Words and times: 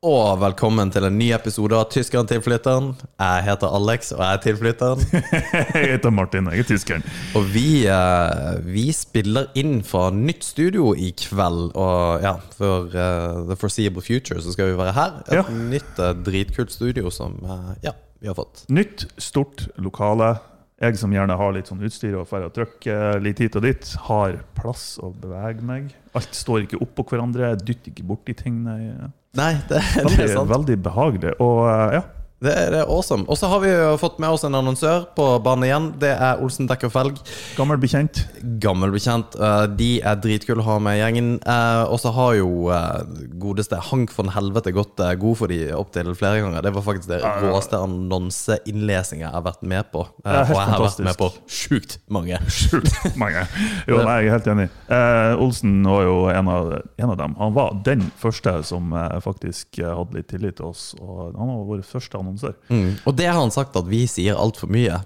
og 0.00 0.38
velkommen 0.40 0.88
til 0.88 1.04
en 1.04 1.18
ny 1.20 1.26
episode 1.36 1.76
av 1.76 1.90
Tyskeren 1.92 2.24
tilflytteren. 2.24 2.86
Jeg 3.20 3.42
heter 3.44 3.68
Alex, 3.76 4.14
og 4.16 4.22
jeg 4.24 4.38
er 4.38 4.42
tilflytteren. 4.46 5.02
Jeg 5.76 5.90
heter 5.90 6.14
Martin, 6.16 6.46
jeg 6.48 6.62
er 6.62 6.68
tyskeren. 6.70 7.04
Og 7.36 7.44
vi, 7.52 7.84
eh, 7.84 8.62
vi 8.64 8.86
spiller 8.96 9.50
inn 9.60 9.82
fra 9.84 10.06
nytt 10.14 10.46
studio 10.46 10.94
i 10.96 11.10
kveld. 11.20 11.74
Og 11.76 12.24
ja, 12.24 12.32
for 12.56 12.88
uh, 12.96 13.42
the 13.50 13.58
foreseeable 13.60 14.00
future 14.00 14.40
så 14.40 14.54
skal 14.56 14.72
vi 14.72 14.78
være 14.80 14.96
her. 14.96 15.20
Et 15.28 15.36
Ja. 15.36 15.44
nytt 15.52 16.00
uh, 16.00 16.14
dritkult 16.16 16.72
studio 16.72 17.12
som 17.12 17.36
uh, 17.44 17.74
ja, 17.84 17.92
vi 18.24 18.32
har 18.32 18.38
fått. 18.40 18.64
Nytt, 18.72 19.04
stort 19.20 19.68
lokale. 19.76 20.38
Jeg 20.80 20.96
som 20.96 21.12
gjerne 21.12 21.36
har 21.36 21.50
litt 21.52 21.68
sånn 21.68 21.82
utstyr 21.84 22.14
og 22.16 22.28
får 22.30 22.46
trykke 22.56 22.94
litt 23.20 23.40
hit 23.42 23.56
og 23.58 23.66
dit, 23.66 23.90
har 24.06 24.38
plass 24.56 24.94
å 25.04 25.10
bevege 25.12 25.60
meg. 25.66 25.90
Alt 26.16 26.32
står 26.36 26.64
ikke 26.64 26.80
oppå 26.80 27.04
hverandre, 27.10 27.50
jeg 27.52 27.60
dytter 27.66 27.92
ikke 27.92 28.06
borti 28.08 28.36
ting. 28.38 28.62
Nei. 28.64 29.10
Nei, 29.36 29.52
det, 29.68 29.82
det 30.00 30.24
er 30.24 30.32
sant. 30.32 30.48
veldig 30.50 30.78
behagelig. 30.82 31.34
Og 31.44 31.60
eh, 31.68 31.98
ja, 31.98 32.00
Det 32.40 32.52
er, 32.56 32.70
det 32.72 32.78
er 32.80 32.88
awesome. 32.88 33.26
Og 33.28 33.36
så 33.36 33.50
har 33.52 33.60
vi 33.60 33.68
jo 33.68 33.96
fått 34.00 34.16
med 34.22 34.32
oss 34.32 34.46
en 34.48 34.54
annonsør 34.56 35.02
på 35.16 35.24
banen 35.44 35.66
igjen. 35.66 35.88
Det 36.00 36.08
er 36.14 36.38
Olsen 36.40 36.64
dekk 36.70 36.86
og 36.88 36.92
felg. 36.94 37.18
gammel 37.58 37.76
bekjent. 37.82 38.22
Gammel 38.64 38.94
bekjent. 38.94 39.34
Eh, 39.36 39.66
De 39.76 39.88
er 40.00 40.16
dritkule 40.24 40.62
å 40.62 40.68
ha 40.70 40.78
med 40.80 40.96
gjengen. 40.96 41.34
Eh, 41.44 41.82
Og 41.92 42.00
så 42.00 42.08
har 42.16 42.38
jo 42.38 42.70
eh, 42.72 43.02
godeste 43.42 43.76
Hank 43.90 44.14
von 44.16 44.30
Helvete 44.32 44.72
gått 44.72 44.96
god 45.20 45.36
for 45.36 45.52
de 45.52 45.58
opptil 45.76 46.08
flere 46.16 46.40
ganger. 46.40 46.64
Det 46.64 46.72
var 46.78 46.86
faktisk 46.86 47.10
det 47.12 47.20
råeste 47.44 47.76
annonseinnlesinga 47.76 49.26
jeg 49.26 49.34
har 49.36 49.44
vært 49.44 49.62
med 49.68 49.90
på. 49.92 50.06
Og 50.06 50.32
jeg 50.32 50.48
har 50.72 50.80
vært 50.80 51.04
med 51.10 51.18
på 51.20 51.28
sjukt 51.50 51.98
mange. 52.08 52.40
Sjukt 52.60 53.16
mange. 53.20 53.44
Jo, 53.88 54.00
nei, 54.00 54.16
jeg 54.24 54.30
er 54.32 54.36
helt 54.38 54.50
enig. 54.54 54.68
Eh, 54.88 55.34
Olsen 55.44 55.76
var 55.84 56.04
jo 56.08 56.16
en 56.32 56.48
av, 56.56 56.72
en 57.04 57.12
av 57.12 57.20
dem. 57.20 57.36
Han 57.40 57.52
var 57.56 57.76
den 57.84 58.08
første 58.20 58.56
som 58.68 58.96
faktisk 59.24 59.80
hadde 59.84 60.16
litt 60.16 60.30
tillit 60.32 60.56
til 60.60 60.70
oss. 60.72 60.94
Og 61.00 61.36
han 61.36 61.52
var 61.52 61.64
vår 61.68 61.84
første 61.84 62.16
annonsør. 62.16 62.28
Mm. 62.68 62.98
Og 63.04 63.16
det 63.18 63.26
har 63.26 63.38
han 63.40 63.52
sagt 63.54 63.76
at 63.78 63.88
vi 63.90 64.04
sier 64.10 64.38
altfor 64.38 64.70
mye. 64.72 65.00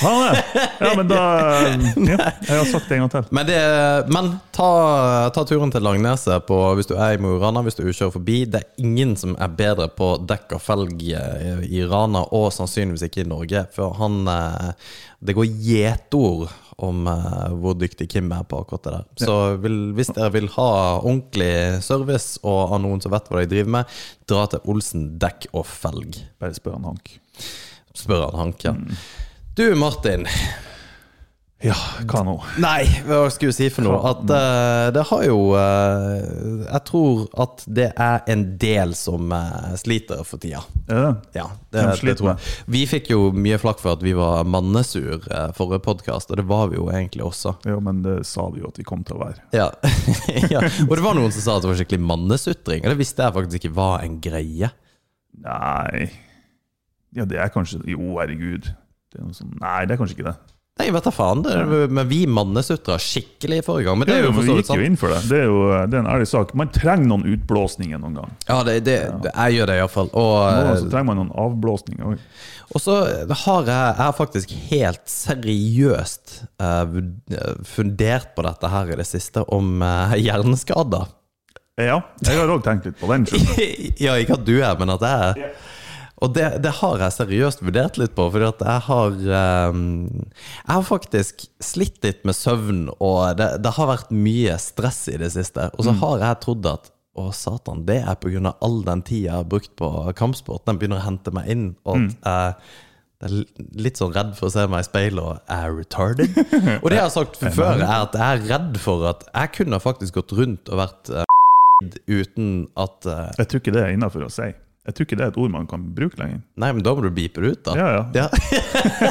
Har 0.00 0.10
Han 0.10 0.36
det! 0.36 0.44
Ja, 0.80 0.92
men 0.96 1.10
da 1.10 1.22
ja, 2.12 2.30
Jeg 2.46 2.54
har 2.54 2.68
sagt 2.70 2.88
det 2.88 2.96
en 2.96 3.04
gang 3.04 3.12
til. 3.14 3.26
Men, 3.36 3.48
det, 3.48 3.58
men 4.14 4.30
ta, 4.56 4.70
ta 5.34 5.44
turen 5.48 5.72
til 5.74 5.84
Langneset 5.84 6.46
på, 6.48 6.60
hvis 6.78 6.88
du 6.90 6.94
er 6.96 7.16
i 7.16 7.20
Mo 7.20 7.34
i 7.36 7.42
Rana, 7.42 7.64
hvis 7.66 7.78
du 7.78 7.84
kjører 7.88 8.14
forbi. 8.14 8.38
Det 8.50 8.62
er 8.62 8.84
ingen 8.84 9.16
som 9.20 9.36
er 9.40 9.52
bedre 9.58 9.90
på 9.92 10.14
dekk 10.28 10.56
og 10.56 10.64
felg 10.64 11.04
eh, 11.10 11.62
i 11.68 11.84
Rana, 11.88 12.24
og 12.36 12.50
sannsynligvis 12.56 13.06
ikke 13.08 13.24
i 13.24 13.30
Norge. 13.30 13.66
For 13.76 13.96
han 14.00 14.22
eh, 14.30 14.72
Det 15.20 15.36
går 15.36 15.52
gjetord 15.66 16.48
om 16.86 17.06
eh, 17.10 17.50
hvor 17.60 17.76
dyktig 17.78 18.08
Kim 18.12 18.30
er 18.34 18.46
på 18.48 18.62
akkurat 18.62 18.86
det 18.86 18.94
der. 18.96 19.26
Så 19.26 19.36
vil, 19.62 19.78
hvis 19.96 20.12
dere 20.16 20.32
vil 20.36 20.48
ha 20.56 20.70
ordentlig 21.00 21.52
service, 21.86 22.40
og 22.44 22.76
av 22.76 22.82
noen 22.84 23.02
som 23.04 23.14
vet 23.14 23.28
hva 23.30 23.42
de 23.44 23.52
driver 23.52 23.76
med, 23.78 24.00
dra 24.30 24.46
til 24.50 24.64
Olsen 24.70 25.06
dekk 25.22 25.50
og 25.52 25.66
felg. 25.68 26.22
Bare 26.40 26.56
spør 26.56 26.78
han 26.78 26.90
Hank. 26.92 27.14
Spør 27.96 28.28
han 28.28 28.42
Hank, 28.44 28.66
ja. 28.66 28.74
Du 29.58 29.66
Martin. 29.76 30.28
Ja, 31.60 31.74
hva 32.08 32.22
nå? 32.24 32.38
Nei, 32.62 32.86
hva 33.04 33.26
skulle 33.28 33.50
jeg 33.50 33.56
si 33.58 33.66
for 33.74 33.84
noe? 33.84 33.98
At 34.08 34.22
uh, 34.24 34.86
det 34.96 35.02
har 35.10 35.24
jo 35.26 35.40
uh, 35.52 36.62
Jeg 36.64 36.80
tror 36.88 37.26
at 37.44 37.64
det 37.68 37.90
er 38.00 38.22
en 38.32 38.44
del 38.62 38.94
som 38.96 39.28
uh, 39.28 39.74
sliter 39.76 40.22
for 40.24 40.40
tida. 40.40 40.62
Er 40.88 41.02
det? 41.04 41.10
Ja, 41.36 41.50
det, 41.68 41.84
det 42.00 42.14
tror 42.16 42.30
jeg. 42.30 42.54
Vi 42.72 42.86
fikk 42.88 43.10
jo 43.12 43.28
mye 43.36 43.58
flakk 43.60 43.82
for 43.82 43.92
at 43.92 44.04
vi 44.04 44.14
var 44.16 44.48
mannesur 44.48 45.26
forrige 45.56 45.82
podkast, 45.84 46.32
og 46.32 46.40
det 46.40 46.46
var 46.48 46.70
vi 46.72 46.78
jo 46.78 46.86
egentlig 46.94 47.26
også. 47.28 47.52
Ja, 47.68 47.76
men 47.84 48.00
det 48.06 48.22
sa 48.30 48.46
vi 48.54 48.62
jo 48.62 48.70
at 48.72 48.80
vi 48.80 48.86
kom 48.88 49.04
til 49.04 49.18
å 49.18 49.26
være. 49.26 49.44
Ja. 49.52 49.68
ja. 50.54 50.62
Og 50.86 50.94
det 50.96 51.04
var 51.04 51.18
noen 51.18 51.34
som 51.34 51.44
sa 51.44 51.58
at 51.58 51.66
det 51.66 51.74
var 51.74 51.80
skikkelig 51.82 52.06
mannesutring, 52.08 52.86
og 52.86 52.94
det 52.94 53.00
visste 53.02 53.26
jeg 53.26 53.36
faktisk 53.36 53.60
ikke 53.60 53.76
var 53.76 54.06
en 54.06 54.16
greie. 54.24 54.72
Nei 55.40 56.08
Ja, 57.14 57.24
det 57.24 57.38
er 57.38 57.52
kanskje 57.52 57.78
Jo, 57.88 58.16
herregud. 58.18 58.72
Det 59.12 59.28
sånn, 59.36 59.52
nei, 59.60 59.84
det 59.84 59.94
er 59.94 60.00
kanskje 60.00 60.16
ikke 60.16 60.30
det. 60.30 60.38
Nei, 60.80 60.88
vet 60.94 61.04
da 61.04 61.10
faen. 61.12 61.42
Det, 61.44 61.54
men 61.92 62.08
vi 62.08 62.22
mannesutra 62.30 62.96
skikkelig 63.00 63.58
i 63.60 63.64
forrige 63.64 63.90
gang. 63.90 63.98
Men 64.00 64.08
det 64.08 64.14
er 64.16 64.24
jo 64.24 64.32
for 64.32 64.46
så 64.46 64.54
vi 64.54 64.60
vidt 64.60 64.70
gikk 64.70 64.80
jo 64.80 64.86
inn 64.88 64.96
for 65.00 65.12
det. 65.12 65.18
Det 65.28 65.40
er 65.42 65.50
jo 65.50 65.58
det 65.68 65.98
er 65.98 66.00
en 66.00 66.08
ærlig 66.14 66.28
sak. 66.30 66.54
Man 66.56 66.72
trenger 66.72 67.10
noen 67.10 67.26
utblåsninger 67.34 68.00
noen 68.00 68.16
gang. 68.22 68.32
Ja, 68.48 68.60
det, 68.64 68.78
det, 68.88 68.96
jeg 69.28 69.58
gjør 69.58 69.70
det 69.70 69.76
iallfall. 69.82 70.10
Og 70.16 70.32
eh, 70.46 70.72
så 70.80 70.88
trenger 70.88 71.08
man 71.10 71.20
noen 71.20 71.32
avblåsninger 71.44 72.12
òg. 72.12 72.24
Og 72.70 72.84
så 72.84 72.96
har 73.02 73.66
jeg, 73.66 73.74
jeg 73.74 74.00
har 74.00 74.16
faktisk 74.16 74.54
helt 74.70 75.02
seriøst 75.10 76.36
eh, 76.62 76.98
eh, 77.36 77.64
fundert 77.68 78.32
på 78.36 78.46
dette 78.46 78.70
her 78.72 78.94
i 78.94 79.00
det 79.02 79.08
siste, 79.10 79.44
om 79.52 79.82
uh, 79.84 80.14
hjerneskader. 80.16 81.10
Ja, 81.80 82.00
jeg 82.24 82.36
har 82.36 82.52
òg 82.52 82.64
tenkt 82.64 82.88
litt 82.88 82.96
på 83.00 83.10
den. 83.10 83.28
ja, 84.04 84.16
ikke 84.16 84.38
at 84.38 84.48
du 84.48 84.56
er, 84.60 84.72
men 84.80 84.96
at 84.96 85.04
jeg 85.04 85.28
er. 85.28 85.60
Og 86.20 86.34
det, 86.36 86.46
det 86.64 86.72
har 86.82 87.00
jeg 87.00 87.16
seriøst 87.16 87.62
vurdert 87.64 87.96
litt 88.00 88.12
på, 88.16 88.26
at 88.28 88.60
jeg 88.60 88.84
har 88.86 89.14
eh, 89.16 89.78
Jeg 90.44 90.70
har 90.70 90.84
faktisk 90.84 91.46
slitt 91.64 92.00
litt 92.04 92.26
med 92.28 92.36
søvn, 92.36 92.82
og 92.98 93.38
det, 93.40 93.54
det 93.64 93.74
har 93.78 93.88
vært 93.94 94.12
mye 94.12 94.58
stress 94.60 95.06
i 95.12 95.16
det 95.20 95.32
siste. 95.36 95.70
Og 95.76 95.86
så 95.88 95.96
har 96.02 96.26
jeg 96.26 96.42
trodd 96.44 96.68
at 96.68 96.92
å, 97.18 97.30
satan, 97.34 97.82
det 97.88 98.02
er 98.06 98.18
pga. 98.20 98.54
all 98.62 98.82
den 98.86 99.02
tida 99.02 99.24
jeg 99.26 99.34
har 99.34 99.48
brukt 99.48 99.72
på 99.80 99.88
kampsport. 100.16 100.64
Den 100.68 100.78
begynner 100.78 101.00
å 101.00 101.08
hente 101.08 101.32
meg 101.34 101.50
inn. 101.50 101.66
Og 101.88 102.06
at 102.22 102.28
jeg 103.20 103.40
er 103.40 103.74
litt 103.84 104.00
sånn 104.00 104.14
redd 104.14 104.32
for 104.38 104.48
å 104.48 104.54
se 104.54 104.64
meg 104.70 104.84
i 104.84 104.88
speilet 104.88 105.20
og 105.24 105.52
er 105.52 105.74
retarded. 105.76 106.38
Og 106.82 106.88
det 106.88 106.96
jeg 106.96 107.04
har 107.04 107.12
sagt 107.12 107.40
før, 107.42 107.82
er 107.82 107.96
at 107.98 108.16
jeg 108.16 108.38
er 108.38 108.46
redd 108.54 108.80
for 108.80 109.04
at 109.10 109.26
jeg 109.28 109.52
kunne 109.58 109.82
faktisk 109.82 110.20
gått 110.20 110.32
rundt 110.38 110.72
og 110.72 110.80
vært 110.80 111.12
eh, 111.12 111.28
uten 112.20 112.50
at 112.80 113.08
eh, 113.08 113.28
Jeg 113.42 113.50
tror 113.50 113.64
ikke 113.64 113.76
det 113.76 113.84
er 113.84 113.96
innafor 113.96 114.24
å 114.28 114.32
si. 114.32 114.48
Jeg 114.88 114.96
tror 114.96 115.06
ikke 115.06 115.16
det 115.20 115.24
er 115.26 115.32
et 115.34 115.38
ord 115.42 115.52
man 115.52 115.66
kan 115.68 115.82
bruke 115.94 116.16
lenger. 116.16 116.40
Nei, 116.56 116.72
men 116.72 116.84
da 116.84 116.94
må 116.96 117.04
du 117.04 117.10
beepe 117.12 117.42
det 117.44 117.52
ut, 117.52 117.62
da. 117.68 117.74
Ja, 117.76 117.88
ja. 118.16 118.28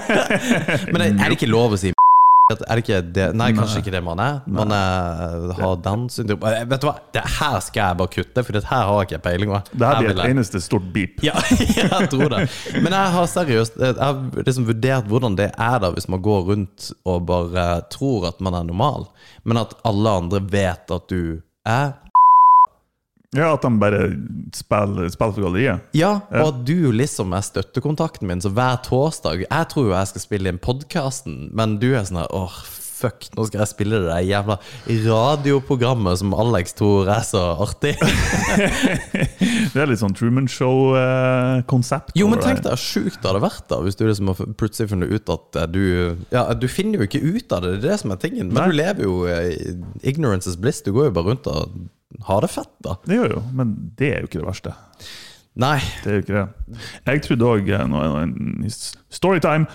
men 0.94 1.04
er 1.06 1.28
det 1.28 1.36
ikke 1.38 1.50
lov 1.50 1.76
å 1.76 1.80
si 1.80 1.94
er 2.50 2.80
det 2.80 2.82
ikke 2.82 3.00
det? 3.14 3.26
Nei, 3.38 3.52
kanskje 3.54 3.84
ikke 3.84 3.94
det 3.94 4.02
man 4.02 4.22
er. 4.24 4.40
Man 4.50 4.74
er, 4.74 5.52
har 5.60 5.76
den 5.86 6.08
syndrom. 6.10 6.42
Eh, 6.50 6.64
Vet 6.72 6.82
du 6.82 6.88
hva, 6.90 6.96
det 7.14 7.24
her 7.38 7.60
skal 7.62 7.84
jeg 7.84 8.00
bare 8.02 8.14
kutte, 8.16 8.44
for 8.48 8.58
det 8.58 8.64
her 8.66 8.88
har 8.90 9.04
jeg 9.04 9.10
ikke 9.10 9.22
peiling. 9.28 9.54
Det 9.70 9.92
her 9.92 10.02
blir 10.02 10.16
et 10.16 10.32
eneste 10.32 10.62
stort 10.66 10.90
beep. 10.96 11.22
Ja, 11.26 11.38
jeg 11.78 12.10
tror 12.10 12.34
det. 12.34 12.42
Men 12.82 12.96
jeg 12.96 13.14
har 13.16 13.30
seriøst 13.30 13.78
Jeg 13.78 13.98
har 14.00 14.20
liksom 14.42 14.66
vurdert 14.70 15.10
hvordan 15.12 15.38
det 15.38 15.52
er 15.54 15.78
da 15.84 15.94
hvis 15.94 16.10
man 16.10 16.24
går 16.26 16.46
rundt 16.50 16.90
og 17.06 17.28
bare 17.30 17.70
tror 17.94 18.32
at 18.32 18.42
man 18.42 18.58
er 18.58 18.66
normal, 18.72 19.10
men 19.46 19.62
at 19.62 19.78
alle 19.88 20.18
andre 20.24 20.42
vet 20.50 20.98
at 20.98 21.10
du 21.12 21.44
er 21.70 21.94
Ja, 23.38 23.52
At 23.54 23.62
de 23.62 23.70
bare 23.78 24.02
spiller, 24.58 25.10
spiller 25.14 25.36
for 25.36 25.46
galleriet. 25.46 25.86
Ja, 25.94 26.16
og 26.34 26.48
at 26.48 26.64
du 26.66 26.90
liksom 26.96 27.36
er 27.38 27.46
støttekontakten 27.46 28.26
min, 28.30 28.42
så 28.42 28.50
hver 28.50 28.80
torsdag 28.88 29.44
Jeg 29.46 29.70
tror 29.70 29.86
jo 29.86 29.94
jeg 29.94 30.10
skal 30.14 30.24
spille 30.24 30.50
inn 30.50 30.62
podkasten, 30.62 31.50
men 31.54 31.78
du 31.82 31.92
er 31.94 32.08
sånn 32.08 32.24
her 32.24 32.32
åh, 32.34 32.56
fuck, 33.00 33.28
nå 33.38 33.46
skal 33.48 33.62
jeg 33.62 33.72
spille 33.72 34.00
det 34.02 34.10
der 34.10 34.26
jævla 34.28 34.58
radioprogrammet 35.06 36.20
som 36.20 36.34
Alex 36.36 36.74
tror 36.76 37.08
er 37.14 37.22
så 37.28 37.44
artig. 37.64 37.94
Det 39.70 39.78
er 39.78 39.88
litt 39.92 40.02
sånn 40.02 40.16
Truman 40.18 40.50
Show-konsept. 40.50 42.16
Jo, 42.18 42.28
men 42.32 42.42
tenk 42.42 42.64
deg 42.66 42.74
hvor 42.74 42.82
sjukt 42.82 43.22
det 43.22 43.30
hadde 43.30 43.44
vært 43.44 43.68
da 43.70 43.78
hvis 43.86 44.00
du 44.00 44.04
liksom 44.08 44.32
har 44.34 44.42
plutselig 44.60 44.90
funnet 44.92 45.14
ut 45.14 45.32
at 45.36 45.60
eh, 45.62 45.70
du 45.70 45.84
Ja, 46.34 46.48
du 46.58 46.66
finner 46.72 47.00
jo 47.00 47.08
ikke 47.08 47.22
ut 47.22 47.54
av 47.56 47.64
det, 47.64 47.78
det 47.78 47.80
er 47.84 47.94
det 47.94 48.00
som 48.02 48.14
er 48.16 48.20
tingen. 48.26 48.50
Men 48.50 48.64
Nei. 48.64 48.68
du 48.72 48.80
lever 48.82 49.06
jo 49.06 49.16
i 49.30 49.78
ignorance 50.10 50.50
is 50.50 50.58
bliss. 50.60 50.82
Du 50.84 50.92
går 50.98 51.12
jo 51.12 51.16
bare 51.20 51.36
rundt 51.36 51.48
og 51.54 51.78
har 52.26 52.42
det 52.42 52.50
fett, 52.52 52.72
da. 52.86 52.96
Det 53.06 53.20
gjør 53.20 53.36
jo, 53.38 53.42
men 53.56 53.76
det 54.00 54.14
er 54.14 54.24
jo 54.24 54.30
ikke 54.30 54.42
det 54.42 54.48
verste. 54.50 54.76
Nei. 55.60 55.78
Det 56.04 56.10
er 56.10 56.18
jo 56.18 56.24
ikke 56.24 56.40
det. 56.40 56.80
Jeg 57.10 57.22
trodde 57.26 57.54
òg 57.54 57.70
Storytime! 59.10 59.68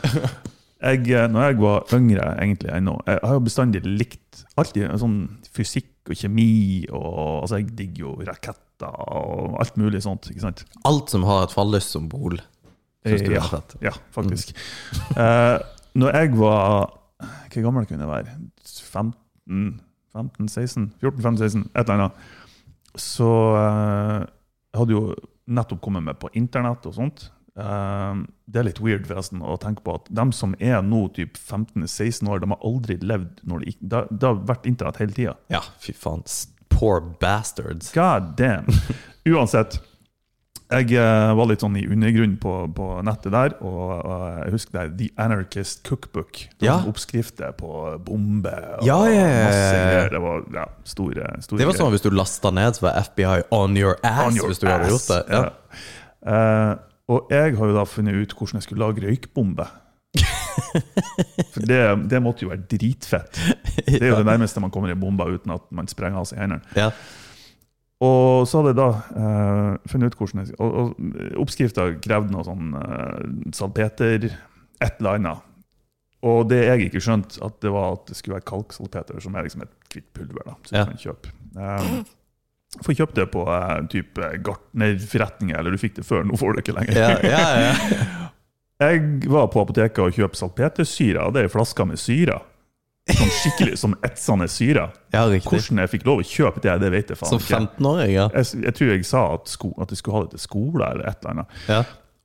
Jeg, 0.85 1.07
eh, 1.09 1.29
når 1.33 1.47
jeg 1.47 1.59
var 1.63 1.93
yngre, 1.97 2.25
egentlig 2.43 2.69
ennå 2.75 2.99
Jeg 3.07 3.21
har 3.23 3.37
jo 3.39 3.45
bestandig 3.47 3.81
likt 3.87 4.43
alltid 4.61 4.91
sånn 5.01 5.15
fysikk 5.55 6.11
og 6.13 6.19
kjemi 6.19 6.85
og 6.91 7.45
Altså, 7.45 7.61
jeg 7.63 7.71
digger 7.79 8.03
jo 8.03 8.17
raketter 8.27 8.99
og 9.07 9.55
alt 9.63 9.79
mulig 9.81 10.03
sånt, 10.05 10.29
ikke 10.29 10.45
sant? 10.45 10.65
Alt 10.85 11.15
som 11.15 11.25
har 11.25 11.47
et 11.47 11.55
fallyssymbol. 11.55 12.37
Synes 13.05 13.25
du 13.25 13.33
ja, 13.33 13.45
ja, 13.85 13.95
faktisk. 14.13 14.53
Eh, 15.17 15.57
når 15.95 16.17
jeg 16.19 16.31
var 16.41 16.93
Hvor 17.55 17.65
gammel 17.69 17.89
kunne 17.89 18.05
jeg 18.05 18.11
være? 18.11 18.37
15? 18.67 19.81
15, 20.15 20.49
16, 20.49 20.89
14, 21.03 21.23
15, 21.23 21.39
16, 21.45 21.65
et 21.75 21.85
eller 21.89 22.05
annet. 22.07 22.27
Så 22.97 23.29
eh, 23.59 24.19
jeg 24.73 24.81
hadde 24.81 24.95
jo 24.97 25.05
nettopp 25.55 25.81
kommet 25.85 26.05
med 26.07 26.19
på 26.23 26.31
internett 26.39 26.87
og 26.89 26.95
sånt. 26.97 27.27
Eh, 27.59 28.15
det 28.51 28.61
er 28.63 28.69
litt 28.71 28.81
weird 28.83 29.07
forresten 29.11 29.43
å 29.43 29.57
tenke 29.63 29.83
på 29.87 29.97
at 29.99 30.09
de 30.15 30.25
som 30.35 30.55
er 30.59 30.81
nå 30.87 31.05
typ 31.15 31.37
15-16 31.39 32.31
år, 32.31 32.41
de 32.43 32.51
har 32.55 32.63
aldri 32.67 32.97
levd 33.03 33.43
når 33.51 33.67
ikke- 33.73 33.89
det, 33.93 34.03
det 34.11 34.29
har 34.31 34.43
vært 34.55 34.67
internett 34.71 35.03
hele 35.03 35.13
tida. 35.19 35.37
Ja, 35.51 35.61
fy 35.83 35.93
faen. 35.93 36.23
Poor 36.75 37.01
bastards. 37.23 37.93
God 37.95 38.33
damn. 38.39 38.67
Uansett. 39.27 39.79
Jeg 40.75 40.97
eh, 40.99 41.33
var 41.39 41.49
litt 41.51 41.63
sånn 41.63 41.77
i 41.79 41.85
undergrunnen 41.87 42.37
på, 42.43 42.53
på 42.75 42.87
nettet 43.07 43.35
der, 43.35 43.55
og, 43.65 43.93
og 44.03 44.25
jeg 44.43 44.55
husker 44.57 44.77
det, 44.77 44.85
The 44.99 45.09
Anarchist 45.25 45.85
Cookbook. 45.87 46.41
Det 46.59 46.69
Ja. 46.69 46.81
Oppskrifter 46.91 47.53
på 47.59 47.71
bomber 48.05 48.79
og 48.79 48.87
Ja, 48.89 48.99
ja, 49.13 49.29
masse 49.47 50.09
Det 50.15 50.23
var 50.25 50.43
ja, 50.55 50.67
store, 50.89 51.29
store 51.45 51.61
Det 51.63 51.69
var 51.69 51.79
sånn 51.79 51.95
hvis 51.95 52.05
du 52.05 52.11
lasta 52.15 52.51
ned, 52.55 52.79
så 52.79 52.89
var 52.89 52.99
FBI 53.07 53.47
on 53.55 53.79
your 53.79 53.97
ass 54.03 54.27
On 54.27 54.37
your 54.37 54.51
hvis 54.51 54.63
du 54.63 54.69
hadde 54.71 54.91
ass. 54.91 55.09
gjort 55.09 55.31
det. 55.31 55.53
Eh, 56.25 56.75
og 57.15 57.33
jeg 57.35 57.57
har 57.59 57.69
jo 57.71 57.75
da 57.77 57.85
funnet 57.85 58.17
ut 58.17 58.33
hvordan 58.33 58.59
jeg 58.61 58.67
skulle 58.69 58.87
lage 58.87 59.05
røykbombe. 59.05 59.67
For 61.53 61.67
det, 61.67 61.81
det 62.11 62.21
måtte 62.23 62.47
jo 62.47 62.53
være 62.53 62.65
dritfett. 62.71 63.41
Det 63.85 64.01
er 64.01 64.09
jo 64.13 64.21
det 64.23 64.27
nærmeste 64.29 64.63
man 64.63 64.73
kommer 64.75 64.93
i 64.93 64.97
bomba 64.99 65.27
uten 65.29 65.53
at 65.55 65.67
man 65.75 65.91
sprenger 65.91 66.23
av 66.23 66.29
seg 66.31 66.41
hendene. 66.45 66.65
Og 68.05 68.45
så 68.51 68.61
hadde 68.61 68.73
jeg 68.75 68.79
da 68.81 68.89
uh, 69.17 69.91
funnet 69.91 70.13
ut 70.13 70.19
hvordan 70.21 70.43
jeg, 70.45 70.57
og, 70.61 70.75
og 70.83 71.39
Oppskrifta 71.45 71.87
krevde 72.05 72.35
noe 72.35 72.45
sånn 72.47 72.75
uh, 72.77 73.21
salpeter, 73.57 74.27
et 74.85 74.99
eller 75.01 75.17
annet. 75.21 75.51
Og 76.25 76.47
det 76.49 76.63
jeg 76.65 76.87
ikke 76.89 77.03
skjønte, 77.05 77.37
at 77.45 77.59
det 77.61 77.73
var 77.73 77.99
at 77.99 78.07
det 78.09 78.17
skulle 78.19 78.39
være 78.39 78.49
kalksalpeter, 78.49 79.21
som 79.21 79.35
er 79.37 79.45
liksom 79.47 79.65
et 79.67 79.73
hvitt 79.93 80.07
pulver. 80.17 80.45
da, 80.49 80.55
som 80.65 80.79
Ja. 80.79 80.85
du 80.85 80.95
kan 80.95 81.03
kjøpe. 81.03 81.33
Um, 81.55 82.05
får 82.85 82.97
kjøpt 82.99 83.19
det 83.21 83.27
på 83.35 83.45
uh, 83.47 83.83
type 83.93 84.31
gartnerforretninger, 84.47 85.59
eller 85.61 85.77
du 85.77 85.81
fikk 85.81 85.99
det 86.01 86.07
før, 86.09 86.25
nå 86.27 86.39
får 86.41 86.55
du 86.55 86.59
det 86.59 86.65
ikke 86.65 86.79
lenger. 86.81 86.99
Ja, 86.99 87.13
ja, 87.23 87.69
ja. 87.69 87.75
Jeg 88.85 89.29
var 89.31 89.47
på 89.53 89.63
apoteket 89.63 90.01
og 90.03 90.17
kjøpte 90.17 90.41
salpetersyre, 90.41 91.23
og 91.29 91.37
det 91.37 91.45
er 91.45 91.53
flasker 91.53 91.87
med 91.87 92.01
syre. 92.03 92.41
Sånn 93.05 93.33
skikkelig 93.37 93.77
som 93.77 93.95
etsende 94.07 94.47
syre. 94.49 94.87
ja. 95.13 95.25
Hvordan 95.29 95.83
jeg 95.83 95.91
fikk 95.93 96.07
lov 96.09 96.23
å 96.23 96.25
kjøpe 96.25 96.63
det, 96.65 96.79
det 96.81 96.89
vet 96.95 97.11
jeg 97.13 97.21
faen 97.21 97.35
Som 97.35 97.43
ikke. 97.43 97.59
15-åring, 97.59 98.13
ja. 98.15 98.31
Jeg, 98.33 98.63
jeg 98.65 98.77
tror 98.79 98.93
jeg 98.95 99.05
sa 99.09 99.25
at, 99.35 99.53
sko, 99.53 99.75
at 99.85 99.93
jeg 99.93 100.01
skulle 100.01 100.17
ha 100.17 100.25
det 100.25 100.33
til 100.39 100.43
skole 100.47 100.89
eller 100.89 101.11
et 101.11 101.21
eller 101.21 101.35
annet. 101.35 101.61
ja. 101.69 101.83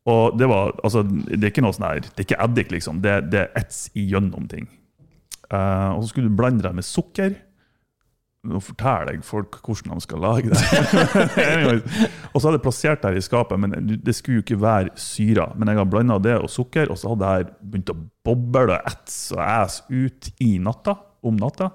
Og 0.10 0.38
det 0.40 0.48
var, 0.50 0.72
altså, 0.82 1.04
det 1.04 1.44
er 1.44 1.52
ikke 1.52 1.62
noe 1.62 1.76
sånn 1.76 1.86
her, 1.86 2.00
det 2.02 2.24
er 2.24 2.26
ikke 2.26 2.38
eddik, 2.46 2.72
liksom. 2.74 3.02
Det, 3.04 3.12
det 3.30 3.42
er 3.44 3.50
ets 3.60 3.90
igjennom 4.00 4.48
ting. 4.50 4.66
Uh, 5.52 5.98
og 5.98 6.04
så 6.04 6.14
skulle 6.14 6.32
du 6.32 6.38
blande 6.40 6.64
det 6.64 6.72
med 6.78 6.88
sukker. 6.88 7.36
Nå 8.48 8.60
forteller 8.64 9.18
jeg 9.18 9.24
folk 9.28 9.58
hvordan 9.66 9.98
de 10.00 10.04
skal 10.06 10.22
lage 10.24 10.52
det. 10.54 10.60
Og 12.32 12.38
så 12.40 12.46
hadde 12.48 12.56
jeg 12.56 12.64
plassert 12.64 13.02
det 13.04 13.10
her 13.12 13.18
i 13.20 13.24
skapet, 13.26 13.60
men 13.60 13.74
det- 14.00 14.16
skulle 14.16 14.40
jo 14.40 14.44
ikke 14.46 14.62
være 14.62 14.94
syra. 14.96 15.50
Men 15.60 15.68
jeg 15.74 15.78
har 15.82 15.90
blanda 15.92 16.16
det 16.24 16.38
og 16.40 16.48
sukker, 16.50 16.88
og 16.90 16.98
så 16.98 17.12
hadde 17.12 17.20
det 17.26 17.34
her 17.34 17.50
begynt 17.74 17.92
å 17.92 17.98
boble 18.30 18.78
og 18.78 18.88
ets 18.94 19.18
og 19.36 19.44
æs 19.44 19.82
ut 19.92 20.32
i 20.40 20.54
natta, 20.64 20.96
om 21.28 21.36
natta. 21.36 21.72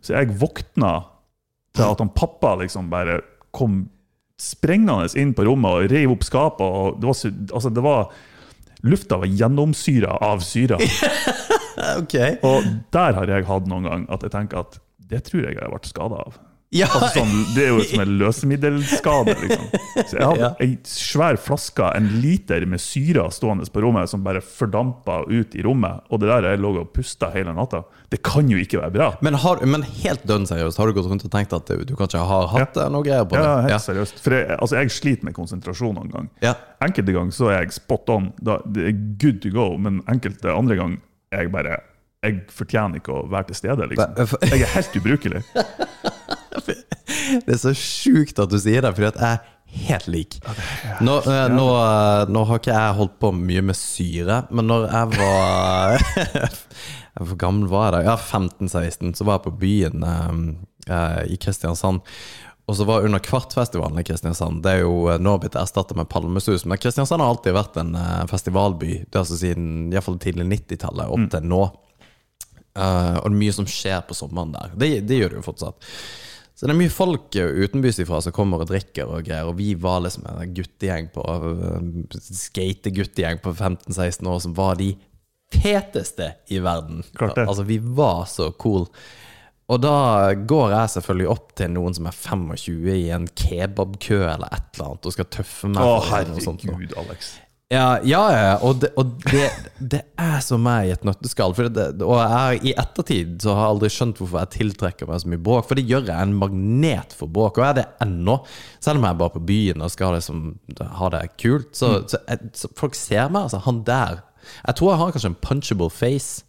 Så 0.00 0.14
jeg 0.14 0.30
våkna 0.38 0.92
til 1.74 1.88
at 1.90 1.98
han 2.04 2.14
pappa 2.14 2.54
liksom 2.62 2.86
bare 2.92 3.18
kom 3.50 3.88
sprengende 4.38 5.10
inn 5.18 5.34
på 5.34 5.42
rommet 5.48 5.74
og 5.74 5.90
reiv 5.90 6.12
opp 6.14 6.22
skapet. 6.28 6.62
og 6.62 7.00
det 7.00 7.10
var, 7.10 7.36
altså 7.56 7.70
det 7.74 7.82
var 7.82 8.10
Lufta 8.86 9.16
var 9.18 9.26
gjennomsyra 9.26 10.18
av 10.22 10.40
syra. 10.46 10.78
Ok. 11.76 12.14
Og 12.46 12.64
der 12.94 13.12
har 13.18 13.28
jeg 13.28 13.44
hatt 13.44 13.66
noen 13.68 13.84
gang 13.84 14.04
at 14.12 14.22
jeg 14.24 14.32
tenker 14.32 14.62
at 14.62 14.78
det 15.10 15.24
tror 15.28 15.44
jeg 15.46 15.56
jeg 15.56 15.62
har 15.64 15.72
vært 15.74 15.88
skada 15.92 16.20
av. 16.26 16.36
Ja, 16.74 16.88
Altså 16.90 17.20
sånn, 17.22 17.34
det 17.54 17.62
er 17.62 17.68
jo 17.70 17.82
som 17.86 18.00
en 18.02 18.14
løsemiddelskade. 18.18 19.34
Liksom. 19.38 19.66
Så 20.10 20.16
jeg 20.18 20.26
hadde 20.26 20.48
ei 20.64 20.72
svær 20.90 21.38
flaske, 21.40 21.86
en 21.94 22.08
liter 22.20 22.66
med 22.68 22.82
syre 22.82 23.28
stående 23.32 23.68
på 23.70 23.84
rommet, 23.84 24.10
som 24.10 24.24
bare 24.26 24.42
fordampa 24.42 25.20
ut 25.30 25.54
i 25.56 25.62
rommet. 25.64 26.02
Og 26.10 26.20
det 26.20 26.28
der 26.32 26.48
jeg 26.50 26.60
lå 26.64 26.72
og 26.82 26.90
pusta 26.92 27.30
hele 27.32 27.54
natta. 27.56 27.84
Det 28.10 28.18
kan 28.26 28.50
jo 28.50 28.58
ikke 28.58 28.82
være 28.82 28.94
bra. 28.98 29.08
men, 29.22 29.38
har, 29.46 29.62
men 29.62 29.86
helt 30.02 30.26
dønn 30.26 30.46
seriøst, 30.50 30.82
har 30.82 30.90
du 30.90 30.98
gått 30.98 31.08
rundt 31.10 31.24
og 31.30 31.32
tenkt 31.32 31.54
at 31.56 31.70
du, 31.70 31.86
du 31.86 31.94
kanskje 31.98 32.26
har 32.26 32.50
hatt 32.52 32.76
ja. 32.82 32.90
noe 32.92 33.06
greier 33.06 33.24
på 33.30 33.38
det? 33.38 33.46
Ja, 33.46 33.56
helt 33.68 33.76
Ja. 33.76 33.80
seriøst. 33.86 34.20
For 34.26 34.34
jeg, 34.34 34.50
altså, 34.58 34.80
jeg 34.82 34.90
sliter 34.98 35.30
med 35.30 35.38
konsentrasjon 35.38 35.94
noen 36.02 36.10
gang. 36.18 36.30
Ja. 36.42 36.56
Enkelte 36.82 37.14
ganger 37.14 37.30
så 37.38 37.52
er 37.54 37.60
jeg 37.62 37.78
spot 37.78 38.10
on, 38.10 38.32
da, 38.42 38.58
det 38.66 38.90
er 38.90 39.02
good 39.22 39.38
to 39.46 39.54
go, 39.54 39.70
men 39.78 40.02
enkelte 40.10 40.50
andre 40.50 40.82
ganger 40.82 40.98
er 41.30 41.46
jeg 41.46 41.54
bare 41.54 41.78
Jeg 42.26 42.44
fortjener 42.52 43.00
ikke 43.00 43.14
å 43.14 43.26
være 43.30 43.52
til 43.52 43.60
stede, 43.62 43.88
liksom. 43.92 44.38
Jeg 44.50 44.66
er 44.66 44.72
helt 44.74 44.96
ubrukelig. 45.00 45.42
Det 46.66 47.54
er 47.54 47.60
så 47.60 47.74
sjukt 47.76 48.38
at 48.42 48.50
du 48.50 48.58
sier 48.60 48.84
det, 48.84 48.92
fordi 48.96 49.08
jeg 49.08 49.20
er 49.26 49.44
helt 49.86 50.06
lik. 50.06 50.38
Nå, 51.00 51.16
eh, 51.18 51.48
nå, 51.52 51.66
eh, 51.80 52.22
nå 52.32 52.44
har 52.48 52.60
ikke 52.60 52.74
jeg 52.74 52.96
holdt 53.00 53.18
på 53.22 53.32
mye 53.36 53.64
med 53.66 53.78
syre, 53.78 54.42
men 54.50 54.70
når 54.70 54.88
jeg 54.90 55.12
var 55.16 56.06
Hvor 57.26 57.38
gammel 57.40 57.68
var 57.72 57.86
jeg 57.86 57.94
da? 57.94 58.00
Ja, 58.10 58.16
15-16, 58.20 59.14
så 59.16 59.24
var 59.24 59.38
jeg 59.38 59.46
på 59.46 59.54
byen 59.62 60.04
eh, 60.04 60.34
eh, 60.92 61.22
i 61.32 61.38
Kristiansand. 61.40 62.02
Og 62.66 62.76
så 62.76 62.84
var 62.84 63.06
under 63.06 63.22
Kvartfestivalen 63.22 64.02
i 64.02 64.04
Kristiansand. 64.04 64.58
Det 64.64 64.72
er 64.74 64.82
jo 64.82 65.14
nå 65.22 65.36
blitt 65.40 65.54
erstatta 65.56 65.94
med 65.96 66.10
Palmesus. 66.10 66.64
Men 66.66 66.80
Kristiansand 66.82 67.22
har 67.22 67.30
alltid 67.30 67.54
vært 67.54 67.78
en 67.78 67.94
festivalby. 68.26 69.04
Det 69.06 69.14
er 69.14 69.22
altså 69.22 69.38
siden 69.38 69.68
i 69.86 69.94
hvert 69.94 70.08
fall 70.08 70.18
tidlig 70.20 70.48
90-tallet 70.50 71.14
opp 71.14 71.28
til 71.30 71.46
nå. 71.46 71.60
Eh, 72.76 73.16
og 73.18 73.26
det 73.26 73.34
er 73.34 73.40
mye 73.40 73.56
som 73.56 73.68
skjer 73.70 74.04
på 74.06 74.16
sommeren 74.16 74.54
der. 74.54 74.72
Det, 74.76 74.92
det 75.08 75.20
gjør 75.20 75.34
det 75.34 75.40
jo 75.40 75.48
fortsatt. 75.48 75.90
Så 76.56 76.64
det 76.64 76.72
er 76.72 76.78
mye 76.78 76.92
folk 76.92 77.36
eh, 77.36 77.58
utenbys 77.64 78.00
ifra 78.04 78.22
som 78.24 78.34
kommer 78.36 78.64
og 78.64 78.70
drikker 78.70 79.10
og 79.10 79.26
greier. 79.26 79.48
Og 79.48 79.58
vi 79.58 79.74
var 79.80 80.02
liksom 80.04 80.24
en 80.30 80.54
guttegjeng 80.56 81.10
på 81.12 81.24
uh, 81.24 82.16
skateguttegjeng 82.16 83.42
på 83.44 83.52
15-16 83.52 84.32
år 84.32 84.40
som 84.44 84.56
var 84.56 84.80
de 84.80 84.94
feteste 85.52 86.32
i 86.52 86.60
verden. 86.64 87.04
Altså, 87.20 87.62
vi 87.68 87.78
var 87.78 88.24
så 88.30 88.50
cool. 88.60 88.88
Og 89.66 89.80
da 89.82 90.32
går 90.46 90.72
jeg 90.72 90.92
selvfølgelig 90.94 91.28
opp 91.32 91.54
til 91.58 91.72
noen 91.74 91.96
som 91.96 92.06
er 92.06 92.14
25 92.14 92.86
i 92.94 93.08
en 93.14 93.26
kebabkø 93.26 94.20
eller 94.22 94.52
et 94.54 94.68
eller 94.76 94.92
annet 94.92 95.08
og 95.10 95.16
skal 95.16 95.28
tøffe 95.36 95.70
meg. 95.72 95.82
Å, 95.82 95.96
herregud, 96.06 96.94
Alex. 97.02 97.32
Ja, 97.68 97.98
ja, 98.06 98.20
ja. 98.30 98.50
Og, 98.62 98.76
det, 98.78 98.92
og 98.94 99.16
det, 99.26 99.48
det 99.82 100.04
er 100.22 100.36
så 100.44 100.54
meg 100.60 100.86
i 100.86 100.92
et 100.94 101.06
nøtteskall. 101.06 101.54
Det, 101.74 101.86
og 102.06 102.20
jeg, 102.20 102.60
I 102.70 102.74
ettertid 102.78 103.40
så 103.42 103.56
har 103.56 103.64
jeg 103.64 103.74
aldri 103.74 103.90
skjønt 103.90 104.20
hvorfor 104.22 104.44
jeg 104.44 104.52
tiltrekker 104.54 105.10
meg 105.10 105.18
så 105.22 105.32
mye 105.32 105.42
bråk. 105.48 105.66
For 105.66 105.78
det 105.78 105.86
gjør 105.90 106.06
jeg 106.06 106.28
en 106.28 106.36
magnet 106.38 107.16
for 107.18 107.26
bråk, 107.26 107.58
og 107.58 107.64
jeg 107.64 107.74
er 107.74 107.80
det 107.80 107.86
ennå. 108.06 108.38
Selv 108.78 109.00
om 109.00 109.08
jeg 109.08 109.16
er 109.16 109.20
bare 109.24 109.34
på 109.34 109.42
byen 109.48 109.82
og 109.82 109.90
skal 109.90 110.14
liksom 110.14 110.44
ha 111.00 111.10
det 111.16 111.24
kult. 111.42 111.72
Så, 111.74 111.90
så, 112.06 112.22
jeg, 112.30 112.52
så 112.54 112.70
folk 112.78 112.94
ser 112.98 113.26
meg. 113.34 113.48
Altså, 113.48 113.62
han 113.66 113.82
der 113.88 114.22
Jeg 114.62 114.78
tror 114.78 114.92
jeg 114.92 115.00
har 115.00 115.16
kanskje 115.16 115.32
en 115.32 115.40
punchable 115.42 115.90
face, 115.90 116.44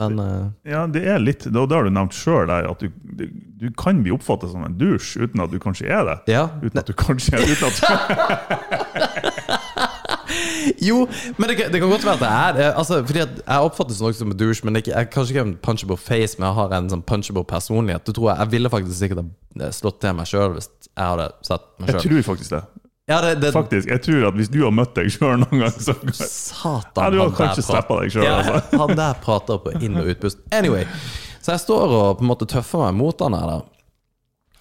men 0.00 0.18
uh, 0.18 0.50
Ja, 0.66 0.82
det 0.90 1.04
er 1.06 1.22
litt, 1.22 1.44
det, 1.46 1.54
og 1.54 1.68
det 1.70 1.76
har 1.76 1.86
du 1.86 1.94
nevnt 1.94 2.14
sjøl, 2.16 2.50
at 2.50 2.82
du, 2.82 2.90
du, 2.90 3.28
du 3.60 3.70
kan 3.78 4.02
bli 4.02 4.10
oppfattet 4.14 4.50
som 4.50 4.66
en 4.66 4.74
dusj 4.80 5.20
uten 5.22 5.42
at 5.44 5.54
du 5.54 5.60
kanskje 5.62 5.86
er 5.86 6.02
det. 6.10 6.18
Ja. 6.34 6.48
Uten 6.58 6.82
at 6.82 6.90
du 6.90 6.94
kanskje 6.98 7.38
er 7.38 7.46
uten 7.46 7.70
at 7.70 7.76
Jo, 10.88 11.04
men 11.38 11.50
det, 11.50 11.56
det 11.72 11.80
kan 11.80 11.90
godt 11.90 12.04
være 12.04 12.18
at 12.18 12.22
det 12.22 12.30
er 12.30 12.56
det. 12.58 12.66
Altså, 12.82 13.00
fordi 13.06 13.22
at 13.24 13.38
Jeg 13.46 13.68
oppfattes 13.70 14.00
nok 14.00 14.14
som 14.18 14.30
en 14.32 14.36
douche, 14.40 14.64
men 14.66 14.76
ikke, 14.80 14.92
jeg 14.92 15.10
kanskje 15.14 15.34
ikke 15.34 15.46
en 15.48 15.56
punchable 15.62 15.96
face, 16.00 16.38
men 16.38 16.48
jeg 16.48 16.58
har 16.60 16.74
en 16.78 16.90
sånn 16.92 17.04
punchable 17.06 17.44
personlighet. 17.48 18.04
Det 18.06 18.14
tror 18.18 18.30
Jeg 18.32 18.44
jeg 18.44 18.52
ville 18.56 18.70
faktisk 18.72 18.98
sikkert 18.98 19.24
ha 19.24 19.70
slått 19.74 20.00
til 20.02 20.14
meg 20.16 20.28
sjøl 20.30 20.54
hvis 20.56 20.70
jeg 20.90 21.06
hadde 21.06 21.30
sett 21.46 21.66
meg 21.78 21.94
Jeg 21.94 22.04
tror 22.06 22.22
faktisk 22.32 22.54
det. 22.56 22.62
Ja, 23.10 23.16
det, 23.24 23.42
det, 23.42 23.52
Faktisk, 23.52 23.88
jeg 23.90 24.02
tror 24.02 24.28
at 24.28 24.36
Hvis 24.38 24.48
du 24.52 24.60
har 24.62 24.70
møtt 24.74 24.92
deg 24.94 25.08
sjøl 25.10 25.40
noen 25.42 25.64
gang, 25.64 25.72
så 25.82 25.96
Satan, 26.14 27.02
Ja, 27.02 27.08
du 27.10 27.18
har 27.18 27.32
kanskje 27.34 27.64
steppa 27.66 27.96
deg 28.04 28.12
sjøl. 28.14 28.26
Ja, 28.28 28.36
altså. 28.38 28.78
han 28.84 28.94
der 29.00 29.18
prater 29.24 29.58
på 29.64 29.72
inn- 29.82 29.98
og 29.98 30.06
utpust. 30.12 30.38
Anyway, 30.54 30.84
så 31.42 31.56
jeg 31.56 31.64
står 31.64 31.96
og 31.96 32.20
på 32.20 32.26
en 32.26 32.30
måte 32.30 32.46
tøffer 32.50 32.84
meg 32.86 32.94
mot 33.00 33.24
han 33.26 33.34
her. 33.34 33.50
da 33.50 33.58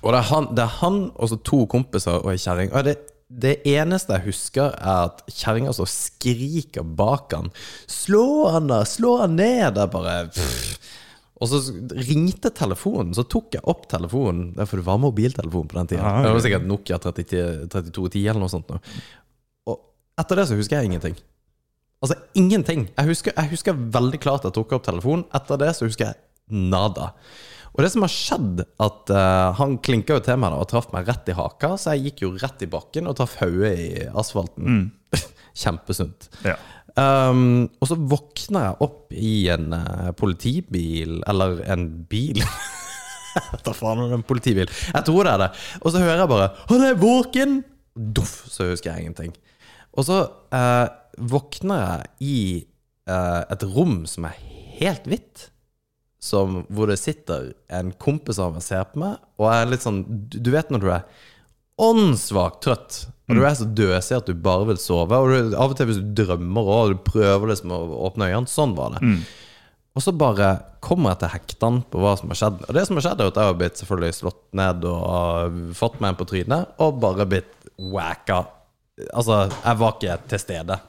Og 0.01 0.15
det 0.15 0.21
er 0.23 0.27
han, 0.31 0.49
det 0.57 0.65
er 0.65 0.73
han 0.79 0.99
og 1.13 1.29
så 1.29 1.38
to 1.45 1.61
kompiser 1.69 2.17
og 2.23 2.31
ei 2.33 2.41
kjerring. 2.41 2.73
Og 2.73 2.88
det, 2.89 2.95
det 3.29 3.59
eneste 3.69 4.15
jeg 4.17 4.25
husker, 4.31 4.74
er 4.74 5.03
at 5.09 5.21
kjerringa 5.29 5.74
står 5.75 5.86
og 5.86 5.91
skriker 5.93 6.83
bak 6.98 7.36
han. 7.36 7.51
'Slå 7.86 8.50
han, 8.50 8.67
da! 8.71 8.81
Slå 8.89 9.19
han 9.21 9.36
ned!' 9.38 9.75
Det 9.77 9.86
bare 9.93 10.15
pff. 10.33 10.79
Og 11.39 11.48
så 11.48 11.59
ringte 11.95 12.50
telefonen, 12.51 13.13
så 13.15 13.24
tok 13.24 13.53
jeg 13.55 13.63
opp 13.63 13.86
telefonen. 13.88 14.51
For 14.67 14.81
det 14.81 14.86
var 14.86 14.98
mobiltelefon 15.00 15.69
på 15.71 15.77
den 15.77 15.88
tida. 15.88 16.03
Ja, 16.03 16.24
Det 16.25 16.33
var 16.36 16.41
sikkert 16.43 16.65
Nokia 16.67 16.98
3210 17.00 18.25
eller 18.27 18.41
noe 18.41 18.51
sånt. 18.51 18.67
nå. 18.67 18.79
Og 19.71 19.79
etter 20.19 20.36
det 20.36 20.48
så 20.50 20.57
husker 20.59 20.81
jeg 20.81 20.89
ingenting. 20.91 21.15
Altså 22.03 22.17
ingenting. 22.36 22.89
Jeg 22.98 23.05
husker, 23.07 23.31
jeg 23.36 23.50
husker 23.53 23.74
veldig 23.74 24.19
klart 24.19 24.43
at 24.43 24.51
jeg 24.51 24.57
tok 24.59 24.74
opp 24.74 24.83
telefonen. 24.83 25.24
Etter 25.33 25.57
det 25.57 25.75
så 25.77 25.88
husker 25.88 26.12
jeg 26.12 26.15
nada. 26.50 27.13
Og 27.75 27.83
det 27.85 27.91
som 27.93 28.03
har 28.05 28.11
skjedd, 28.13 28.63
at 28.81 29.13
uh, 29.13 29.51
han 29.59 29.77
klinka 29.85 30.17
jo 30.17 30.23
til 30.25 30.39
meg 30.41 30.53
da, 30.53 30.61
og 30.63 30.69
traff 30.71 30.89
meg 30.93 31.07
rett 31.09 31.29
i 31.29 31.38
haka, 31.38 31.75
så 31.77 31.95
jeg 31.95 32.09
gikk 32.09 32.25
jo 32.25 32.33
rett 32.41 32.65
i 32.65 32.69
bakken 32.71 33.09
og 33.09 33.17
traff 33.19 33.38
hodet 33.41 33.73
i 33.77 33.89
asfalten. 34.09 34.89
Kjempesunt. 35.61 36.29
Ja. 36.47 36.57
Um, 36.99 37.69
og 37.79 37.91
så 37.91 37.95
våkner 37.95 38.65
jeg 38.65 38.79
opp 38.83 39.13
i 39.13 39.33
en 39.53 39.73
uh, 39.75 40.09
politibil, 40.17 41.19
eller 41.29 41.61
en 41.69 41.85
bil 42.09 42.41
Hva 43.61 43.73
faen 43.77 44.01
er 44.01 44.09
det 44.09 44.17
en 44.17 44.25
politibil? 44.25 44.71
Jeg 44.89 45.05
tror 45.07 45.27
det 45.27 45.35
er 45.35 45.43
det. 45.43 45.49
Og 45.83 45.93
så 45.93 46.01
hører 46.01 46.23
jeg 46.23 46.31
bare 46.31 46.49
'Han 46.71 46.85
er 46.88 46.97
våken!' 46.97 47.61
Doff, 47.95 48.49
så 48.49 48.69
husker 48.69 48.91
jeg 48.91 49.05
ingenting. 49.05 49.33
Og 49.93 50.05
så 50.07 50.17
uh, 50.55 50.88
våkner 51.17 51.79
jeg 51.85 52.05
i 52.19 52.35
uh, 53.09 53.43
et 53.51 53.63
rom 53.63 54.05
som 54.07 54.27
er 54.29 54.38
helt 54.79 55.07
hvitt. 55.09 55.49
Som, 56.19 56.65
hvor 56.67 56.89
det 56.91 56.97
sitter 56.99 57.53
en 57.71 57.93
kompis 57.95 58.41
av 58.43 58.51
meg 58.51 58.59
og 58.59 58.65
ser 58.65 58.88
på 58.91 58.99
meg, 58.99 59.21
og 59.39 59.45
jeg 59.47 59.63
er 59.63 59.69
litt 59.71 59.85
sånn 59.85 60.01
Du, 60.27 60.49
vet 60.51 60.71
når 60.73 60.81
du 60.83 60.89
er 60.91 61.05
åndssvakt 61.79 62.57
trøtt. 62.65 62.97
Og 63.29 63.38
du 63.38 63.45
er 63.45 63.53
så 63.55 63.63
døsig 63.63 64.17
at 64.17 64.27
du 64.27 64.33
bare 64.35 64.65
vil 64.67 64.79
sove. 64.81 65.15
Og 65.15 65.29
du, 65.31 65.53
av 65.55 65.71
og 65.71 65.77
til 65.79 65.88
hvis 65.88 66.01
du 66.01 66.09
drømmer 66.17 66.71
og 66.73 66.91
du 66.91 66.97
prøver 67.07 67.53
liksom 67.53 67.71
å 67.71 67.77
åpne 68.09 68.27
øynene. 68.33 68.51
Sånn 68.51 68.73
var 68.75 68.97
det. 68.97 69.13
Og 69.95 70.03
så 70.03 70.11
bare 70.15 70.49
kommer 70.85 71.13
jeg 71.13 71.21
til 71.23 71.31
hektene 71.38 71.85
på 71.91 72.01
hva 72.03 72.13
som 72.19 72.33
har 72.33 72.39
skjedd. 72.41 72.59
Og 72.67 72.75
det 72.75 72.83
som 72.88 72.99
har 72.99 73.05
skjedd, 73.07 73.21
er 73.23 73.31
at 73.31 73.39
jeg 73.39 73.49
har 73.51 73.57
blitt 73.61 73.79
selvfølgelig 73.79 74.17
slått 74.19 74.41
ned 74.59 74.85
og 74.91 75.57
fått 75.79 75.97
meg 76.01 76.11
en 76.11 76.19
på 76.19 76.27
trynet, 76.29 76.75
og 76.83 76.99
bare 77.03 77.27
blitt 77.31 77.71
wacka. 77.95 78.43
Altså, 79.15 79.45
jeg 79.55 79.79
var 79.79 79.95
ikke 79.95 80.19
til 80.33 80.43
stede. 80.43 80.79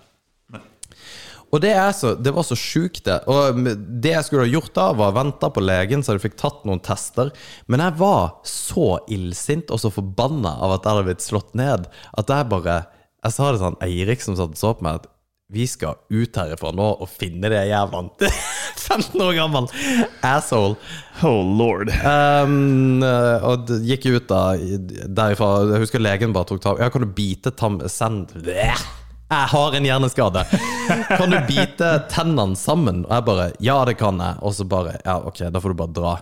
Og 1.50 1.62
det, 1.62 1.74
så, 1.98 2.14
det 2.14 2.32
var 2.34 2.46
så 2.46 2.56
sjukt, 2.58 3.02
det. 3.06 3.20
Og 3.30 3.60
det 4.02 4.14
jeg 4.14 4.26
skulle 4.26 4.46
ha 4.46 4.52
gjort 4.52 4.74
da, 4.76 4.86
var 4.98 5.16
venta 5.18 5.50
på 5.50 5.62
legen, 5.64 6.04
så 6.04 6.14
jeg 6.14 6.24
fikk 6.28 6.38
tatt 6.40 6.66
noen 6.68 6.82
tester. 6.84 7.32
Men 7.70 7.82
jeg 7.84 7.98
var 8.00 8.36
så 8.46 8.90
illsint 9.10 9.72
og 9.74 9.82
så 9.82 9.92
forbanna 9.94 10.56
av 10.62 10.76
at 10.76 10.84
jeg 10.86 10.94
hadde 10.94 11.08
blitt 11.10 11.26
slått 11.26 11.56
ned, 11.58 11.90
at 11.90 12.34
jeg 12.34 12.50
bare 12.50 12.82
Jeg 13.20 13.34
sa 13.34 13.50
det 13.52 13.58
sånn 13.60 13.74
Eirik 13.84 14.22
som 14.24 14.32
satt 14.32 14.54
og 14.54 14.56
så 14.56 14.70
på 14.72 14.84
meg, 14.86 15.02
at 15.02 15.10
vi 15.50 15.66
skal 15.66 15.98
ut 16.08 16.36
herifra 16.38 16.70
nå 16.72 16.86
og 17.02 17.08
finne 17.10 17.50
det 17.50 17.64
jævla 17.68 18.04
15 18.86 19.20
år 19.20 19.34
gammel 19.34 19.66
asshole. 20.24 20.78
Oh 21.26 21.42
lord. 21.42 21.90
Um, 22.06 23.02
og 23.02 23.66
det 23.68 23.82
gikk 23.90 24.06
ut 24.14 24.30
da 24.30 24.54
derifra. 24.56 25.50
Jeg 25.74 25.84
husker 25.84 26.02
legen 26.02 26.32
bare 26.36 26.48
tok 26.48 26.62
tak 26.64 26.80
Ja, 26.80 26.88
kan 26.88 27.04
du 27.04 27.10
bite 27.12 27.52
tam... 27.52 27.80
Send... 27.90 28.32
Bleh. 28.46 28.86
Jeg 29.30 29.46
har 29.52 29.74
en 29.78 29.84
hjerneskade. 29.86 30.42
Kan 31.14 31.30
du 31.30 31.38
bite 31.46 31.90
tennene 32.10 32.58
sammen? 32.58 33.04
Og 33.06 33.12
jeg 33.14 33.26
bare 33.28 33.44
Ja, 33.62 33.76
det 33.86 33.94
kan 34.00 34.18
jeg. 34.18 34.40
Og 34.42 34.56
så 34.56 34.66
bare 34.66 34.96
Ja, 35.04 35.18
ok, 35.22 35.44
da 35.54 35.62
får 35.62 35.74
du 35.74 35.78
bare 35.78 35.94
dra. 35.94 36.14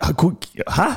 Hæ? 0.00 0.88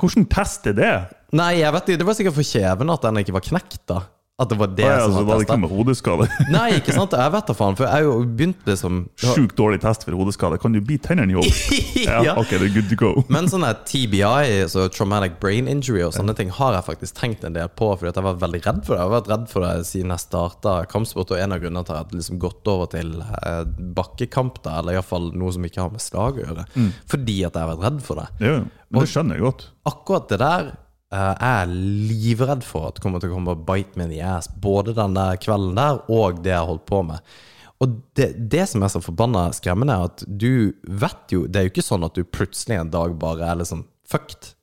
Hvordan 0.00 0.26
test 0.32 0.66
er 0.72 0.76
det? 0.78 0.92
Nei, 1.36 1.58
jeg 1.60 1.72
vet 1.74 1.88
ikke. 1.92 2.00
Det 2.00 2.06
var 2.08 2.16
sikkert 2.18 2.36
for 2.38 2.48
kjeven 2.48 2.92
at 2.94 3.04
den 3.04 3.20
ikke 3.20 3.34
var 3.36 3.44
knekt, 3.44 3.80
da. 3.90 4.00
At 4.34 4.48
det 4.50 4.56
var 4.58 4.66
det 4.74 4.82
Å 4.82 4.88
ja, 4.90 5.02
som 5.04 5.12
var 5.14 5.24
var 5.28 5.36
det 5.38 5.44
ikke 5.44 5.54
testet. 5.54 5.60
med 5.62 5.70
hodeskade? 5.70 6.24
Nei, 6.50 6.64
ikke 6.80 6.90
sant? 6.96 7.12
Jeg 7.14 7.30
vet 7.36 7.46
da 7.46 7.54
faen. 7.54 7.76
For 7.78 7.86
jeg 7.86 8.02
jo 8.02 8.14
begynt 8.26 8.64
liksom 8.66 8.96
Sjukt 9.22 9.54
dårlig 9.60 9.78
test 9.84 10.02
for 10.02 10.16
hodeskade. 10.18 10.58
Kan 10.58 10.74
du 10.74 10.80
bite 10.82 11.06
tennene 11.12 11.30
i 11.30 11.36
hodet? 11.38 11.54
Ja, 12.08 12.16
Ja. 12.26 12.32
ok, 12.42 12.50
det 12.58 12.66
er 12.66 12.72
good 12.74 12.88
to 12.90 12.98
go. 12.98 13.12
Men 13.34 13.46
sånne 13.52 13.70
TBI, 13.86 14.64
så 14.72 14.88
traumatic 14.90 15.36
brain 15.38 15.70
injury 15.70 16.02
og 16.02 16.16
sånne 16.18 16.34
ting, 16.34 16.50
har 16.50 16.74
jeg 16.80 16.86
faktisk 16.88 17.14
tenkt 17.20 17.46
en 17.46 17.54
del 17.54 17.70
på, 17.78 17.92
fordi 17.94 18.10
at 18.10 18.18
jeg 18.18 18.26
var 18.26 18.42
veldig 18.42 18.62
redd 18.66 18.82
for 18.82 18.96
det. 18.96 18.98
Jeg 18.98 19.06
har 19.06 19.14
vært 19.14 19.30
redd 19.36 19.46
for 19.54 19.68
det 19.68 19.86
siden 19.92 20.10
jeg 20.16 20.24
starta 20.26 20.74
kampsport, 20.90 21.30
og 21.30 21.38
en 21.44 21.54
av 21.54 21.62
grunnene 21.62 21.86
til 21.86 21.94
at 21.94 22.02
jeg 22.02 22.10
har 22.10 22.18
liksom 22.24 22.42
gått 22.42 22.72
over 22.74 22.90
til 22.90 23.14
eh, 23.22 23.62
bakkekamp, 24.00 24.58
da, 24.66 24.80
eller 24.82 24.98
iallfall 24.98 25.30
noe 25.38 25.54
som 25.54 25.70
ikke 25.70 25.84
har 25.86 25.94
med 25.94 26.02
slag 26.02 26.42
å 26.42 26.48
gjøre, 26.48 26.66
fordi 27.06 27.38
at 27.46 27.54
jeg 27.54 27.62
har 27.62 27.70
vært 27.76 27.86
redd 27.86 28.02
for 28.10 28.18
det. 28.24 28.26
Ja, 28.42 28.56
men 28.90 29.06
det 29.06 29.10
skjønner 29.14 29.38
jeg 29.38 29.46
godt. 29.46 29.68
Akkurat 29.94 30.26
det 30.34 30.42
der 30.42 30.74
eh, 31.14 31.46
er 31.46 31.70
livredd 31.70 32.66
for 32.66 32.90
at 32.90 33.00
kommer 33.02 33.22
til 33.22 33.32
å 33.32 33.38
komme 33.38 33.54
og 33.54 33.64
bite 33.68 33.98
me 33.98 34.08
in 34.08 34.14
the 34.14 34.22
ass, 34.24 34.50
både 34.50 34.96
den 34.98 35.16
der 35.16 35.38
kvelden 35.40 35.78
der 35.78 36.02
og 36.10 36.42
det 36.42 36.52
jeg 36.52 36.60
har 36.60 36.70
holdt 36.72 36.88
på 36.90 37.04
med. 37.06 37.34
Og 37.82 37.94
det, 38.16 38.28
det 38.50 38.66
som 38.70 38.84
er 38.84 38.92
så 38.92 39.02
forbanna 39.02 39.48
skremmende, 39.54 39.96
er 39.96 40.10
at 40.10 40.22
du 40.26 40.72
vet 40.86 41.32
jo 41.34 41.44
Det 41.50 41.58
er 41.58 41.66
jo 41.66 41.72
ikke 41.72 41.84
sånn 41.84 42.06
at 42.06 42.14
du 42.16 42.22
plutselig 42.24 42.78
en 42.80 42.92
dag 42.92 43.16
bare 43.20 43.48
er 43.50 43.58
liksom 43.60 43.82
fucked. 44.08 44.54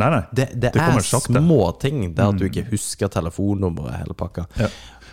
Nei, 0.00 0.08
nei. 0.10 0.22
Det, 0.32 0.48
det, 0.54 0.72
Det 0.74 0.82
er. 0.82 0.96
Mm. 0.96 1.44
små 1.44 1.60
ting. 1.78 2.14
Det 2.14 2.24
at 2.24 2.38
du 2.40 2.48
ikke 2.48 2.66
husker 2.72 3.10
telefonnummeret, 3.12 4.00
hele 4.00 4.16
pakka. 4.18 4.48
Ja. 4.58 4.70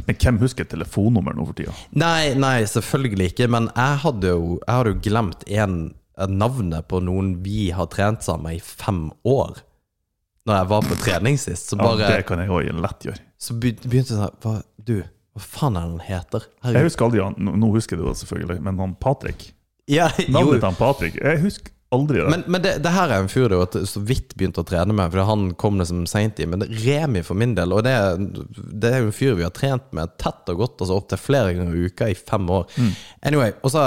Men 0.07 0.17
hvem 0.17 0.39
husker 0.41 0.65
telefonnummer 0.65 1.35
nå 1.37 1.45
for 1.45 1.57
tida? 1.57 1.73
Nei, 2.01 2.33
nei, 2.39 2.63
selvfølgelig 2.69 3.31
ikke. 3.33 3.49
Men 3.51 3.69
jeg 3.75 3.99
hadde 4.05 4.31
jo, 4.33 4.55
jeg 4.63 4.77
hadde 4.77 4.93
jo 4.95 5.01
glemt 5.09 5.45
en, 5.47 5.81
navnet 6.31 6.85
på 6.89 6.99
noen 7.01 7.35
vi 7.45 7.69
har 7.73 7.87
trent 7.93 8.25
sammen 8.25 8.57
i 8.57 8.61
fem 8.61 9.09
år. 9.27 9.61
Når 10.49 10.55
jeg 10.57 10.67
var 10.71 10.81
på 10.89 10.95
trening 11.03 11.37
sist. 11.37 11.69
Så 11.69 11.77
bare 11.77 11.99
Ja, 12.01 12.07
det 12.17 12.25
kan 12.25 12.39
jeg 12.41 12.49
òg 12.49 12.69
lett 12.81 13.03
gjøre. 13.05 13.19
Så 13.37 13.53
begynte 13.61 13.89
jeg 13.91 14.05
sånn 14.17 14.37
hva, 14.41 14.55
Du, 14.83 14.95
hva 15.35 15.41
faen 15.43 15.77
er 15.77 15.81
det 15.85 15.91
han 15.91 16.05
heter? 16.07 16.47
Jeg 16.65 16.83
husker 16.87 17.05
aldri 17.05 17.21
han, 17.23 17.35
nå- 17.37 17.73
husker 17.75 17.97
jeg 17.97 18.05
det 18.07 18.17
selvfølgelig, 18.23 18.61
men 18.65 18.79
han 18.81 18.95
Patrick 18.95 19.51
Ja. 19.87 20.09
Navnet 20.33 20.59
til 20.61 20.67
han 20.69 20.75
Patrick, 20.79 21.15
jeg 21.21 21.41
husker 21.45 21.71
aldri 21.91 22.21
det. 22.21 22.29
Men, 22.31 22.43
men 22.47 22.63
det, 22.63 22.73
det 22.85 22.93
her 22.95 23.11
er 23.11 23.23
en 23.23 23.31
fyr 23.31 23.49
du 23.51 23.57
har 23.59 23.85
så 23.89 24.01
vidt 24.07 24.35
begynt 24.39 24.59
å 24.61 24.63
trene 24.67 24.95
med, 24.95 25.11
for 25.11 25.27
han 25.27 25.49
kom 25.59 25.79
liksom 25.81 26.05
seint 26.09 26.39
i. 26.39 26.47
Men 26.47 26.63
Remi 26.85 27.23
for 27.27 27.35
min 27.39 27.55
del, 27.57 27.73
og 27.75 27.83
det, 27.87 27.95
det 28.55 28.91
er 28.93 29.01
jo 29.03 29.09
en 29.09 29.15
fyr 29.17 29.35
vi 29.39 29.45
har 29.47 29.53
trent 29.55 29.89
med 29.97 30.13
tett 30.21 30.47
og 30.53 30.61
godt, 30.63 30.77
altså 30.83 30.97
opptil 31.01 31.19
flere 31.21 31.53
ganger 31.57 31.75
i 31.75 31.89
uka 31.91 32.07
i 32.13 32.15
fem 32.17 32.47
år. 32.51 32.69
Anyway, 33.27 33.53
og 33.61 33.73
så 33.73 33.83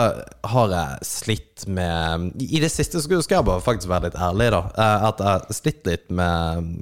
har 0.54 0.74
jeg 0.76 1.08
slitt 1.08 1.40
med 1.70 2.32
I 2.42 2.58
det 2.60 2.68
siste 2.74 2.98
skal 3.00 3.22
jeg 3.38 3.46
bare 3.46 3.62
faktisk 3.62 3.88
være 3.88 4.08
litt 4.08 4.16
ærlig, 4.18 4.48
da. 4.50 4.60
eh, 4.74 5.04
At 5.08 5.20
jeg 5.22 5.28
har 5.30 5.54
slitt 5.54 5.86
litt 5.86 6.08
med 6.10 6.72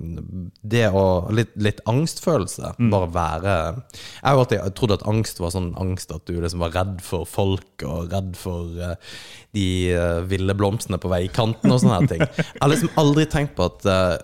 det 0.64 0.86
å 0.96 1.02
Litt, 1.32 1.52
litt 1.60 1.82
angstfølelse. 1.88 2.72
Bare 2.92 3.10
være 3.12 3.54
Jeg 3.76 4.24
har 4.26 4.40
alltid 4.40 4.74
trodd 4.78 4.94
at 4.96 5.04
angst 5.08 5.40
var 5.42 5.52
sånn 5.54 5.70
angst 5.80 6.12
at 6.14 6.24
du 6.28 6.34
liksom 6.40 6.64
var 6.64 6.72
redd 6.74 6.98
for 7.04 7.28
folk, 7.28 7.84
og 7.84 8.12
redd 8.12 8.32
for 8.40 8.72
eh, 8.80 8.96
de 9.56 9.66
eh, 9.92 10.20
ville 10.28 10.56
blomstene 10.56 10.98
på 11.02 11.11
veikanten 11.12 11.72
og 11.72 11.82
sånne 11.82 11.98
her 12.00 12.10
ting. 12.10 12.24
Jeg 12.24 12.60
har 12.60 12.72
liksom 12.72 13.02
aldri 13.02 13.26
tenkt 13.30 13.54
på 13.58 13.68
at 13.68 13.86
eh, 13.88 14.16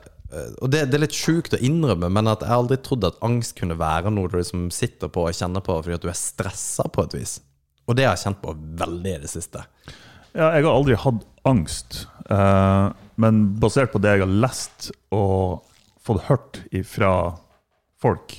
Og 0.61 0.73
det, 0.73 0.87
det 0.91 0.99
er 0.99 1.05
litt 1.07 1.17
sjukt 1.17 1.57
å 1.57 1.63
innrømme, 1.65 2.11
men 2.13 2.31
at 2.31 2.45
jeg 2.45 2.53
aldri 2.53 2.81
trodd 2.85 3.07
at 3.09 3.21
angst 3.25 3.57
kunne 3.61 3.79
være 3.81 4.13
noe 4.13 4.29
du 4.29 4.39
liksom 4.41 4.69
sitter 4.75 5.13
på 5.13 5.29
og 5.29 5.37
kjenner 5.37 5.65
på 5.65 5.79
fordi 5.81 5.97
at 5.97 6.05
du 6.05 6.11
er 6.13 6.19
stressa 6.19 6.89
på 6.93 7.07
et 7.07 7.17
vis. 7.21 7.39
Og 7.89 7.97
det 7.97 8.05
har 8.05 8.17
jeg 8.17 8.27
kjent 8.27 8.43
på 8.43 8.53
veldig 8.83 9.15
i 9.17 9.23
det 9.23 9.33
siste. 9.33 9.65
Ja, 10.37 10.51
jeg 10.53 10.67
har 10.67 10.75
aldri 10.75 10.99
hatt 11.01 11.25
angst, 11.49 12.03
eh, 12.29 12.89
men 13.17 13.41
basert 13.61 13.95
på 13.95 14.01
det 14.03 14.17
jeg 14.17 14.27
har 14.27 14.35
lest 14.45 14.91
og 15.15 15.65
fått 16.05 16.27
hørt 16.29 16.61
fra 16.89 17.13
folk, 18.01 18.35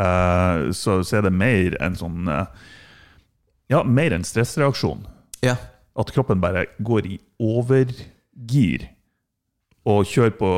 eh, 0.00 0.70
så, 0.72 1.00
er 1.04 1.26
det 1.28 1.34
mer 1.34 1.76
en 1.82 1.98
sånn 1.98 2.28
eh, 2.28 2.46
Ja, 3.70 3.84
mer 3.86 4.16
en 4.16 4.24
stressreaksjon. 4.26 5.04
Ja. 5.46 5.54
At 5.98 6.12
kroppen 6.14 6.42
bare 6.42 6.66
går 6.86 7.08
i 7.08 7.18
overgir 7.42 8.86
og 9.88 10.04
kjører 10.06 10.36
på 10.38 10.52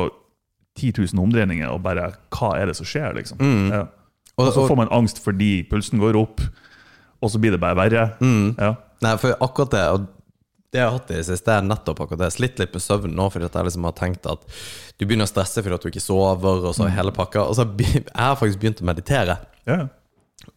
10 0.77 0.93
000 1.13 1.21
omdreininger 1.21 1.69
og 1.69 1.83
bare 1.85 2.11
Hva 2.33 2.55
er 2.59 2.69
det 2.69 2.77
som 2.77 2.87
skjer, 2.87 3.13
liksom? 3.17 3.41
Ja. 3.73 3.85
Og, 4.37 4.49
så 4.53 4.65
får 4.65 4.77
man 4.79 4.91
angst 4.93 5.21
fordi 5.21 5.61
pulsen 5.69 6.01
går 6.01 6.17
opp, 6.17 6.41
og 7.21 7.29
så 7.29 7.39
blir 7.39 7.53
det 7.53 7.61
bare 7.61 7.77
verre. 7.77 8.07
Ja. 8.57 8.73
nei, 9.05 9.13
for 9.21 9.37
akkurat 9.45 9.75
det 9.75 9.83
og 9.93 10.07
det 10.73 10.81
jeg 10.81 10.89
har 10.89 10.95
hatt 10.95 11.11
i 11.13 11.17
det 11.19 11.25
siste, 11.27 11.53
er 11.53 11.65
nettopp 11.67 11.99
akkurat 12.01 12.23
det. 12.23 12.27
Jeg 12.31 12.37
slitt 12.39 12.61
litt 12.61 12.71
med 12.73 12.81
søvn 12.81 13.11
nå, 13.13 13.27
fordi 13.29 13.45
jeg 13.45 13.67
liksom 13.67 13.83
har 13.85 13.93
tenkt 13.93 14.25
at 14.25 14.47
du 14.97 15.05
begynner 15.05 15.27
å 15.27 15.29
stresse 15.29 15.61
fordi 15.61 15.77
at 15.77 15.83
du 15.85 15.91
ikke 15.91 16.01
sover, 16.01 16.65
og 16.65 16.73
så 16.73 16.87
hele 16.89 17.13
pakka. 17.13 17.43
Og 17.45 17.59
så 17.59 17.67
jeg 17.77 18.07
har 18.17 18.39
faktisk 18.39 18.63
begynt 18.63 18.81
å 18.81 18.87
meditere. 18.89 19.37
Ja. 19.69 19.83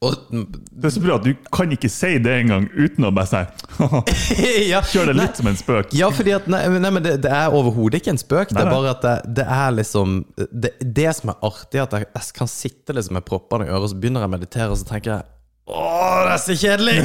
Og 0.04 0.14
Det 0.30 0.88
er 0.88 0.92
så 0.92 1.00
bra 1.00 1.16
at 1.16 1.24
du 1.24 1.32
kan 1.54 1.70
ikke 1.72 1.88
si 1.92 2.16
det 2.22 2.32
engang 2.42 2.66
uten 2.74 3.06
å 3.08 3.12
bare 3.16 3.30
si 3.30 3.42
Kjør 4.92 5.12
det 5.12 5.14
nei, 5.16 5.24
litt 5.24 5.40
som 5.40 5.48
en 5.50 5.58
spøk. 5.58 5.94
Ja, 5.96 6.10
fordi 6.14 6.34
at 6.36 6.48
Nei, 6.52 6.62
nei 6.82 6.92
men 6.92 7.04
det, 7.04 7.16
det 7.24 7.32
er 7.32 7.54
overhodet 7.54 8.02
ikke 8.02 8.12
en 8.14 8.20
spøk. 8.20 8.52
Det 8.52 8.62
er 8.62 8.70
bare 8.70 8.92
at 8.92 9.06
det, 9.06 9.14
det 9.40 9.46
er 9.56 9.78
liksom 9.78 10.18
det, 10.36 10.74
det 10.80 11.08
som 11.18 11.32
er 11.32 11.40
artig, 11.48 11.80
at 11.82 11.96
jeg, 11.96 12.10
jeg 12.12 12.36
kan 12.36 12.50
sitte 12.50 12.96
liksom 12.96 13.18
med 13.18 13.26
proppene 13.26 13.66
i 13.66 13.72
øret, 13.72 13.88
og 13.88 13.92
så 13.94 14.00
begynner 14.02 14.24
jeg 14.24 14.30
å 14.30 14.36
meditere, 14.36 14.68
og 14.72 14.80
så 14.80 14.88
tenker 14.90 15.14
jeg 15.16 15.35
Åh, 15.66 16.18
det 16.22 16.30
er 16.30 16.38
så 16.38 16.54
kjedelig! 16.54 17.00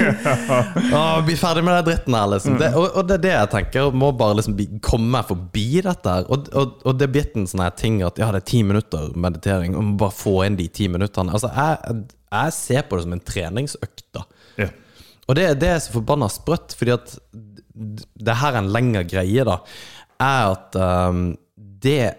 Åh, 0.98 1.22
Bli 1.24 1.36
ferdig 1.40 1.62
med 1.64 1.78
den 1.78 1.86
dritten 1.86 2.16
her, 2.16 2.26
liksom. 2.28 2.58
Det, 2.60 2.68
og, 2.76 2.90
og 2.92 3.06
det 3.08 3.14
er 3.16 3.22
det 3.24 3.32
jeg 3.32 3.50
tenker. 3.54 3.94
Må 3.96 4.10
bare 4.20 4.36
liksom 4.36 4.58
komme 4.84 5.22
forbi 5.24 5.80
dette 5.86 6.12
her. 6.12 6.28
Og, 6.28 6.50
og, 6.52 6.74
og 6.84 6.98
det 7.00 7.06
er 7.08 7.14
blitt 7.14 7.38
en 7.40 7.48
sånn 7.48 7.64
ting 7.80 8.02
at 8.04 8.20
ja, 8.20 8.28
det 8.36 8.42
er 8.42 8.48
ti 8.52 8.60
minutter 8.68 9.08
meditering, 9.16 9.78
og 9.78 9.86
må 9.88 9.96
bare 10.04 10.16
få 10.18 10.36
inn 10.44 10.60
de 10.60 10.68
ti 10.68 10.90
minuttene. 10.92 11.32
Altså, 11.32 11.48
jeg, 11.56 12.04
jeg 12.28 12.56
ser 12.58 12.84
på 12.84 13.00
det 13.00 13.06
som 13.08 13.16
en 13.16 13.24
treningsøkt. 13.32 14.22
Ja. 14.60 14.68
Og 15.24 15.40
det, 15.40 15.48
det 15.64 15.72
er 15.72 15.80
så 15.80 15.96
forbanna 15.96 16.28
sprøtt, 16.28 16.76
fordi 16.76 16.98
at 16.98 17.16
det 17.72 18.38
her 18.42 18.52
er 18.58 18.60
en 18.60 18.72
lengre 18.76 19.06
greie, 19.08 19.46
da, 19.48 19.56
er 20.20 20.52
at 20.52 20.76
um, 21.08 21.30
det 21.56 21.96
jeg, 22.00 22.14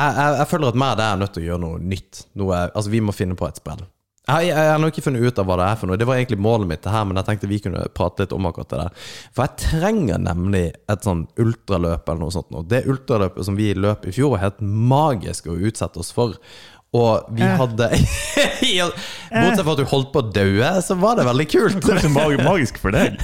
jeg, 0.00 0.36
jeg 0.38 0.48
føler 0.48 0.70
at 0.70 0.78
meg 0.80 0.94
og 0.94 1.00
deg 1.02 1.08
er 1.12 1.24
nødt 1.26 1.32
til 1.36 1.42
å 1.42 1.48
gjøre 1.50 1.66
noe 1.66 1.80
nytt. 1.92 2.26
Noe, 2.40 2.66
altså, 2.70 2.88
vi 2.88 3.04
må 3.04 3.12
finne 3.12 3.36
på 3.36 3.44
et 3.50 3.60
spill. 3.60 3.82
Jeg, 4.30 4.50
jeg, 4.52 4.70
har 4.70 4.86
ikke 4.86 5.04
funnet 5.04 5.24
ut 5.26 5.38
av 5.42 5.48
hva 5.48 5.58
det 5.58 5.68
er 5.68 5.78
for 5.80 5.90
noe. 5.90 5.98
Det 6.00 6.06
var 6.08 6.20
egentlig 6.20 6.40
målet 6.42 6.70
mitt, 6.70 6.82
det 6.84 6.94
her, 6.94 7.06
men 7.08 7.18
jeg 7.18 7.28
tenkte 7.28 7.50
vi 7.50 7.60
kunne 7.64 7.86
prate 7.96 8.24
litt 8.24 8.34
om 8.36 8.48
akkurat 8.50 8.72
det 8.72 8.82
der. 8.82 9.06
For 9.34 9.46
jeg 9.46 9.62
trenger 9.66 10.20
nemlig 10.22 10.66
et 10.92 11.06
sånn 11.06 11.24
ultraløp 11.40 12.08
eller 12.08 12.22
noe 12.22 12.34
sånt. 12.34 12.50
noe. 12.54 12.66
Det 12.70 12.84
ultraløpet 12.90 13.48
som 13.48 13.58
vi 13.58 13.72
løp 13.74 14.06
i 14.06 14.14
fjor, 14.14 14.34
var 14.36 14.44
helt 14.46 14.60
magisk 14.62 15.50
å 15.50 15.58
utsette 15.58 16.02
oss 16.02 16.12
for. 16.14 16.36
Og 16.90 17.28
vi 17.38 17.46
hadde 17.46 17.86
Bortsett 19.30 19.62
fra 19.62 19.74
at 19.76 19.78
du 19.78 19.84
holdt 19.92 20.10
på 20.10 20.22
å 20.24 20.30
daue, 20.34 20.70
så 20.82 20.96
var 20.98 21.20
det 21.20 21.26
veldig 21.28 21.46
kult. 21.52 21.78
Kanskje 21.86 22.10
mag 22.10 22.34
magisk 22.42 22.80
for 22.82 22.94
deg. 22.94 23.20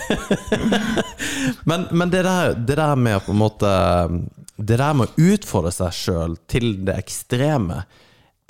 Men, 1.68 1.88
men 1.90 2.10
det, 2.12 2.22
der, 2.26 2.54
det 2.54 2.76
der 2.78 2.98
med 2.98 3.18
å 3.18 3.22
på 3.22 3.32
en 3.32 3.38
måte 3.38 3.70
Det 4.56 4.78
der 4.78 4.94
med 4.94 5.10
å 5.10 5.26
utfordre 5.34 5.72
seg 5.74 5.94
sjøl 5.94 6.36
til 6.50 6.72
det 6.86 6.94
ekstreme 7.00 7.80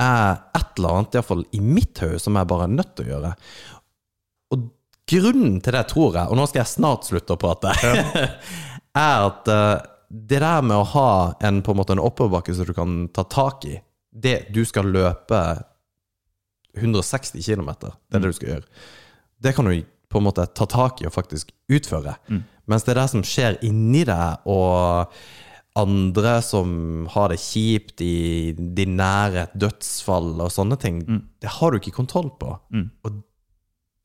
er 0.02 0.38
et 0.56 0.78
eller 0.78 0.98
annet, 0.98 1.16
iallfall 1.16 1.44
i 1.56 1.60
mitt 1.64 2.00
hode, 2.04 2.20
som 2.20 2.36
jeg 2.36 2.48
bare 2.50 2.66
er 2.66 2.74
nødt 2.74 2.94
til 2.96 3.06
å 3.06 3.12
gjøre. 3.14 3.32
Og 4.54 4.66
grunnen 5.12 5.58
til 5.64 5.76
det, 5.76 5.84
tror 5.92 6.18
jeg, 6.18 6.28
og 6.28 6.38
nå 6.38 6.46
skal 6.50 6.62
jeg 6.62 6.74
snart 6.74 7.08
slutte 7.08 7.36
å 7.36 7.40
prate, 7.40 7.72
er 9.06 9.26
at 9.30 9.52
eh, 9.52 9.86
det 10.08 10.42
der 10.42 10.62
med 10.66 10.78
å 10.78 10.90
ha 10.92 11.10
en, 11.44 11.62
på 11.64 11.72
en 11.72 11.80
måte 11.80 11.96
en 11.96 12.04
oppoverbakke 12.04 12.54
som 12.54 12.68
du 12.68 12.74
kan 12.76 13.06
ta 13.14 13.26
tak 13.30 13.66
i, 13.68 13.78
det 14.16 14.46
du 14.54 14.62
skal 14.68 14.88
løpe 14.92 15.40
160 16.76 17.40
km, 17.40 17.72
det 17.80 18.16
er 18.16 18.22
det 18.22 18.32
du 18.32 18.36
skal 18.36 18.52
gjøre. 18.54 18.84
Det 19.42 19.52
kan 19.56 19.68
du 19.68 19.74
på 20.12 20.20
en 20.20 20.26
måte 20.28 20.46
ta 20.56 20.66
tak 20.70 21.02
i 21.02 21.08
og 21.08 21.14
faktisk 21.14 21.50
utføre. 21.72 22.14
Mm. 22.28 22.44
Mens 22.70 22.86
det 22.86 22.94
er 22.94 23.00
det 23.00 23.10
som 23.12 23.24
skjer 23.26 23.58
inni 23.66 24.04
deg, 24.06 24.46
og 24.48 25.12
andre 25.76 26.38
som 26.44 27.06
har 27.12 27.32
det 27.32 27.40
kjipt 27.42 28.02
i 28.04 28.52
din 28.56 28.96
nærhet, 28.98 29.54
dødsfall 29.58 30.34
og 30.40 30.52
sånne 30.52 30.78
ting, 30.80 31.02
det 31.42 31.56
har 31.58 31.72
du 31.72 31.80
ikke 31.80 31.96
kontroll 31.98 32.30
på. 32.40 32.54
Mm. 32.72 32.88
Og 33.04 33.20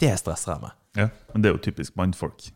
det 0.02 0.16
stresser 0.20 0.56
jeg 0.56 0.66
meg. 0.66 0.78
Ja, 1.00 1.08
men 1.32 1.44
det 1.44 1.50
er 1.50 1.56
jo 1.56 1.64
typisk 1.64 1.96
mannfolk. 2.00 2.50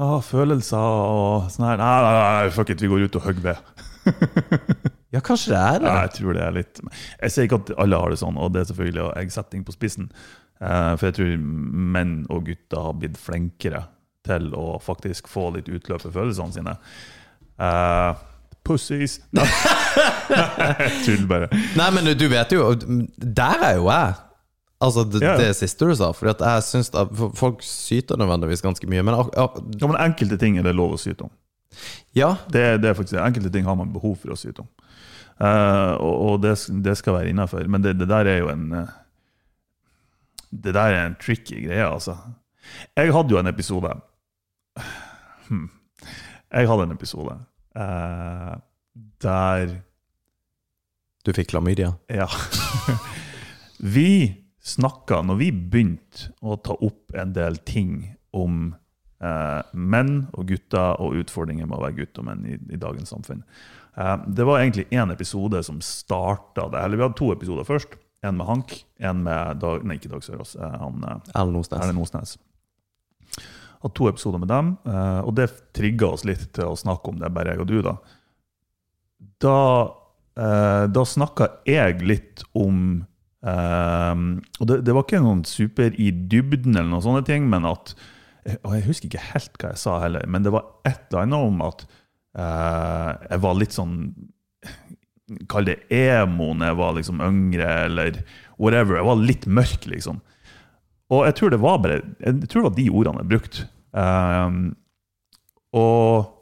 Ah, 0.00 0.18
følelser 0.24 0.80
og 0.80 1.50
sånn 1.52 1.68
her. 1.68 1.80
Nei, 1.80 1.96
nei, 2.02 2.12
nei, 2.16 2.52
fuck 2.54 2.72
it, 2.72 2.80
vi 2.80 2.88
går 2.90 3.06
ut 3.06 3.18
og 3.20 3.28
hugger 3.28 3.50
ved. 3.52 3.64
Ja, 5.14 5.20
kanskje 5.24 5.52
det 5.54 5.60
er 5.60 5.78
det. 5.80 5.88
Ja, 5.88 6.00
jeg 6.04 6.12
tror 6.16 6.34
det 6.36 6.40
er 6.44 6.54
litt 6.56 6.80
Jeg 6.82 7.32
sier 7.32 7.46
ikke 7.46 7.60
at 7.62 7.70
alle 7.80 8.00
har 8.02 8.12
det 8.12 8.18
sånn, 8.20 8.38
og 8.42 8.50
det 8.52 8.62
er 8.62 8.70
selvfølgelig 8.70 9.04
å 9.04 9.12
jeg 9.14 9.32
setter 9.32 9.54
ting 9.54 9.62
på 9.64 9.74
spissen. 9.74 10.08
Eh, 10.60 10.92
for 10.96 11.08
jeg 11.08 11.16
tror 11.18 11.36
menn 11.96 12.16
og 12.32 12.48
gutter 12.48 12.88
har 12.88 12.96
blitt 12.98 13.20
flinkere 13.20 13.84
til 14.26 14.50
å 14.58 14.80
faktisk 14.82 15.30
få 15.30 15.50
litt 15.54 15.70
utløp 15.70 16.02
for 16.02 16.14
følelsene 16.14 16.56
sine. 16.56 16.74
Eh, 17.56 18.14
pussies 18.66 19.20
jeg 21.06 21.22
bare. 21.30 21.48
Nei, 21.78 21.90
men 21.94 22.10
du 22.18 22.26
vet 22.28 22.50
jo 22.52 22.74
Der 23.16 23.62
er 23.62 23.76
jo 23.78 23.86
jeg. 23.88 24.14
Altså 24.82 25.06
det, 25.08 25.22
yeah. 25.22 25.38
det 25.40 25.54
siste 25.56 25.86
du 25.88 25.94
sa. 25.96 26.10
Fordi 26.12 26.34
at 26.34 26.42
jeg 26.44 26.62
synes 26.66 26.90
at 26.94 27.12
Folk 27.38 27.62
syter 27.64 28.18
nødvendigvis 28.20 28.64
ganske 28.64 28.88
mye, 28.90 29.04
men 29.06 29.16
ak 29.16 29.30
Ja, 29.36 29.86
men 29.86 30.00
enkelte 30.00 30.36
ting 30.40 30.58
er 30.58 30.66
det 30.66 30.76
lov 30.76 30.96
å 30.96 31.00
syte 31.00 31.28
om. 31.28 31.32
ja. 32.14 32.34
Det, 32.52 32.82
det 32.82 32.90
er 32.90 32.98
faktisk, 32.98 33.20
enkelte 33.20 33.52
ting 33.52 33.64
har 33.64 33.76
man 33.78 33.92
behov 33.92 34.16
for 34.20 34.34
å 34.34 34.40
syte 34.40 34.64
om. 34.64 34.68
Uh, 35.36 35.92
og 36.00 36.14
og 36.26 36.42
det, 36.42 36.54
det 36.84 36.96
skal 36.96 37.18
være 37.18 37.32
innafor. 37.32 37.64
Men 37.68 37.84
det, 37.84 37.98
det 38.00 38.08
der 38.08 38.26
er 38.26 38.38
jo 38.40 38.48
en 38.48 38.72
eh, 38.72 38.94
Det 40.50 40.72
der 40.74 40.92
er 40.92 41.06
en 41.06 41.16
tricky 41.20 41.66
greie, 41.66 41.86
altså. 41.86 42.16
Jeg 42.96 43.12
hadde 43.12 43.30
jo 43.30 43.38
en 43.38 43.46
episode 43.46 43.90
hmm. 45.48 45.68
Jeg 46.56 46.70
hadde 46.70 46.86
en 46.86 46.94
episode 46.94 47.34
eh, 47.76 48.54
der 49.20 49.74
Du 51.26 51.32
fikk 51.34 51.50
klamydia. 51.50 51.90
Ja. 52.08 52.28
vi 53.96 54.46
snakka, 54.64 55.20
når 55.26 55.40
vi 55.40 55.50
begynte 55.52 56.30
å 56.40 56.56
ta 56.56 56.76
opp 56.80 57.12
en 57.18 57.34
del 57.36 57.58
ting 57.68 58.14
om 58.36 58.70
eh, 59.20 59.60
menn 59.74 60.14
og 60.32 60.48
gutter 60.48 61.02
og 61.02 61.18
utfordringer 61.20 61.68
med 61.68 61.76
å 61.76 61.82
være 61.84 61.98
gutt 62.00 62.22
og 62.22 62.28
menn 62.30 62.46
i, 62.48 62.56
i 62.72 62.80
dagens 62.80 63.12
samfunn 63.12 63.42
eh, 63.42 64.16
Det 64.24 64.46
var 64.48 64.62
egentlig 64.62 64.86
én 64.94 65.12
episode 65.12 65.60
som 65.66 65.82
starta 65.84 66.70
det. 66.72 66.82
Eller 66.82 66.96
vi 66.96 67.08
hadde 67.08 67.20
to 67.20 67.32
episoder 67.34 67.68
først. 67.68 67.98
En 68.24 68.38
med 68.38 68.48
Hank, 68.48 68.78
en 68.98 69.22
med 69.26 69.60
Dag, 69.60 69.84
nei, 69.84 69.98
ikke 70.00 70.14
Dag 70.14 70.24
Sørås. 70.24 70.56
Eh, 70.56 70.82
eh, 70.88 71.32
Erlend 71.36 72.06
Osnes. 72.06 72.38
Osnes. 73.80 73.94
To 73.94 74.08
episoder 74.08 74.38
med 74.38 74.48
dem, 74.48 74.76
eh, 74.86 75.20
og 75.20 75.34
det 75.36 75.50
trigga 75.72 76.06
oss 76.12 76.24
litt 76.24 76.52
til 76.52 76.64
å 76.72 76.76
snakke 76.76 77.08
om 77.08 77.18
det, 77.20 77.32
bare 77.32 77.54
jeg 77.54 77.60
og 77.60 77.66
du. 77.66 77.82
Da 77.82 77.96
Da, 79.40 79.92
eh, 80.36 80.86
da 80.88 81.04
snakka 81.04 81.48
jeg 81.66 82.00
litt 82.02 82.42
om 82.54 83.06
eh, 83.44 84.14
Og 84.60 84.66
det, 84.66 84.84
det 84.84 84.94
var 84.94 85.04
ikke 85.04 85.20
noen 85.20 85.44
super 85.44 85.92
i 86.00 86.10
dybden, 86.10 86.76
eller 86.76 86.90
noen 86.90 87.04
sånne 87.04 87.24
ting, 87.24 87.48
men 87.48 87.64
at 87.64 87.94
og 88.62 88.74
Jeg 88.76 88.86
husker 88.86 89.08
ikke 89.08 89.32
helt 89.32 89.56
hva 89.58 89.72
jeg 89.72 89.78
sa 89.82 90.00
heller, 90.00 90.26
men 90.26 90.42
det 90.44 90.52
var 90.54 90.64
et 90.84 91.00
eller 91.10 91.22
annet 91.24 91.46
om 91.48 91.62
at 91.66 91.86
jeg 92.36 93.40
var 93.40 93.54
litt 93.56 93.72
sånn 93.72 93.94
Kall 95.48 95.66
det 95.66 95.78
emo 95.90 96.52
når 96.54 96.68
jeg 96.68 96.76
var 96.78 96.92
liksom 96.94 97.22
yngre, 97.24 97.66
eller 97.88 98.20
whatever. 98.58 99.00
Jeg 99.00 99.08
var 99.08 99.16
litt 99.16 99.46
mørk, 99.46 99.86
liksom. 99.90 100.20
Og 101.12 101.26
jeg 101.28 101.36
tror 101.38 101.52
det 101.52 101.62
var 101.62 101.82
bare 101.82 102.00
Jeg 102.20 102.48
tror 102.50 102.62
det 102.62 102.68
var 102.70 102.78
de 102.78 102.88
ordene 102.90 103.22
jeg 103.22 103.30
brukte. 103.30 103.66
Um, 103.96 104.76
og 105.76 106.32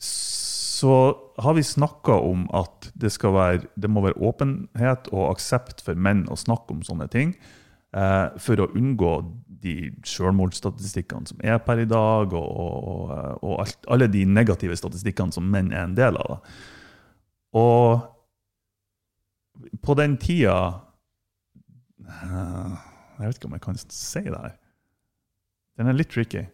så 0.00 0.94
har 1.38 1.54
vi 1.54 1.62
snakka 1.62 2.12
om 2.24 2.46
at 2.56 2.90
det, 2.96 3.12
være, 3.22 3.66
det 3.76 3.90
må 3.90 4.00
være 4.04 4.16
åpenhet 4.16 5.10
og 5.12 5.30
aksept 5.34 5.82
for 5.84 5.98
menn 5.98 6.24
å 6.32 6.38
snakke 6.40 6.72
om 6.72 6.84
sånne 6.86 7.08
ting. 7.12 7.34
Uh, 7.90 8.30
for 8.40 8.62
å 8.62 8.70
unngå 8.78 9.12
de 9.60 9.90
selvmordsstatistikkene 10.06 11.28
som 11.28 11.40
er 11.44 11.58
per 11.64 11.82
i 11.82 11.88
dag, 11.88 12.32
og, 12.32 12.48
og, 12.54 13.10
og 13.44 13.56
alt, 13.64 13.78
alle 13.92 14.08
de 14.08 14.24
negative 14.24 14.76
statistikkene 14.78 15.34
som 15.34 15.50
menn 15.52 15.72
er 15.74 15.84
en 15.84 15.96
del 15.98 16.16
av. 16.20 16.38
Og 17.60 18.00
på 19.84 19.96
den 19.98 20.16
tida 20.20 20.56
eh, 22.06 22.59
Jeg 23.20 23.28
vet 23.28 23.38
ikke 23.38 23.50
om 23.50 23.56
jeg 23.56 23.64
kan 23.66 23.78
si 23.80 24.24
det 24.24 24.40
her. 24.40 24.56
Den 25.78 25.90
er 25.90 25.96
litt 25.96 26.10
tricky. 26.12 26.46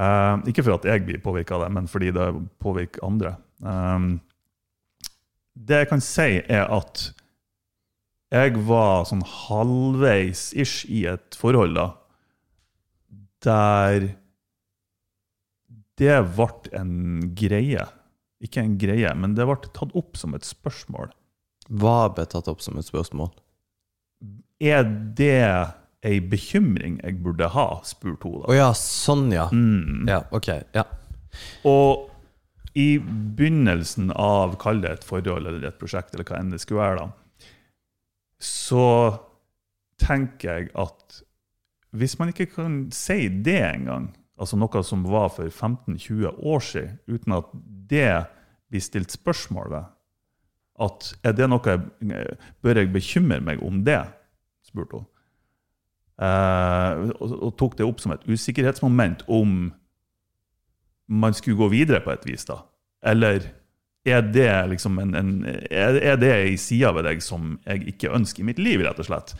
Uh, 0.00 0.40
ikke 0.48 0.64
for 0.64 0.78
at 0.78 0.86
jeg 0.88 1.04
blir 1.04 1.20
påvirka 1.20 1.58
av 1.58 1.66
det, 1.66 1.70
men 1.76 1.88
fordi 1.90 2.10
det 2.16 2.28
påvirker 2.62 3.04
andre. 3.04 3.34
Um, 3.60 4.20
det 5.54 5.82
jeg 5.82 5.90
kan 5.90 6.02
si, 6.04 6.28
er 6.40 6.70
at 6.72 7.10
jeg 8.30 8.62
var 8.68 9.04
sånn 9.10 9.24
halvveis-ish 9.26 10.84
i 10.88 11.02
et 11.10 11.36
forhold 11.36 11.74
da, 11.76 11.86
der 13.44 14.12
det 16.00 16.20
ble 16.36 16.70
en 16.78 16.94
greie. 17.36 17.84
Ikke 18.40 18.62
en 18.62 18.78
greie, 18.80 19.10
men 19.18 19.34
det 19.36 19.44
ble 19.48 19.58
tatt 19.66 19.92
opp 19.98 20.16
som 20.16 20.36
et 20.38 20.46
spørsmål. 20.46 21.10
Hva 21.68 22.08
ble 22.14 22.24
tatt 22.30 22.48
opp 22.48 22.62
som 22.64 22.78
et 22.80 22.88
spørsmål? 22.88 23.28
Er 24.60 24.86
det 25.18 25.44
ei 26.06 26.20
bekymring 26.20 27.00
jeg 27.02 27.18
burde 27.24 27.50
ha, 27.52 27.66
spurte 27.84 28.28
hun 28.28 28.44
Å 28.44 28.48
oh, 28.48 28.56
ja, 28.56 28.70
sånn 28.76 29.28
ja. 29.34 29.48
Mm. 29.52 30.08
Ja, 30.08 30.22
ok. 30.32 30.48
Ja. 30.76 30.86
Og 31.68 32.08
i 32.78 32.98
begynnelsen 33.00 34.12
av, 34.14 34.54
kall 34.62 34.80
det 34.84 34.94
et 34.94 35.06
forhold 35.06 35.48
eller 35.50 35.66
et 35.66 35.80
prosjekt, 35.80 36.14
eller 36.14 36.26
hva 36.28 36.38
enn 36.38 36.52
det 36.54 36.60
skulle 36.62 36.84
være, 36.84 37.04
da, 37.04 37.50
så 38.40 38.86
tenker 40.00 40.48
jeg 40.54 40.70
at 40.78 41.20
hvis 41.90 42.16
man 42.20 42.30
ikke 42.30 42.48
kan 42.54 42.82
si 42.94 43.26
det 43.42 43.60
engang, 43.66 44.12
altså 44.40 44.56
noe 44.56 44.82
som 44.86 45.02
var 45.10 45.32
for 45.34 45.50
15-20 45.50 46.38
år 46.38 46.62
siden, 46.64 46.98
uten 47.10 47.36
at 47.36 47.50
det 47.90 48.12
blir 48.70 48.84
stilt 48.84 49.12
spørsmål 49.12 49.72
ved, 49.74 49.88
at 50.80 51.10
er 51.26 51.34
det 51.36 51.48
noe 51.50 51.74
jeg, 51.74 52.36
bør 52.62 52.80
jeg 52.80 52.92
bekymre 52.94 53.40
meg 53.44 53.60
om 53.66 53.82
det, 53.84 54.00
spurte 54.64 55.02
hun. 55.02 55.08
Eh, 56.20 57.04
og, 57.16 57.36
og 57.46 57.54
tok 57.60 57.78
det 57.78 57.86
opp 57.86 58.02
som 58.02 58.12
et 58.12 58.26
usikkerhetsmoment 58.28 59.24
om 59.32 59.70
man 61.10 61.34
skulle 61.34 61.58
gå 61.58 61.70
videre 61.72 62.02
på 62.04 62.12
et 62.12 62.26
vis, 62.28 62.44
da? 62.46 62.60
Eller 63.06 63.48
er 64.08 64.22
det 64.32 64.50
liksom 64.70 64.98
en, 65.00 65.14
en 65.16 65.32
er, 65.48 65.96
er 65.96 66.20
det 66.20 66.30
ei 66.34 66.52
side 66.60 66.92
ved 66.96 67.08
deg 67.08 67.24
som 67.24 67.56
jeg 67.66 67.88
ikke 67.94 68.12
ønsker 68.16 68.44
i 68.44 68.50
mitt 68.50 68.60
liv, 68.60 68.84
rett 68.84 69.00
og 69.00 69.08
slett? 69.08 69.34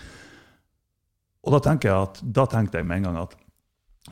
Og 1.44 1.54
da 1.54 1.60
tenker 1.64 1.90
jeg 1.90 2.08
at, 2.08 2.20
da 2.24 2.46
tenkte 2.50 2.80
jeg 2.80 2.88
med 2.88 3.00
en 3.00 3.10
gang 3.10 3.20
at 3.22 3.36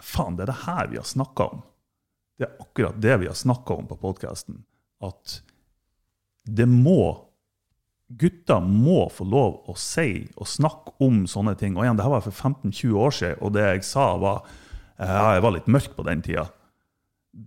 faen, 0.05 0.37
det 0.37 0.47
er 0.47 0.53
det 0.53 0.63
her 0.65 0.93
vi 0.93 1.01
har 1.01 1.09
snakka 1.09 1.49
om. 1.57 1.65
Det 2.39 2.47
er 2.47 2.63
akkurat 2.63 3.01
det 3.03 3.17
vi 3.25 3.29
har 3.29 3.37
snakka 3.37 3.81
om 3.81 3.89
på 3.91 3.99
podkasten. 4.01 4.63
At 5.05 5.41
det 6.45 6.69
må 6.71 7.28
Gutter 8.09 8.65
må 8.65 9.03
få 9.13 9.27
lov 9.29 9.69
å 9.69 9.75
si 9.77 10.25
og 10.41 10.49
snakke 10.49 10.95
om 11.05 11.27
sånne 11.29 11.53
ting. 11.61 11.77
Og 11.77 11.85
igjen, 11.85 11.99
det 11.99 12.07
her 12.07 12.15
var 12.15 12.25
for 12.25 12.33
15-20 12.33 12.97
år 12.97 13.15
siden, 13.19 13.41
og 13.45 13.53
det 13.57 13.67
jeg 13.67 13.85
sa, 13.91 14.07
var 14.21 14.41
ja, 14.99 15.35
jeg 15.37 15.45
var 15.45 15.55
litt 15.55 15.69
mørk 15.71 15.93
på 15.95 16.07
den 16.09 16.25
tida. 16.25 16.49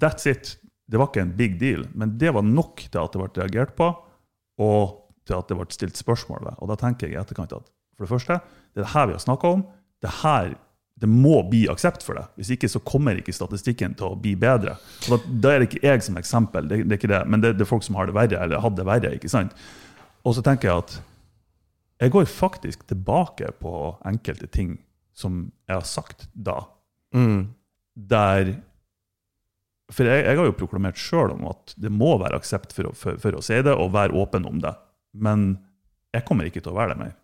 That's 0.01 0.29
it. 0.29 0.55
Det 0.85 0.99
var 0.99 1.09
ikke 1.09 1.25
en 1.25 1.35
big 1.37 1.57
deal, 1.59 1.87
men 1.97 2.17
det 2.21 2.33
var 2.35 2.45
nok 2.45 2.85
til 2.85 3.01
at 3.01 3.13
det 3.13 3.21
ble 3.23 3.31
reagert 3.41 3.73
på, 3.77 3.89
og 4.61 4.97
til 5.27 5.37
at 5.37 5.49
det 5.49 5.57
ble 5.57 5.67
stilt 5.73 5.99
spørsmål 5.99 6.45
ved. 6.45 6.59
Og 6.59 6.71
da 6.71 6.77
tenker 6.79 7.07
jeg 7.07 7.17
i 7.17 7.21
etterkant 7.21 7.55
at 7.57 7.69
for 7.97 8.05
det 8.05 8.11
første, 8.11 8.37
det 8.73 8.81
er 8.81 8.85
det 8.85 8.93
her 8.93 9.09
vi 9.09 9.15
har 9.17 9.23
snakka 9.23 9.55
om. 9.57 9.63
Det 10.01 10.13
her 10.21 10.53
det 11.01 11.09
må 11.09 11.39
bli 11.49 11.63
aksept 11.71 12.03
for 12.05 12.17
det. 12.17 12.27
Hvis 12.37 12.51
ikke 12.53 12.69
så 12.69 12.81
kommer 12.85 13.17
ikke 13.17 13.33
statistikken 13.33 13.95
til 13.97 14.11
å 14.11 14.17
bli 14.21 14.35
bedre. 14.37 14.75
Da 15.09 15.53
er 15.53 15.63
det 15.63 15.71
ikke 15.71 15.81
jeg 15.87 16.03
som 16.05 16.19
eksempel, 16.19 16.67
det, 16.69 16.83
det 16.85 16.93
er 16.93 16.99
ikke 16.99 17.09
det, 17.09 17.21
men 17.31 17.41
det, 17.41 17.55
det 17.57 17.65
er 17.65 17.69
folk 17.71 17.85
som 17.85 17.97
har 17.97 18.09
det 18.09 18.13
verre, 18.17 18.37
eller 18.45 18.61
hadde 18.61 18.77
det 18.77 18.85
verre. 18.85 19.13
ikke 19.17 19.31
sant? 19.31 19.55
Og 20.25 20.35
så 20.37 20.43
tenker 20.45 20.69
jeg 20.69 20.83
at 20.83 20.97
jeg 22.01 22.13
går 22.13 22.25
faktisk 22.25 22.85
tilbake 22.89 23.51
på 23.61 23.73
enkelte 24.09 24.47
ting 24.49 24.75
som 25.13 25.51
jeg 25.67 25.75
har 25.75 25.85
sagt 25.85 26.27
da. 26.33 26.63
Mm. 27.13 27.53
Der 27.93 28.55
For 29.91 30.07
jeg, 30.07 30.23
jeg 30.23 30.39
har 30.39 30.47
jo 30.47 30.55
proklamert 30.55 30.97
sjøl 30.97 31.33
om 31.35 31.49
at 31.51 31.73
det 31.77 31.91
må 31.91 32.15
være 32.21 32.39
aksept 32.39 32.73
for 32.73 32.93
for, 32.97 33.19
for 33.21 33.37
å 33.37 33.43
si 33.43 33.59
det 33.61 33.73
og 33.75 33.93
være 33.93 34.15
åpen 34.17 34.47
om 34.49 34.61
det. 34.63 34.73
Men 35.13 35.59
jeg 36.15 36.25
kommer 36.27 36.47
ikke 36.47 36.63
til 36.63 36.73
å 36.73 36.79
være 36.79 36.95
det 36.95 37.03
mer. 37.03 37.17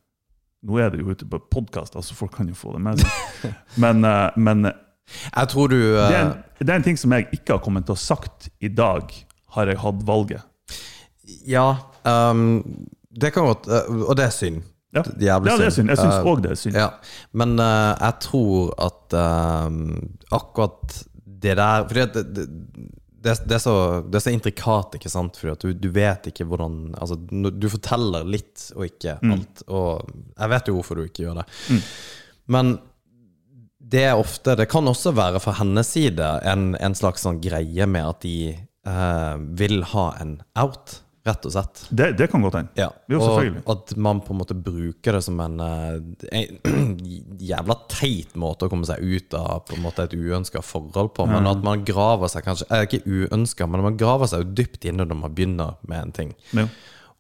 Nå 0.68 0.78
er 0.82 0.92
det 0.92 1.00
jo 1.00 1.14
ute 1.14 1.28
på 1.30 1.40
podkast, 1.54 1.96
altså 1.96 2.16
folk 2.18 2.34
kan 2.36 2.50
jo 2.50 2.58
få 2.58 2.74
det 2.76 2.84
med 2.84 3.02
seg. 3.02 3.54
Men, 3.84 4.04
eh, 4.06 4.36
men 4.36 4.66
Jeg 4.68 5.48
tror 5.54 5.70
du 5.72 5.78
det, 5.78 6.04
er 6.04 6.16
eh, 6.16 6.22
en, 6.26 6.32
det 6.60 6.70
er 6.74 6.80
en 6.82 6.84
ting 6.84 6.98
som 7.00 7.14
jeg 7.16 7.30
ikke 7.32 7.56
har 7.56 7.64
kommet 7.64 7.86
til 7.88 7.96
å 7.96 8.02
sagt 8.02 8.50
i 8.60 8.68
dag, 8.68 9.14
har 9.56 9.72
jeg 9.72 9.80
hatt 9.80 10.02
valget. 10.04 10.44
Ja, 11.48 11.78
um, 12.04 12.64
Det 13.10 13.32
kan 13.34 13.48
godt 13.50 13.68
eh, 13.68 13.88
Og 14.08 14.16
det 14.18 14.28
er 14.28 14.34
synd. 14.36 14.64
Ja, 14.96 15.04
ja 15.20 15.38
det 15.44 15.52
er 15.52 15.74
synd. 15.74 15.92
Jeg 15.92 16.00
syns 16.00 16.16
Eh, 16.16 16.28
òg 16.32 16.42
det 16.46 16.54
er 16.54 16.60
synd. 16.60 16.78
Ja, 16.80 16.90
men 17.38 17.58
uh, 17.60 17.94
jeg 18.00 18.14
tror 18.24 18.74
at 18.88 19.16
eh, 19.20 19.78
akkurat 20.38 21.00
det 21.26 21.58
der 21.60 21.88
Fordi 21.90 22.04
at 22.06 22.14
det, 22.16 22.26
det, 22.34 22.46
det, 23.44 23.56
er 23.58 23.62
så, 23.62 23.76
det 24.08 24.20
er 24.20 24.24
så 24.24 24.34
intrikat, 24.34 24.96
ikke 24.96 25.12
sant? 25.12 25.38
Fordi 25.38 25.54
at 25.54 25.66
du, 25.66 25.74
du 25.76 25.90
vet 25.94 26.30
ikke 26.32 26.48
hvordan 26.48 26.96
Altså, 26.98 27.18
du 27.20 27.68
forteller 27.70 28.28
litt 28.28 28.70
og 28.76 28.88
ikke 28.88 29.18
alt. 29.22 29.66
Og 29.68 30.08
jeg 30.38 30.54
vet 30.56 30.72
jo 30.72 30.78
hvorfor 30.80 31.00
du 31.00 31.04
ikke 31.08 31.26
gjør 31.28 31.42
det. 31.42 31.48
Men 32.48 32.78
det 33.92 34.04
er 34.10 34.20
ofte 34.20 34.56
Det 34.60 34.68
kan 34.72 34.88
også 34.88 35.14
være 35.16 35.42
fra 35.44 35.58
hennes 35.62 35.90
side 35.96 36.32
en, 36.48 36.72
en 36.80 36.96
slags 36.98 37.24
sånn 37.28 37.42
greie 37.44 37.88
med 37.90 38.08
at 38.08 38.24
de 38.26 38.38
eh, 38.88 39.36
vil 39.60 39.84
ha 39.94 40.08
en 40.22 40.38
out, 40.60 41.02
rett 41.28 41.46
og 41.48 41.54
slett. 41.54 41.82
Det, 41.90 42.10
det 42.20 42.28
kan 42.32 42.44
godt 42.46 42.58
hende. 42.60 42.74
Ja, 42.80 42.88
Jo, 43.12 43.20
og 43.22 43.72
at 43.74 43.94
man 44.00 44.22
på 44.26 44.34
en 44.34 44.40
måte 44.42 44.56
bruker 44.58 45.18
det 45.18 45.24
som 45.26 45.40
en, 45.44 45.60
eh, 45.64 46.42
en 46.42 46.94
jævla 47.52 47.78
teit 47.92 48.36
måte 48.40 48.68
å 48.68 48.72
komme 48.72 48.88
seg 48.90 49.04
ut 49.04 49.38
av 49.38 49.66
på 49.68 49.78
en 49.78 49.86
måte 49.86 50.08
et 50.08 50.16
uønska 50.18 50.64
forhold 50.66 51.14
på. 51.18 51.28
Men 51.30 51.50
at 51.50 51.64
man 51.66 51.86
graver 51.88 52.32
seg 52.32 52.46
kanskje 52.48 52.70
eh, 52.72 52.86
Ikke 52.88 53.04
uønska, 53.06 53.68
men 53.70 53.86
man 53.86 54.00
graver 54.00 54.32
seg 54.32 54.46
jo 54.46 54.56
dypt 54.62 54.88
inne 54.88 55.08
når 55.08 55.22
man 55.26 55.36
begynner 55.36 55.76
med 55.88 56.02
en 56.02 56.16
ting. 56.16 56.32
Ja. 56.58 56.68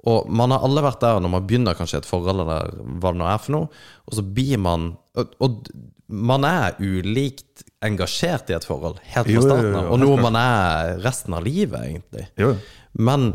Og 0.07 0.29
man 0.31 0.53
har 0.53 0.63
alle 0.63 0.83
vært 0.85 1.01
der 1.03 1.19
når 1.19 1.33
man 1.33 1.45
begynner 1.49 1.75
kanskje 1.77 1.99
et 2.01 2.07
forhold, 2.07 2.45
eller 2.45 2.73
hva 3.01 3.11
det 3.11 3.19
nå 3.19 3.27
er 3.27 3.39
for 3.43 3.55
noe, 3.57 3.85
og 4.07 4.17
så 4.17 4.23
blir 4.23 4.59
man 4.61 4.91
Og, 5.17 5.31
og 5.41 5.63
man 6.07 6.45
er 6.47 6.77
ulikt 6.79 7.65
engasjert 7.83 8.51
i 8.51 8.55
et 8.55 8.65
forhold 8.65 8.99
helt 9.11 9.27
fra 9.27 9.41
starten 9.43 9.75
av, 9.75 9.89
og 9.91 9.99
noe 9.99 10.19
man 10.21 10.37
er 10.39 10.93
resten 11.03 11.35
av 11.35 11.43
livet, 11.43 11.81
egentlig. 11.83 12.27
Jo. 12.39 12.53
Men 12.95 13.33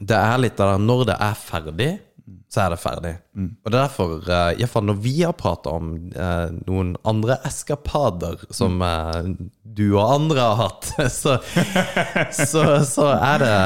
det 0.00 0.18
er 0.18 0.42
litt 0.42 0.60
av 0.60 0.74
det 0.74 0.84
Når 0.84 1.06
det 1.08 1.16
er 1.24 1.38
ferdig, 1.40 1.90
så 2.50 2.64
er 2.64 2.72
det 2.72 2.80
ferdig. 2.82 3.12
Og 3.36 3.70
det 3.70 3.76
er 3.76 3.84
derfor, 3.84 4.12
uh, 4.26 4.50
iallfall 4.56 4.86
når 4.88 5.00
vi 5.04 5.14
har 5.20 5.34
prata 5.38 5.76
om 5.76 5.92
eh, 6.10 6.52
noen 6.66 6.94
andre 7.06 7.38
eskapader 7.46 8.46
som 8.54 8.80
eh, 8.82 9.32
du 9.62 9.84
og 9.88 10.04
andre 10.04 10.46
har 10.46 10.60
hatt, 10.64 10.92
så, 11.20 11.36
så, 12.34 12.64
så 12.86 13.10
er 13.14 13.42
det 13.44 13.56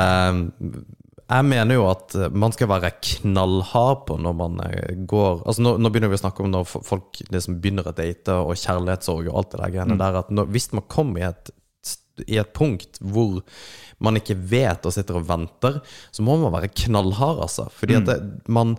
jeg 1.30 1.46
mener 1.46 1.76
jo 1.76 1.84
at 1.86 2.16
man 2.34 2.50
skal 2.50 2.66
være 2.72 2.90
knallhard 3.06 4.00
på 4.08 4.16
når 4.18 4.32
man 4.34 4.56
går 5.06 5.44
Altså 5.44 5.62
Nå, 5.62 5.76
nå 5.78 5.92
begynner 5.92 6.10
vi 6.10 6.18
å 6.18 6.22
snakke 6.24 6.42
om 6.42 6.50
når 6.50 6.66
folk 6.66 7.20
liksom 7.30 7.60
begynner 7.62 7.86
å 7.86 7.94
date 7.94 8.34
og 8.34 8.58
kjærlighetssorg 8.58 9.28
og 9.30 9.38
alt 9.38 9.52
det 9.52 9.60
der 9.60 9.74
greiene 9.76 9.98
der. 10.00 10.18
At 10.24 10.32
når, 10.34 10.50
hvis 10.50 10.72
man 10.74 10.88
kommer 10.90 11.22
i 11.22 11.28
et, 11.28 11.52
i 12.26 12.40
et 12.40 12.52
punkt 12.56 13.00
hvor 13.00 13.40
man 14.00 14.16
ikke 14.16 14.34
vet 14.48 14.86
og 14.88 14.94
sitter 14.94 15.18
og 15.18 15.26
venter, 15.28 15.78
så 16.10 16.24
må 16.24 16.38
man 16.40 16.54
være 16.54 16.70
knallhard, 16.86 17.42
altså. 17.44 17.66
Fordi 17.76 17.98
at 17.98 18.06
det, 18.08 18.16
man, 18.48 18.74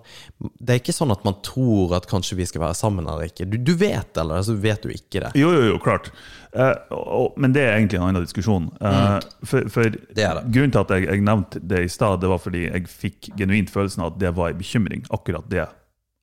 det 0.58 0.74
er 0.74 0.80
ikke 0.82 0.96
sånn 0.98 1.14
at 1.14 1.22
man 1.28 1.38
tror 1.46 1.94
at 2.00 2.08
kanskje 2.10 2.40
vi 2.40 2.48
skal 2.50 2.64
være 2.64 2.78
sammen 2.80 3.06
eller 3.06 3.30
ikke. 3.30 3.46
Du, 3.46 3.60
du 3.62 3.76
vet 3.78 4.18
eller 4.18 4.42
så 4.48 4.56
vet 4.58 4.82
du 4.82 4.90
ikke 4.90 5.22
det. 5.28 5.34
Jo, 5.38 5.52
jo, 5.54 5.68
jo, 5.70 5.76
klart. 5.84 6.10
Eh, 6.58 6.74
og, 6.98 7.38
men 7.38 7.54
det 7.54 7.68
er 7.68 7.76
egentlig 7.78 8.00
en 8.00 8.08
annen 8.10 8.26
diskusjon. 8.26 8.72
Eh, 8.82 9.20
for 9.46 9.70
for 9.70 9.92
Mm. 9.92 10.08
Det 10.16 10.24
det. 10.24 10.42
Grunnen 10.54 10.72
til 10.72 10.80
at 10.82 10.92
jeg, 10.94 11.06
jeg 11.10 11.24
nevnte 11.26 11.60
det 11.68 11.80
i 11.86 11.90
stad, 11.92 12.20
det 12.22 12.30
var 12.30 12.40
fordi 12.42 12.66
jeg 12.68 12.90
fikk 12.90 13.32
genuint 13.38 13.70
følelsen 13.70 14.04
av 14.04 14.14
at 14.14 14.20
det 14.22 14.34
var 14.38 14.52
en 14.52 14.60
bekymring. 14.60 15.06
Akkurat 15.14 15.48
det. 15.52 15.66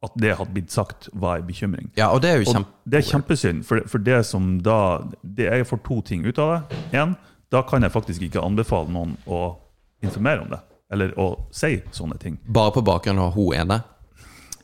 At 0.04 0.14
det 0.14 0.36
hadde 0.38 0.54
blitt 0.54 0.70
sagt, 0.70 1.08
var 1.12 1.40
en 1.40 1.46
bekymring. 1.48 1.88
Ja, 1.98 2.12
og 2.14 2.22
det 2.22 2.30
er 2.30 2.42
jo 2.42 2.52
Og 2.52 2.66
det 2.86 3.00
er 3.00 3.06
kjempesynd, 3.08 3.64
for, 3.66 3.82
for 3.90 3.98
det 3.98 4.20
som 4.26 4.60
da 4.62 5.02
det 5.22 5.48
Jeg 5.50 5.66
får 5.66 5.80
to 5.86 6.00
ting 6.06 6.26
ut 6.26 6.38
av 6.38 6.52
det. 6.52 6.82
En, 7.00 7.16
da 7.50 7.64
kan 7.66 7.82
jeg 7.82 7.94
faktisk 7.94 8.22
ikke 8.28 8.44
anbefale 8.44 8.92
noen 8.94 9.16
å 9.26 9.56
informere 10.04 10.44
om 10.44 10.52
det. 10.52 10.60
Eller 10.92 11.16
å 11.18 11.32
si 11.50 11.80
sånne 11.92 12.18
ting. 12.22 12.38
Bare 12.46 12.72
på 12.76 12.84
bakgrunn 12.86 13.18
av 13.20 13.34
hun 13.34 13.56
ene? 13.58 13.82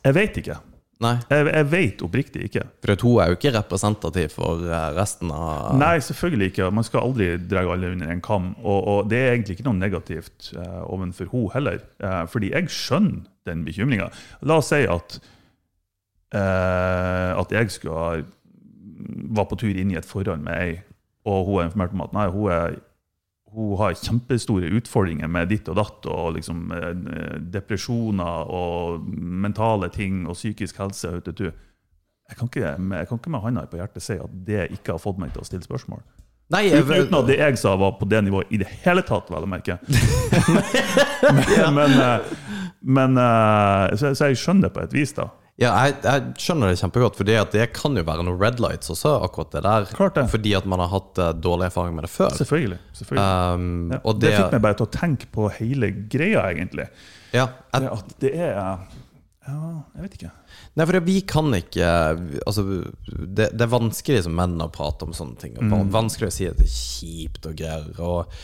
Jeg 0.05 0.15
vet 0.15 0.39
ikke. 0.41 0.57
Nei. 1.03 1.17
Jeg, 1.27 1.45
jeg 1.49 1.67
vet 1.73 2.03
oppriktig 2.05 2.47
ikke. 2.47 2.63
For 2.79 2.95
at 2.95 3.03
hun 3.03 3.19
er 3.19 3.29
jo 3.29 3.37
ikke 3.37 3.53
representativ 3.57 4.35
for 4.37 4.63
eh, 4.63 4.87
resten 4.95 5.33
av 5.35 5.75
Nei, 5.75 5.97
selvfølgelig 6.03 6.53
ikke. 6.53 6.71
Man 6.71 6.87
skal 6.87 7.09
aldri 7.09 7.33
dra 7.43 7.65
alle 7.73 7.91
under 7.97 8.13
en 8.13 8.23
kam. 8.23 8.53
Og, 8.63 8.79
og 8.79 9.11
det 9.11 9.19
er 9.19 9.33
egentlig 9.33 9.57
ikke 9.57 9.67
noe 9.67 9.81
negativt 9.81 10.53
uh, 10.55 10.85
overfor 10.87 11.31
hun 11.33 11.49
heller. 11.57 11.83
Uh, 11.99 12.23
fordi 12.31 12.53
jeg 12.55 12.71
skjønner 12.71 13.25
den 13.45 13.65
bekymringa. 13.65 14.09
La 14.47 14.59
oss 14.61 14.71
si 14.73 14.83
at 14.89 15.19
eh, 16.35 17.31
at 17.35 17.51
jeg 17.51 17.71
skulle 17.71 17.99
ha 17.99 18.17
var 19.35 19.47
på 19.49 19.57
tur 19.59 19.75
inn 19.75 19.91
i 19.91 19.99
et 19.99 20.07
forhold 20.07 20.43
med 20.45 20.55
ei, 20.55 20.75
og 21.27 21.47
hun 21.47 21.57
har 21.59 21.69
informert 21.69 21.95
om 21.95 22.03
at 22.05 22.13
nei, 22.15 22.25
hun, 22.31 22.51
er, 22.53 22.75
hun 23.55 23.77
har 23.81 23.97
kjempestore 23.99 24.71
utfordringer 24.77 25.29
med 25.31 25.49
ditt 25.51 25.69
og 25.71 25.79
datt, 25.79 26.07
og 26.11 26.35
liksom 26.37 26.69
eh, 26.75 26.91
depresjoner 27.53 28.51
og 28.55 29.07
mentale 29.15 29.89
ting 29.93 30.23
og 30.29 30.37
psykisk 30.37 30.79
helse. 30.83 31.11
Jeg 31.25 32.37
kan, 32.37 32.49
ikke, 32.49 32.75
jeg 32.75 33.09
kan 33.09 33.19
ikke 33.19 33.33
med 33.33 33.43
hånda 33.43 33.65
på 33.69 33.81
hjertet 33.81 34.05
si 34.05 34.19
at 34.21 34.37
det 34.47 34.69
ikke 34.77 34.95
har 34.95 35.03
fått 35.03 35.19
meg 35.21 35.33
til 35.33 35.43
å 35.43 35.49
stille 35.49 35.65
spørsmål. 35.65 36.05
Nei, 36.53 36.67
jeg, 36.67 36.83
Uten, 36.85 37.07
uten 37.07 37.17
at 37.17 37.29
det 37.29 37.39
jeg 37.39 37.57
sa, 37.57 37.71
var 37.81 37.95
på 37.97 38.05
det 38.09 38.19
nivået 38.27 38.51
i 38.53 38.59
det 38.61 38.67
hele 38.83 39.01
tatt, 39.05 39.31
vel 39.33 39.47
å 39.47 39.49
merke. 39.49 39.79
men, 41.39 41.73
men, 41.73 41.95
eh, 42.03 42.35
men 42.85 43.17
eh, 43.17 43.95
så, 43.97 44.11
så 44.13 44.29
jeg 44.29 44.37
skjønner 44.43 44.69
det 44.69 44.75
på 44.75 44.83
et 44.83 44.93
vis, 44.93 45.15
da. 45.17 45.25
ja, 45.57 45.71
jeg, 45.87 45.95
jeg 46.03 46.35
skjønner 46.43 46.69
det 46.69 46.77
kjempegodt, 46.83 47.17
for 47.17 47.25
det 47.25 47.65
kan 47.73 47.97
jo 47.97 48.03
være 48.05 48.27
noen 48.27 48.37
red 48.37 48.61
lights 48.61 48.93
også, 48.93 49.15
akkurat 49.25 49.57
det 49.57 49.63
der. 49.65 49.87
Det. 49.89 50.27
Fordi 50.35 50.53
at 50.59 50.69
man 50.69 50.83
har 50.85 50.93
hatt 50.93 51.23
eh, 51.23 51.31
dårlig 51.47 51.71
erfaring 51.71 51.97
med 51.97 52.05
det 52.05 52.11
før. 52.13 52.37
Selvfølgelig. 52.37 52.77
selvfølgelig. 52.99 53.25
Um, 53.55 53.95
Ja, 53.95 54.03
det, 54.05 54.21
det, 54.27 54.35
fikk 54.37 54.53
meg 54.59 54.65
bare 54.67 54.79
til 54.83 54.85
å 54.85 54.93
tenke 54.99 55.31
på 55.33 55.49
hele 55.57 55.89
greia, 56.13 56.45
egentlig. 56.51 56.85
ja, 57.33 57.49
Det 57.73 57.89
At 57.97 58.15
det 58.21 58.35
er 58.37 58.61
Ja, 59.45 59.71
jeg 59.93 60.05
vet 60.05 60.17
ikke. 60.17 60.31
Nei, 60.73 60.85
for 60.89 60.97
vi 61.05 61.15
kan 61.29 61.53
ikke 61.53 61.89
Altså, 62.47 62.63
det, 63.05 63.51
det 63.53 63.65
er 63.65 63.69
vanskelig 63.69 64.23
som 64.25 64.37
menn 64.37 64.57
å 64.63 64.71
prate 64.73 65.05
om 65.05 65.13
sånne 65.13 65.37
ting. 65.41 65.57
Mm. 65.61 65.91
Vanskelig 65.93 66.31
å 66.31 66.33
si 66.33 66.47
at 66.49 66.57
det 66.57 66.65
er 66.65 66.73
kjipt 66.75 67.45
og 67.49 67.57
greier. 67.59 67.91
Og, 68.01 68.37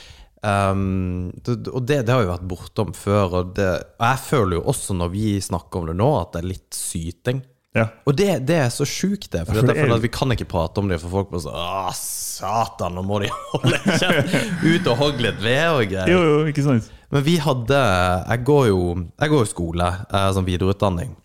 um, 0.45 1.31
det, 1.41 1.57
og 1.71 1.87
det, 1.89 2.03
det 2.05 2.13
har 2.13 2.25
jo 2.25 2.33
vært 2.35 2.49
bortom 2.53 2.93
før. 2.97 3.39
Og, 3.39 3.55
det, 3.57 3.71
og 3.97 4.05
jeg 4.11 4.21
føler 4.27 4.59
jo 4.59 4.67
også 4.75 4.97
når 4.99 5.15
vi 5.15 5.25
snakker 5.41 5.81
om 5.81 5.89
det 5.89 5.97
nå, 6.03 6.11
at 6.19 6.35
det 6.35 6.43
er 6.43 6.51
litt 6.53 6.77
syting. 6.77 7.41
Ja. 7.77 7.87
Og 8.03 8.15
det, 8.19 8.29
det 8.49 8.57
er 8.65 8.71
så 8.73 8.85
sjukt, 8.87 9.29
det. 9.31 9.45
For, 9.47 9.55
for 9.55 9.71
det 9.71 9.79
er 9.79 9.93
at 9.95 10.03
vi 10.03 10.11
kan 10.11 10.33
ikke 10.35 10.49
prate 10.51 10.81
om 10.83 10.89
det, 10.91 10.99
for 11.01 11.13
folk 11.21 11.31
bare 11.31 11.45
sånn 11.45 11.99
satan, 12.41 12.97
nå 12.97 13.03
må 13.07 13.21
de 13.23 13.29
holde 13.53 13.79
kjeft! 13.87 14.35
Ut 14.69 14.89
og 14.91 14.97
hogge 14.99 15.25
litt 15.25 15.39
ved 15.43 15.63
og 15.69 15.85
greier. 15.87 16.11
Jo, 16.11 16.23
jo, 16.27 16.41
ikke 16.51 16.65
sant? 16.67 16.91
Men 17.11 17.25
vi 17.25 17.37
hadde 17.43 17.79
Jeg 17.79 18.43
går 18.47 18.67
jo, 18.69 18.83
jeg 19.19 19.33
går 19.33 19.43
jo 19.43 19.49
skole, 19.49 19.89
eh, 20.11 20.29
som 20.35 20.47
videreutdanning. 20.47 21.17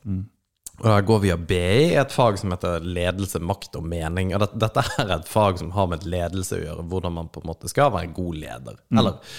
Og 0.82 0.88
jeg 0.90 1.06
går 1.08 1.20
via 1.22 1.36
BI, 1.40 1.94
et 1.96 2.12
fag 2.12 2.36
som 2.40 2.52
heter 2.52 2.84
ledelse, 2.84 3.40
makt 3.40 3.78
og 3.78 3.86
mening. 3.88 4.34
Og 4.36 4.42
det, 4.42 4.50
dette 4.60 4.84
er 5.00 5.14
et 5.14 5.30
fag 5.30 5.62
som 5.62 5.72
har 5.76 5.88
med 5.88 6.04
ledelse 6.04 6.58
å 6.58 6.60
gjøre, 6.60 6.84
hvordan 6.90 7.16
man 7.16 7.30
på 7.32 7.40
en 7.40 7.48
måte 7.48 7.70
skal 7.72 7.94
være 7.94 8.10
en 8.10 8.18
god 8.18 8.42
leder. 8.42 8.82
Eller 8.92 9.38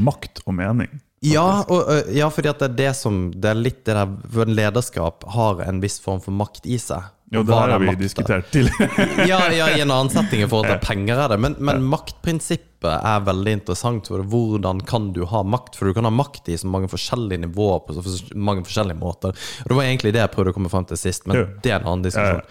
Makt 0.00 0.40
og 0.44 0.54
mening. 0.56 0.88
ja, 1.24 1.64
og, 1.68 1.88
ja, 2.12 2.28
fordi 2.32 2.52
det 2.58 2.66
er 2.66 2.76
det 2.78 2.92
som 2.96 3.18
Det 3.30 3.50
er 3.50 3.58
litt 3.58 3.82
det 3.84 3.94
der 3.96 4.48
lederskap 4.48 5.26
har 5.34 5.60
en 5.64 5.82
viss 5.82 5.98
form 6.00 6.22
for 6.24 6.36
makt 6.36 6.66
i 6.68 6.78
seg. 6.80 7.13
Jo, 7.32 7.42
det 7.42 7.54
har 7.54 7.78
vi 7.78 7.86
makta- 7.88 7.98
diskutert 7.98 8.50
tidligere. 8.52 9.06
ja, 9.30 9.40
ja, 9.52 9.68
i 9.76 9.80
en 9.80 9.90
annen 9.90 10.10
setting 10.12 10.42
i 10.44 10.48
forhold 10.48 10.68
til 10.70 10.82
penger 10.84 11.22
er 11.24 11.32
det. 11.32 11.38
Men, 11.40 11.56
men 11.58 11.82
maktprinsippet 11.88 12.92
er 13.00 13.24
veldig 13.26 13.54
interessant. 13.58 14.10
For 14.12 14.22
hvordan 14.28 14.82
kan 14.86 15.08
du 15.16 15.24
ha 15.30 15.42
makt? 15.42 15.78
For 15.78 15.88
du 15.88 15.96
kan 15.96 16.06
ha 16.06 16.12
makt 16.14 16.52
i 16.52 16.58
så 16.60 16.68
mange 16.70 16.90
forskjellige 16.92 17.46
nivåer 17.46 17.80
på 17.86 17.96
så 17.96 18.04
mange 18.36 18.66
forskjellige 18.68 19.00
måter. 19.00 19.34
Og 19.64 19.72
Det 19.72 19.78
var 19.80 19.88
egentlig 19.88 20.14
det 20.14 20.22
jeg 20.22 20.34
prøvde 20.36 20.54
å 20.54 20.58
komme 20.58 20.72
frem 20.72 20.86
til 20.92 21.00
sist, 21.00 21.26
men 21.26 21.40
jo. 21.40 21.46
det 21.64 21.72
er 21.72 21.80
en 21.80 21.90
annen 21.94 22.06
diskusjon. 22.06 22.44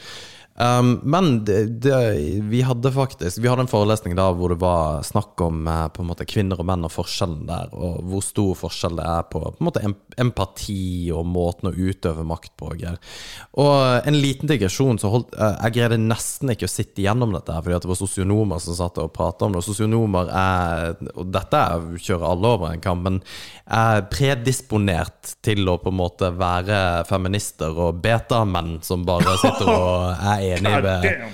Um, 0.55 0.99
men 1.03 1.45
det, 1.45 1.65
det, 1.81 2.13
vi 2.41 2.59
hadde 2.61 2.91
faktisk 2.93 3.39
Vi 3.41 3.47
hadde 3.49 3.63
en 3.65 3.69
forelesning 3.71 4.13
da 4.13 4.27
hvor 4.37 4.51
det 4.53 4.59
var 4.61 4.99
snakk 5.01 5.41
om 5.41 5.63
eh, 5.65 5.87
på 5.89 6.03
en 6.03 6.09
måte 6.11 6.27
kvinner 6.29 6.59
og 6.61 6.67
menn 6.69 6.85
og 6.85 6.91
forskjellen 6.93 7.47
der, 7.47 7.71
og 7.73 8.03
hvor 8.05 8.21
stor 8.21 8.51
forskjell 8.59 8.99
det 8.99 9.07
er 9.15 9.25
på, 9.31 9.41
på 9.41 9.63
en 9.63 9.65
måte 9.65 9.81
empati 10.21 11.09
og 11.09 11.25
måten 11.25 11.71
å 11.71 11.73
utøve 11.73 12.25
makt 12.29 12.53
på. 12.61 12.69
og 12.69 13.73
en 14.05 14.19
liten 14.19 14.51
digresjon, 14.51 14.99
så 15.01 15.09
holdt, 15.15 15.33
eh, 15.33 15.55
jeg 15.65 15.75
greide 15.79 15.97
nesten 15.97 16.53
ikke 16.53 16.69
å 16.69 16.73
sitte 16.73 17.01
igjennom 17.01 17.33
dette, 17.33 17.49
her, 17.55 17.65
fordi 17.65 17.81
det 17.87 17.89
var 17.89 17.99
sosionomer 18.03 18.61
som 18.61 18.77
satt 18.77 19.01
og 19.01 19.09
pratet 19.15 19.47
om 19.47 19.55
det. 19.55 19.63
Og 19.63 19.67
sosionomer 19.71 20.29
er, 20.29 20.93
og 21.15 21.33
dette 21.33 21.63
er, 21.63 21.89
kjører 21.97 22.27
alle 22.29 22.53
over 22.53 22.69
en 22.69 22.83
kam, 22.83 23.01
men 23.07 23.19
er 23.65 24.05
predisponert 24.11 25.33
til 25.41 25.65
å 25.71 25.79
på 25.81 25.89
en 25.89 25.97
måte 25.97 26.29
være 26.37 26.79
feminister 27.09 27.73
og 27.73 28.03
betamenn 28.05 28.77
som 28.85 29.05
bare 29.07 29.37
sitter 29.41 29.73
og 29.73 30.09
er 30.35 30.42
enig 30.43 30.75
damn. 30.83 31.31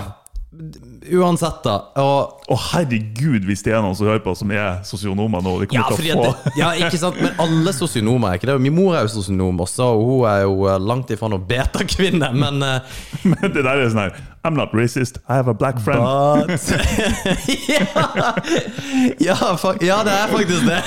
Uansett, 1.07 1.59
da. 1.63 1.73
Og 2.01 2.47
Å, 2.47 2.55
herregud, 2.71 3.43
hvis 3.45 3.61
det 3.65 3.73
er 3.75 3.81
noen 3.83 3.95
som 3.99 4.07
hører 4.07 4.21
på 4.23 4.31
som 4.39 4.51
er 4.55 4.79
sosionomer 4.87 5.43
nå. 5.43 5.57
De 5.61 5.67
ja, 5.75 5.83
kommer 5.83 5.99
til 5.99 6.15
å 6.15 6.31
få 6.31 6.53
ja, 6.57 6.69
ikke 6.79 6.99
sant, 7.01 7.19
men 7.19 7.35
alle 7.43 7.73
sosionomer 7.75 8.31
er 8.31 8.39
ikke 8.39 8.47
det. 8.49 8.55
Min 8.63 8.75
mor 8.77 8.95
er 8.95 9.03
jo 9.03 9.11
sosionom 9.17 9.59
også, 9.65 9.89
og 9.91 10.05
hun 10.07 10.23
er 10.31 10.45
jo 10.45 10.53
eh, 10.71 10.79
langt 10.79 11.11
ifra 11.13 11.27
noen 11.33 11.43
beta-kvinne, 11.49 12.31
men 12.39 12.63
uh, 12.63 13.03
Men 13.27 13.51
det 13.51 13.65
der 13.67 13.83
er 13.83 13.91
sånn 13.91 14.05
her 14.07 14.15
I'm 14.47 14.55
not 14.55 14.71
racist, 14.71 15.19
I 15.27 15.35
have 15.35 15.49
a 15.51 15.53
black 15.53 15.79
friend. 15.83 15.99
But 16.47 16.47
ja, 17.67 17.83
ja, 19.19 19.35
ja, 19.83 19.97
det 20.07 20.13
er 20.15 20.27
faktisk 20.31 20.63
det. 20.69 20.79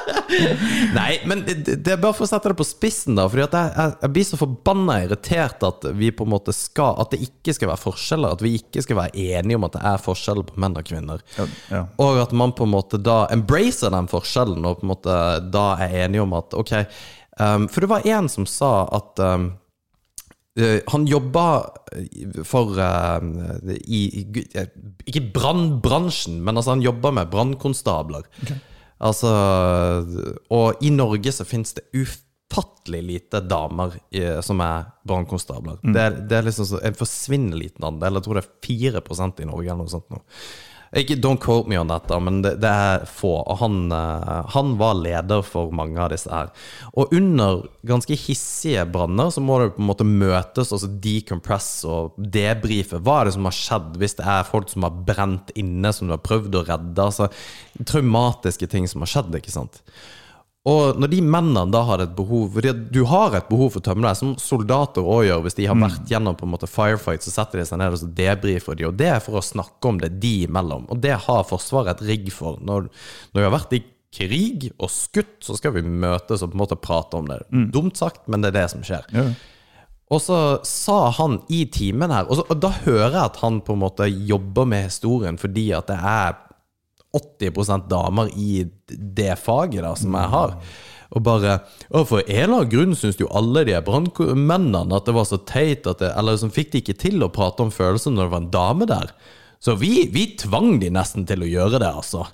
Nei, 0.98 1.20
men 1.28 1.44
det, 1.46 1.54
det 1.84 1.94
er 1.94 2.00
bare 2.00 2.14
for 2.16 2.26
å 2.26 2.30
sette 2.30 2.52
det 2.52 2.58
på 2.58 2.66
spissen, 2.66 3.16
da. 3.18 3.26
Fordi 3.30 3.44
at 3.44 3.56
jeg, 3.56 3.72
jeg, 3.76 3.94
jeg 4.04 4.14
blir 4.16 4.26
så 4.28 4.38
forbanna 4.40 4.98
irritert 5.04 5.66
at 5.66 5.86
vi 5.98 6.10
på 6.14 6.26
en 6.26 6.32
måte 6.34 6.54
skal 6.56 6.98
At 7.02 7.14
det 7.14 7.22
ikke 7.26 7.54
skal 7.56 7.72
være 7.72 7.82
forskjeller. 7.82 8.36
At 8.36 8.44
vi 8.44 8.54
ikke 8.58 8.84
skal 8.84 9.00
være 9.02 9.26
enige 9.38 9.60
om 9.60 9.66
at 9.68 9.76
det 9.76 9.84
er 9.92 10.04
forskjeller 10.04 10.48
på 10.48 10.60
menn 10.62 10.78
og 10.78 10.86
kvinner. 10.88 11.24
Ja, 11.38 11.48
ja. 11.72 11.82
Og 12.02 12.20
at 12.22 12.36
man 12.36 12.54
på 12.56 12.66
en 12.68 12.74
måte 12.74 13.00
da 13.00 13.24
embracer 13.34 13.92
den 13.92 14.10
forskjellen, 14.10 14.64
og 14.66 14.80
på 14.80 14.86
en 14.86 14.92
måte 14.94 15.18
da 15.52 15.66
er 15.82 15.98
enige 16.04 16.24
om 16.24 16.36
at 16.38 16.54
ok 16.56 16.72
um, 16.78 17.66
For 17.72 17.84
det 17.84 17.90
var 17.90 18.08
en 18.08 18.30
som 18.32 18.46
sa 18.48 18.72
at 18.92 19.22
um, 19.22 19.48
eh, 20.58 20.80
han 20.92 21.06
jobba 21.08 21.46
for 22.48 22.76
uh, 22.78 23.72
i, 23.84 24.02
i 24.22 24.26
Ikke 25.10 25.24
brannbransjen, 25.34 26.40
men 26.44 26.56
altså 26.56 26.76
han 26.76 26.84
jobba 26.84 27.12
med 27.20 27.32
brannkonstabler. 27.32 28.28
Altså 29.02 29.30
Og 30.52 30.82
i 30.84 30.90
Norge 30.94 31.32
så 31.34 31.46
fins 31.48 31.74
det 31.74 31.84
ufattelig 31.92 33.00
lite 33.02 33.40
damer 33.48 33.96
i, 34.14 34.22
som 34.44 34.60
er 34.62 34.84
brannkonstabler. 35.08 35.78
Det, 35.82 35.96
er- 36.02 36.20
det 36.28 36.36
er 36.38 36.42
liksom 36.46 36.68
så, 36.68 36.80
en 36.84 36.94
forsvinnende 36.98 37.58
liten 37.58 37.84
andel. 37.88 38.18
Jeg 38.20 38.26
tror 38.26 38.38
det 38.38 38.44
er 38.44 38.52
4 38.68 39.02
i 39.42 39.48
Norge 39.48 39.66
eller 39.70 39.82
noe 39.82 39.88
sånt. 39.94 40.10
nå. 40.10 40.20
Ikke, 40.92 41.16
don't 41.16 41.40
quote 41.40 41.70
me 41.70 41.78
on 41.80 41.88
da, 41.88 42.18
men 42.20 42.42
det, 42.44 42.58
det 42.60 42.68
er 42.68 43.06
få. 43.08 43.30
Og 43.40 43.56
han, 43.62 43.76
eh, 43.96 44.42
han 44.52 44.74
var 44.80 44.98
leder 45.00 45.40
for 45.46 45.72
mange 45.72 45.96
av 45.96 46.10
disse 46.12 46.28
her. 46.28 46.50
Og 46.92 47.14
under 47.16 47.62
ganske 47.88 48.16
hissige 48.20 48.84
branner 48.92 49.32
så 49.32 49.40
må 49.40 49.56
det 49.62 49.70
på 49.72 49.80
en 49.80 49.88
måte 49.88 50.04
møtes 50.06 50.68
altså 50.68 50.90
decompress 51.02 51.70
og 51.88 52.18
debrife. 52.20 53.00
Hva 53.00 53.20
er 53.20 53.30
det 53.30 53.36
som 53.38 53.48
har 53.48 53.56
skjedd 53.56 53.96
hvis 54.02 54.18
det 54.20 54.28
er 54.34 54.48
folk 54.48 54.68
som 54.68 54.84
har 54.84 55.00
brent 55.08 55.54
inne, 55.56 55.94
som 55.96 56.10
du 56.10 56.16
har 56.18 56.24
prøvd 56.26 56.60
å 56.60 56.66
redde? 56.68 57.08
Altså 57.08 57.30
traumatiske 57.88 58.68
ting 58.68 58.84
som 58.90 59.06
har 59.06 59.14
skjedd, 59.14 59.40
ikke 59.40 59.54
sant. 59.54 59.80
Og 60.68 60.98
når 61.02 61.10
de 61.10 61.18
mennene 61.26 61.64
da 61.74 61.80
har 61.88 62.04
et 62.04 62.12
behov 62.14 62.52
Fordi 62.54 62.70
du 62.94 63.00
har 63.10 63.34
et 63.34 63.48
behov 63.48 63.72
for 63.74 63.82
å 63.82 63.86
tømme 63.88 64.06
deg, 64.06 64.18
som 64.18 64.36
soldater 64.38 65.02
òg 65.02 65.24
gjør 65.26 65.40
hvis 65.42 65.56
de 65.58 65.66
har 65.66 65.78
vært 65.80 66.12
gjennom 66.12 66.36
på 66.38 66.46
en 66.46 66.52
måte 66.52 66.70
firefight, 66.70 67.24
så 67.24 67.32
setter 67.34 67.58
de 67.58 67.64
seg 67.66 67.80
ned 67.82 67.96
og 67.96 68.02
så 68.04 68.10
debrifer 68.20 68.78
de, 68.78 68.86
og 68.86 68.94
det 69.00 69.08
er 69.10 69.24
for 69.24 69.40
å 69.40 69.42
snakke 69.42 69.90
om 69.90 69.98
det 69.98 70.12
de 70.22 70.34
imellom. 70.46 70.86
Og 70.92 71.00
det 71.02 71.16
har 71.24 71.48
Forsvaret 71.48 71.98
et 71.98 72.06
rigg 72.12 72.30
for. 72.34 72.60
Når, 72.62 72.86
når 73.32 73.42
vi 73.42 73.48
har 73.48 73.56
vært 73.56 73.74
i 73.74 73.82
krig 74.12 74.68
og 74.76 74.92
skutt, 74.92 75.40
så 75.42 75.56
skal 75.58 75.74
vi 75.74 75.82
møtes 75.82 76.44
og 76.44 76.52
på 76.52 76.58
en 76.58 76.62
måte 76.62 76.78
prate 76.78 77.18
om 77.18 77.26
det. 77.26 77.40
Dumt 77.74 77.98
sagt, 77.98 78.28
men 78.30 78.44
det 78.44 78.52
er 78.52 78.60
det 78.60 78.68
som 78.70 78.86
skjer. 78.86 79.08
Ja. 79.16 79.26
Og 80.12 80.20
så 80.20 80.38
sa 80.68 81.06
han 81.16 81.38
i 81.48 81.64
timen 81.72 82.12
her, 82.12 82.28
og, 82.28 82.38
så, 82.38 82.46
og 82.52 82.60
da 82.60 82.70
hører 82.84 83.14
jeg 83.16 83.24
at 83.24 83.38
han 83.40 83.62
på 83.64 83.74
en 83.74 83.82
måte 83.82 84.08
jobber 84.12 84.68
med 84.68 84.90
historien 84.90 85.40
fordi 85.40 85.70
at 85.76 85.88
det 85.88 85.96
er 85.96 86.34
80% 87.16 87.88
damer 87.90 88.32
i 88.38 88.64
det 88.88 89.36
faget 89.40 89.84
da, 89.84 89.92
som 89.98 90.16
jeg 90.16 90.32
har. 90.32 90.56
Og 91.12 91.24
bare 91.26 91.58
Og 91.90 92.06
for 92.08 92.24
en 92.24 92.44
eller 92.44 92.62
annen 92.62 92.72
grunn 92.72 92.96
syns 92.96 93.20
jo 93.20 93.28
alle 93.36 93.66
de 93.68 93.76
brannmennene 93.84 94.96
at 94.96 95.08
det 95.08 95.14
var 95.16 95.28
så 95.28 95.38
teit 95.44 95.86
at 95.86 96.00
det, 96.00 96.12
Eller 96.16 96.38
som 96.40 96.52
fikk 96.52 96.72
de 96.72 96.80
ikke 96.80 96.96
til 96.96 97.22
å 97.22 97.32
prate 97.32 97.64
om 97.64 97.72
følelser 97.74 98.14
når 98.14 98.24
det 98.24 98.32
var 98.32 98.42
en 98.42 98.54
dame 98.54 98.88
der. 98.88 99.12
Så 99.62 99.76
vi, 99.78 100.08
vi 100.10 100.32
tvang 100.40 100.80
de 100.80 100.88
nesten 100.90 101.26
til 101.28 101.44
å 101.44 101.50
gjøre 101.50 101.78
det, 101.78 101.92
altså. 101.92 102.24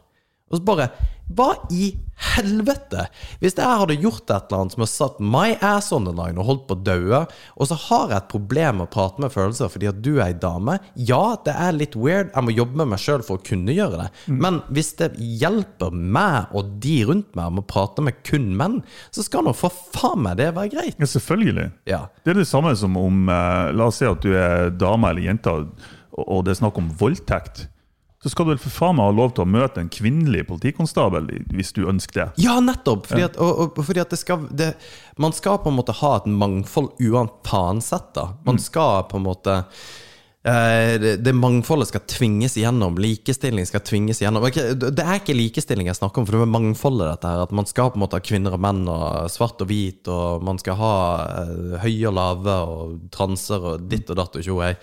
Og 0.48 0.56
så 0.56 0.64
bare 0.64 0.88
Hva 1.28 1.50
i 1.74 1.90
helvete? 2.34 3.04
Hvis 3.42 3.56
jeg 3.58 3.80
hadde 3.80 3.96
gjort 4.00 4.30
et 4.32 4.48
eller 4.48 4.62
annet 4.62 4.74
som 4.74 4.82
har 4.84 4.90
satt 4.90 5.18
my 5.20 5.52
ass 5.64 5.90
on 5.94 6.08
the 6.08 6.14
line 6.16 6.40
og 6.40 6.48
holdt 6.48 6.64
på 6.70 6.78
å 6.78 6.80
daue, 6.86 7.20
og 7.28 7.68
så 7.68 7.76
har 7.84 8.14
jeg 8.14 8.18
et 8.22 8.30
problem 8.32 8.80
med 8.80 8.88
å 8.88 8.92
prate 8.94 9.22
med 9.22 9.34
følelser 9.34 9.70
fordi 9.72 9.90
at 9.90 10.00
du 10.02 10.10
er 10.16 10.30
ei 10.30 10.38
dame 10.40 10.78
Ja, 10.96 11.36
det 11.44 11.54
er 11.54 11.76
litt 11.76 11.94
weird, 11.98 12.32
jeg 12.32 12.46
må 12.46 12.54
jobbe 12.56 12.80
med 12.80 12.92
meg 12.94 13.02
sjøl 13.02 13.22
for 13.26 13.38
å 13.38 13.44
kunne 13.44 13.76
gjøre 13.76 14.02
det, 14.02 14.08
men 14.32 14.62
hvis 14.74 14.94
det 14.98 15.12
hjelper 15.18 15.94
meg 15.94 16.56
og 16.56 16.74
de 16.82 16.96
rundt 17.08 17.36
meg 17.38 17.52
om 17.52 17.62
å 17.62 17.66
prate 17.68 18.04
med 18.04 18.18
kun 18.26 18.50
menn, 18.58 18.80
så 19.14 19.24
skal 19.26 19.46
nå 19.46 19.54
for 19.56 19.74
faen 19.94 20.24
meg 20.24 20.40
det 20.40 20.50
være 20.56 20.72
greit. 20.74 20.98
ja, 20.98 21.08
selvfølgelig. 21.08 21.70
Ja. 21.88 22.02
Det 22.24 22.32
er 22.32 22.40
det 22.40 22.48
samme 22.48 22.72
som 22.78 22.96
om 22.98 23.28
eh, 23.30 23.70
La 23.76 23.88
oss 23.90 24.00
si 24.00 24.08
at 24.08 24.22
du 24.24 24.32
er 24.32 24.72
dame 24.74 25.10
eller 25.12 25.28
jente, 25.28 25.52
og 26.18 26.46
det 26.46 26.54
er 26.54 26.62
snakk 26.62 26.78
om 26.80 26.88
voldtekt. 26.98 27.68
Så 28.18 28.32
skal 28.32 28.48
du 28.48 28.50
vel 28.50 28.58
for 28.58 28.74
faen 28.74 28.96
meg 28.98 29.12
ha 29.12 29.14
lov 29.14 29.36
til 29.36 29.44
å 29.44 29.50
møte 29.50 29.78
en 29.78 29.90
kvinnelig 29.94 30.42
politikonstabel 30.48 31.28
hvis 31.54 31.70
du 31.76 31.84
ønsker 31.86 32.18
det. 32.18 32.26
Ja, 32.42 32.56
nettopp! 32.58 33.06
Fordi 33.06 33.28
at, 33.28 33.38
og, 33.38 33.60
og, 33.62 33.78
fordi 33.86 34.02
at 34.02 34.10
det 34.10 34.18
skal 34.18 34.48
det, 34.50 34.72
Man 35.22 35.34
skal 35.36 35.60
på 35.62 35.70
en 35.70 35.78
måte 35.78 35.94
ha 36.00 36.16
et 36.18 36.26
mangfold 36.26 36.98
uansett. 36.98 38.10
da. 38.18 38.32
Man 38.46 38.58
skal 38.58 39.04
på 39.06 39.20
en 39.20 39.26
måte 39.28 39.54
eh, 40.42 40.96
det, 40.98 41.12
det 41.22 41.34
mangfoldet 41.38 41.92
skal 41.92 42.02
tvinges 42.10 42.56
igjennom. 42.58 42.98
Likestilling 42.98 43.68
skal 43.70 43.84
tvinges 43.86 44.18
igjennom. 44.18 44.48
Det 44.50 45.04
er 45.04 45.20
ikke 45.20 45.38
likestilling 45.38 45.86
jeg 45.86 46.00
snakker 46.00 46.18
om, 46.18 46.26
for 46.26 46.40
det 46.40 46.48
er 46.48 46.50
mangfoldet. 46.56 47.12
dette 47.12 47.30
her, 47.30 47.44
At 47.46 47.54
man 47.54 47.70
skal 47.70 47.92
på 47.92 48.00
en 48.00 48.02
måte 48.02 48.18
ha 48.18 48.24
kvinner 48.32 48.56
og 48.58 48.64
menn, 48.66 48.82
og 48.90 49.30
svart 49.30 49.62
og 49.62 49.70
hvit, 49.70 50.10
og 50.10 50.42
man 50.42 50.58
skal 50.58 50.80
ha 50.82 50.96
eh, 51.44 51.78
høye 51.86 52.10
og 52.10 52.18
lave, 52.18 52.58
og 52.66 52.98
transer 53.14 53.62
og 53.76 53.86
ditt 53.86 54.10
og 54.10 54.18
datt 54.24 54.40
og 54.42 54.48
tjo 54.48 54.58
hei. 54.64 54.74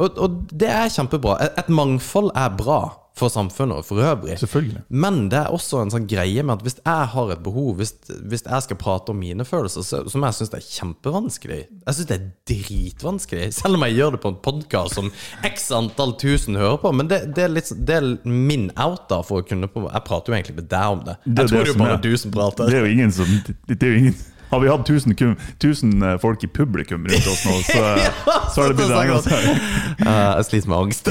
Og, 0.00 0.18
og 0.18 0.42
det 0.52 0.68
er 0.72 0.88
kjempebra. 0.92 1.36
Et, 1.44 1.62
et 1.64 1.68
mangfold 1.72 2.32
er 2.38 2.52
bra 2.58 2.80
for 3.12 3.28
samfunnet 3.28 3.76
og 3.76 3.84
for 3.84 4.00
øvrig. 4.00 4.38
Selvfølgelig. 4.40 4.80
Men 4.88 5.26
det 5.28 5.36
er 5.42 5.52
også 5.52 5.82
en 5.82 5.90
sånn 5.92 6.06
greie 6.08 6.40
med 6.42 6.54
at 6.54 6.62
hvis 6.64 6.78
jeg 6.78 7.08
har 7.12 7.32
et 7.34 7.42
behov, 7.44 7.74
hvis, 7.76 7.90
hvis 8.08 8.46
jeg 8.46 8.64
skal 8.64 8.78
prate 8.80 9.12
om 9.12 9.18
mine 9.20 9.44
følelser, 9.44 9.84
så, 9.84 10.00
som 10.08 10.24
jeg 10.24 10.38
syns 10.38 10.54
er 10.56 10.64
kjempevanskelig 10.64 11.58
Jeg 11.60 11.96
syns 11.98 12.08
det 12.08 12.16
er 12.16 12.30
dritvanskelig, 12.48 13.50
selv 13.60 13.76
om 13.76 13.84
jeg 13.84 13.98
gjør 13.98 14.16
det 14.16 14.22
på 14.24 14.32
en 14.32 14.40
podkast 14.48 14.96
som 14.96 15.12
x 15.44 15.68
antall 15.76 16.16
tusen 16.24 16.56
hører 16.56 16.80
på. 16.82 16.94
Men 16.96 17.12
det, 17.12 17.20
det, 17.36 17.44
er 17.44 17.52
litt, 17.52 17.68
det 17.84 17.98
er 18.00 18.10
min 18.24 18.70
out 18.80 19.04
da 19.12 19.20
for 19.26 19.42
å 19.44 19.46
kunne 19.46 19.68
på 19.68 19.84
Jeg 19.90 20.06
prater 20.08 20.32
jo 20.32 20.38
egentlig 20.40 20.58
med 20.62 20.70
deg 20.72 20.96
om 20.96 21.04
det. 21.10 21.18
Det 21.26 21.44
Jeg 21.44 21.52
tror 21.52 21.58
det 21.58 21.62
det 21.66 21.68
er 21.68 21.74
jo 21.74 21.80
bare 21.84 21.98
er- 22.00 22.04
du 22.08 22.12
som 22.24 22.34
prater. 22.40 22.72
Det 22.72 22.80
er 22.80 22.86
jo 22.88 22.94
ingen 22.96 23.12
som 23.12 23.36
det 23.68 23.76
er 23.82 23.92
jo 23.92 24.00
ingen, 24.06 24.16
Har 24.52 24.60
vi 24.60 24.68
hatt 24.68 24.88
1000, 24.88 25.14
kum- 25.16 25.36
1000 25.56 26.02
eh, 26.02 26.18
folk 26.20 26.44
i 26.44 26.48
publikum 26.48 27.06
rundt 27.08 27.28
oss 27.30 27.44
nå, 27.48 27.54
så, 27.64 27.84
så 28.54 28.62
har 28.62 28.68
det 28.68 28.76
blitt 28.76 28.90
Så 28.92 28.98
enda. 29.00 29.54
Eh, 29.96 30.32
jeg 30.36 30.48
sliter 30.50 30.68
med 30.68 30.78
angst. 30.78 31.08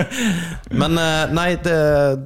Men 0.82 1.00
uh, 1.00 1.32
nei, 1.32 1.48
det, 1.64 1.78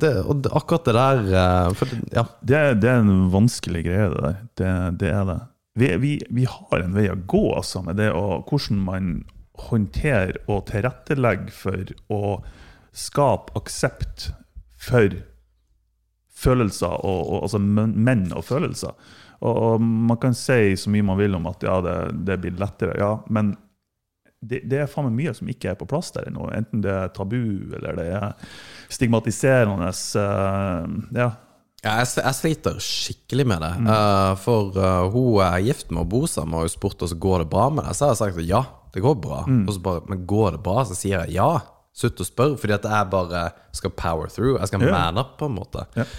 det, 0.02 0.11
og 0.26 0.48
akkurat 0.50 0.88
det 0.88 0.96
der 0.98 1.22
eh, 1.44 1.68
for, 1.78 1.94
ja. 2.11 2.26
det, 2.42 2.64
det 2.83 2.90
er 2.90 3.05
en 3.05 3.28
vanskelig 3.31 3.85
greie, 3.87 4.11
det 4.11 4.24
der. 4.26 4.40
Det, 4.59 4.72
det 5.05 5.14
er 5.14 5.31
det. 5.31 5.38
Vi, 5.78 5.92
vi, 6.02 6.12
vi 6.35 6.50
har 6.50 6.83
en 6.83 6.98
vei 6.98 7.07
å 7.12 7.16
gå 7.16 7.44
altså, 7.55 7.85
med 7.87 8.02
det 8.02 8.11
og 8.11 8.50
hvordan 8.50 8.83
man 8.83 9.12
håndterer 9.70 10.42
og 10.50 10.66
tilrettelegger 10.72 11.55
for 11.55 11.94
å 12.12 12.22
skape 12.92 13.55
aksept 13.62 14.33
for 14.83 15.22
følelser, 16.42 16.98
og, 17.07 17.20
og, 17.22 17.42
altså 17.46 17.61
menn 17.62 18.26
og 18.35 18.44
følelser. 18.48 18.96
Og, 19.42 19.59
og 19.66 19.83
man 19.83 20.18
kan 20.22 20.35
si 20.38 20.76
så 20.78 20.90
mye 20.92 21.07
man 21.07 21.18
vil 21.20 21.37
om 21.38 21.50
at 21.50 21.66
ja, 21.66 21.76
det, 21.85 21.98
det 22.28 22.38
blir 22.42 22.59
lettere, 22.62 22.96
ja, 23.00 23.16
men 23.33 23.55
det, 24.42 24.64
det 24.66 24.83
er 24.83 24.90
faen 24.90 25.07
meg 25.07 25.18
mye 25.20 25.33
som 25.37 25.50
ikke 25.50 25.70
er 25.70 25.78
på 25.78 25.87
plass 25.90 26.11
der 26.14 26.26
ennå. 26.31 26.48
Enten 26.55 26.83
det 26.83 26.90
er 26.90 27.11
tabu, 27.14 27.38
eller 27.78 27.98
det 27.98 28.09
er 28.16 28.33
stigmatiserende. 28.90 29.92
eh, 30.18 31.18
ja, 31.18 31.31
Ja, 31.83 31.96
jeg, 31.98 32.12
jeg 32.22 32.38
sliter 32.38 32.76
skikkelig 32.78 33.44
med 33.50 33.64
det. 33.64 33.72
Eh, 33.90 34.33
for 34.38 34.76
uh, 34.78 35.09
hun 35.11 35.40
er 35.42 35.64
gift 35.66 35.90
med 35.90 36.05
og 36.05 36.12
bor 36.12 36.28
sammen 36.31 36.61
og 36.61 36.68
jo 36.68 36.74
spurt 36.76 37.02
oss 37.02 37.14
går 37.18 37.42
det 37.42 37.48
bra 37.50 37.64
med 37.74 37.88
det. 37.88 37.96
Så 37.98 38.07
har 38.07 38.12
jeg 38.14 38.20
sagt 38.20 38.46
ja, 38.46 38.62
det 38.94 39.02
går 39.02 39.16
bra. 39.18 39.40
Og 39.46 39.72
så 39.74 39.83
bare, 39.83 40.05
Men 40.11 40.22
går 40.26 40.57
det 40.57 40.62
bra? 40.62 40.85
Så 40.87 40.98
sier 40.98 41.24
jeg 41.24 41.38
ja. 41.40 41.57
Slutt 41.92 42.22
å 42.22 42.24
spørre, 42.24 42.57
fordi 42.57 42.76
at 42.76 42.87
jeg 42.88 43.11
bare 43.12 43.48
skal 43.74 43.92
power 43.98 44.31
through. 44.31 44.61
Jeg 44.61 44.70
skal 44.70 44.85
yeah. 44.87 44.94
man 44.94 45.18
up, 45.20 45.35
på 45.40 45.50
en 45.50 45.59
måte. 45.59 45.85
Yeah. 45.98 46.14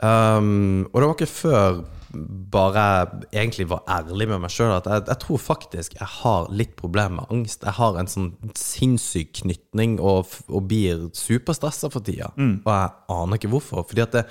Um, 0.00 0.88
og 0.90 0.98
det 0.98 1.06
var 1.06 1.16
ikke 1.16 1.30
før 1.38 1.80
bare 2.12 2.84
egentlig 3.30 3.68
var 3.70 3.84
ærlig 3.88 4.28
med 4.30 4.42
meg 4.42 4.52
sjøl 4.54 4.72
at 4.76 4.88
jeg, 4.90 5.04
jeg 5.08 5.22
tror 5.22 5.42
faktisk 5.42 5.98
jeg 5.98 6.08
har 6.20 6.48
litt 6.50 6.72
problemer 6.78 7.20
med 7.20 7.34
angst. 7.36 7.66
Jeg 7.66 7.76
har 7.78 7.98
en 8.00 8.10
sånn 8.10 8.30
sinnssyk 8.58 9.34
knytning 9.42 9.98
og, 10.02 10.32
og 10.50 10.66
blir 10.70 11.08
superstressa 11.16 11.90
for 11.92 12.04
tida. 12.06 12.32
Og 12.64 12.72
jeg 12.72 12.94
aner 13.16 13.40
ikke 13.40 13.52
hvorfor. 13.52 13.86
Fordi 13.88 14.06
at 14.06 14.16
det, 14.18 14.24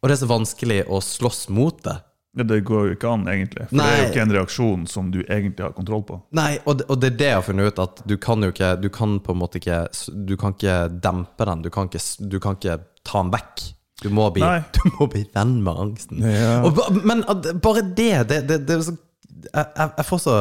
og 0.00 0.08
det 0.08 0.16
er 0.16 0.22
så 0.22 0.30
vanskelig 0.30 0.80
å 0.88 1.02
slåss 1.04 1.48
mot 1.52 1.82
det. 1.84 1.98
Det 2.32 2.60
går 2.62 2.84
jo 2.86 2.94
ikke 2.94 3.10
an, 3.10 3.24
egentlig. 3.26 3.64
For 3.66 3.80
det 3.80 3.86
er 3.90 3.96
jo 3.98 4.08
ikke 4.12 4.22
en 4.22 4.34
reaksjon 4.36 4.84
som 4.88 5.08
du 5.10 5.18
egentlig 5.24 5.64
har 5.64 5.72
kontroll 5.74 6.04
på. 6.06 6.20
Nei, 6.38 6.52
og 6.62 6.78
det, 6.78 6.86
og 6.86 7.00
det 7.02 7.10
er 7.10 7.16
det 7.18 7.28
jeg 7.32 7.38
har 7.40 7.46
funnet 7.48 7.72
ut, 7.72 7.82
at 7.82 8.02
du 8.06 8.14
kan 8.22 8.46
jo 8.46 8.52
ikke 8.54 8.70
Du 8.80 8.86
kan 8.94 9.16
på 9.24 9.34
en 9.34 9.40
måte 9.40 9.58
ikke 9.58 9.80
Du 10.14 10.36
kan 10.38 10.54
ikke 10.54 10.76
dempe 11.02 11.48
den. 11.50 11.64
Du 11.66 11.70
kan 11.74 11.90
ikke, 11.90 12.02
du 12.30 12.38
kan 12.38 12.58
ikke 12.58 12.78
ta 13.02 13.24
den 13.24 13.32
vekk. 13.34 13.64
Du 14.00 14.08
må 14.14 14.30
bli, 14.34 14.44
du 14.76 14.82
må 14.96 15.06
bli 15.12 15.26
venn 15.34 15.58
med 15.64 15.80
angsten. 15.84 16.24
Ja. 16.24 16.60
Og, 16.64 16.78
men 17.04 17.22
bare 17.62 17.84
det, 17.84 18.12
det, 18.30 18.42
det, 18.48 18.60
det 18.68 18.80
så 18.86 18.96
jeg, 18.96 19.66
jeg, 19.76 20.04
får 20.08 20.20
så 20.24 20.34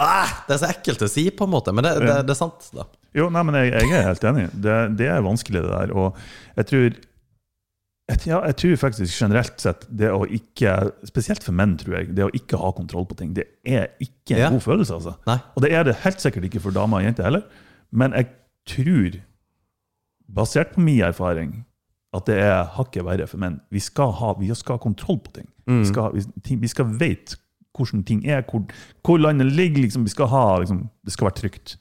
ah, 0.00 0.30
Det 0.46 0.56
er 0.56 0.62
så 0.62 0.70
ekkelt 0.70 1.04
å 1.04 1.10
si, 1.10 1.26
på 1.32 1.46
en 1.46 1.52
måte, 1.52 1.74
men 1.76 1.84
det, 1.86 1.96
er 2.22 2.38
sant. 2.38 2.70
da 2.76 2.86
Jo, 3.16 3.28
nei, 3.32 3.42
men 3.48 3.58
jeg, 3.60 3.74
jeg 3.76 3.92
er 3.96 4.08
helt 4.10 4.24
enig. 4.30 4.46
Det, 4.52 4.78
det 5.00 5.10
er 5.12 5.24
vanskelig, 5.24 5.64
det 5.64 5.72
der. 5.72 5.92
Og 5.96 6.16
jeg 6.60 6.70
tror 6.70 6.88
jeg, 8.06 8.20
ja, 8.28 8.38
jeg 8.46 8.54
tror 8.60 8.76
faktisk 8.78 9.18
generelt 9.18 9.56
sett 9.58 9.86
det 9.90 10.12
å 10.14 10.20
ikke 10.30 10.76
Spesielt 11.08 11.42
for 11.42 11.56
menn, 11.58 11.74
tror 11.80 11.98
jeg. 11.98 12.12
Det 12.14 12.26
å 12.28 12.32
ikke 12.38 12.60
ha 12.60 12.70
kontroll 12.76 13.06
på 13.10 13.16
ting. 13.18 13.32
Det 13.34 13.48
er 13.66 13.88
ikke 13.98 14.36
en 14.36 14.44
Ja. 14.44 14.50
god 14.54 14.62
følelse, 14.62 14.94
altså. 15.00 15.16
Nei. 15.26 15.38
Og 15.56 15.64
det 15.64 15.72
er 15.74 15.82
det 15.88 15.96
helt 16.04 16.22
sikkert 16.22 16.46
ikke 16.46 16.62
for 16.62 16.76
damer 16.76 17.00
og 17.00 17.08
jenter 17.08 17.26
heller. 17.26 17.42
Men 17.90 18.14
jeg 18.14 18.30
tror, 18.66 19.18
basert 20.38 20.74
på 20.74 20.84
min 20.86 21.02
erfaring, 21.02 21.65
at 22.18 22.28
det 22.30 22.38
er 22.42 22.70
hakket 22.76 23.06
verre 23.06 23.26
for 23.30 23.42
menn. 23.42 23.60
Vi 23.74 23.82
skal 23.82 24.14
ha, 24.18 24.32
vi 24.40 24.48
skal 24.54 24.78
ha 24.78 24.82
kontroll 24.82 25.20
på 25.24 25.38
ting. 25.40 25.50
Mm. 25.66 25.82
Vi 25.82 25.90
skal, 25.90 26.16
vi, 26.16 26.56
vi 26.62 26.72
skal 26.72 26.90
vite 27.00 27.40
hvordan 27.76 28.04
ting 28.08 28.24
er, 28.24 28.44
hvor, 28.48 28.64
hvor 29.04 29.20
landet 29.20 29.52
ligger. 29.52 29.82
Liksom, 29.84 30.04
vi 30.06 30.14
skal 30.14 30.30
ha, 30.32 30.44
liksom, 30.62 30.86
det 31.04 31.14
skal 31.14 31.28
være 31.28 31.40
trygt. 31.42 31.76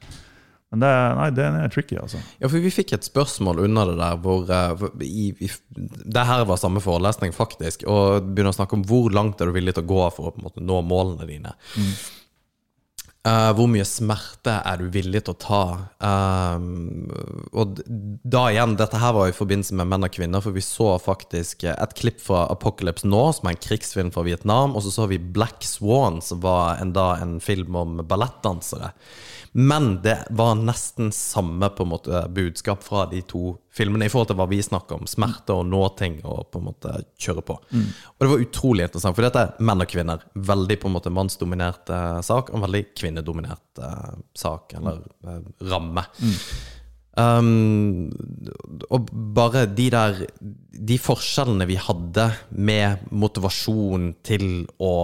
Men 0.74 0.82
det, 0.82 0.91
nei, 1.15 1.28
det 1.32 1.45
er 1.45 1.71
tricky, 1.71 1.95
altså. 2.02 2.19
Ja, 2.41 2.50
for 2.50 2.60
vi 2.60 2.74
fikk 2.74 2.95
et 2.98 3.08
spørsmål 3.08 3.62
under 3.67 3.91
det 3.91 3.95
der 4.02 4.17
hvor, 4.19 4.50
uh, 4.50 4.88
i, 5.06 5.30
i, 5.39 5.50
Det 5.78 6.26
her 6.28 6.43
var 6.50 6.60
samme 6.60 6.84
forelesning, 6.84 7.32
faktisk. 7.36 7.86
Og 7.88 8.26
begynner 8.34 8.52
å 8.52 8.58
snakke 8.58 8.76
om 8.76 8.84
hvor 8.89 9.13
langt 9.13 9.39
er 9.39 9.52
du 9.52 9.56
villig 9.56 9.78
til 9.78 9.86
å 9.86 9.91
gå 9.93 10.04
for 10.17 10.34
å 10.34 10.43
måte, 10.43 10.63
nå 10.65 10.82
målene 10.84 11.30
dine. 11.30 11.56
Eh, 13.26 13.52
hvor 13.58 13.66
mye 13.72 13.86
smerte 13.90 14.54
er 14.70 14.78
du 14.78 14.90
villig 14.94 15.24
til 15.26 15.34
å 15.34 15.40
ta? 15.42 15.62
Um, 15.98 17.08
og 17.58 17.80
da 18.22 18.44
igjen, 18.52 18.76
dette 18.78 19.00
her 19.02 19.16
var 19.18 19.32
i 19.32 19.34
forbindelse 19.34 19.74
med 19.80 19.90
menn 19.90 20.06
og 20.06 20.14
kvinner, 20.14 20.44
for 20.46 20.54
vi 20.54 20.62
så 20.62 20.92
faktisk 21.02 21.66
et 21.72 21.96
klipp 21.98 22.22
fra 22.22 22.44
Apocalypse 22.54 23.10
Nå, 23.10 23.24
som 23.34 23.50
er 23.50 23.56
en 23.56 23.64
krigsfilm 23.66 24.14
fra 24.14 24.28
Vietnam, 24.28 24.78
og 24.78 24.86
så 24.86 24.94
så 24.94 25.10
vi 25.10 25.18
Black 25.18 25.66
Swan, 25.66 26.22
som 26.22 26.44
var 26.46 26.78
en, 26.84 26.94
da 26.94 27.16
en 27.18 27.40
film 27.42 27.80
om 27.82 27.98
ballettdansere. 28.06 28.94
Men 29.58 29.96
det 30.06 30.20
var 30.36 30.60
nesten 30.62 31.10
samme 31.16 31.72
på 31.74 31.86
en 31.86 31.94
måte 31.96 32.26
budskap 32.36 32.86
fra 32.86 33.08
de 33.10 33.26
to 33.26 33.56
filmene 33.76 34.08
i 34.08 34.12
forhold 34.12 34.30
til 34.32 34.38
hva 34.40 34.48
vi 34.50 34.62
snakker 34.64 35.00
om. 35.00 35.08
Smerte 35.10 35.56
og 35.56 35.66
nå 35.68 35.82
ting 36.00 36.18
og 36.24 36.48
på 36.54 36.62
en 36.62 36.68
måte 36.70 36.94
kjøre 37.22 37.44
på. 37.46 37.58
Og 38.14 38.24
det 38.24 38.32
var 38.32 38.46
utrolig 38.46 38.88
interessant, 38.88 39.18
for 39.18 39.28
dette 39.28 39.44
er 39.44 39.68
menn 39.68 39.84
og 39.84 39.92
kvinner. 39.92 40.24
Veldig 40.52 40.80
på 40.82 40.90
en 40.90 40.96
måte 40.96 41.14
mannsdominert 41.14 41.92
eh, 41.92 42.22
sak, 42.26 42.52
og 42.52 42.60
en 42.60 42.66
veldig 42.68 42.84
kvinnedominert 42.96 43.84
eh, 43.84 44.16
sak, 44.46 44.78
eller 44.80 45.04
eh, 45.28 45.42
ramme. 45.72 46.06
Um, 47.15 48.10
og 48.91 49.06
bare 49.08 49.62
de 49.71 49.86
der 49.88 50.17
De 50.75 50.97
forskjellene 50.99 51.63
vi 51.69 51.78
hadde 51.80 52.25
med 52.51 53.06
motivasjon 53.15 54.10
til 54.28 54.65
å 54.84 54.95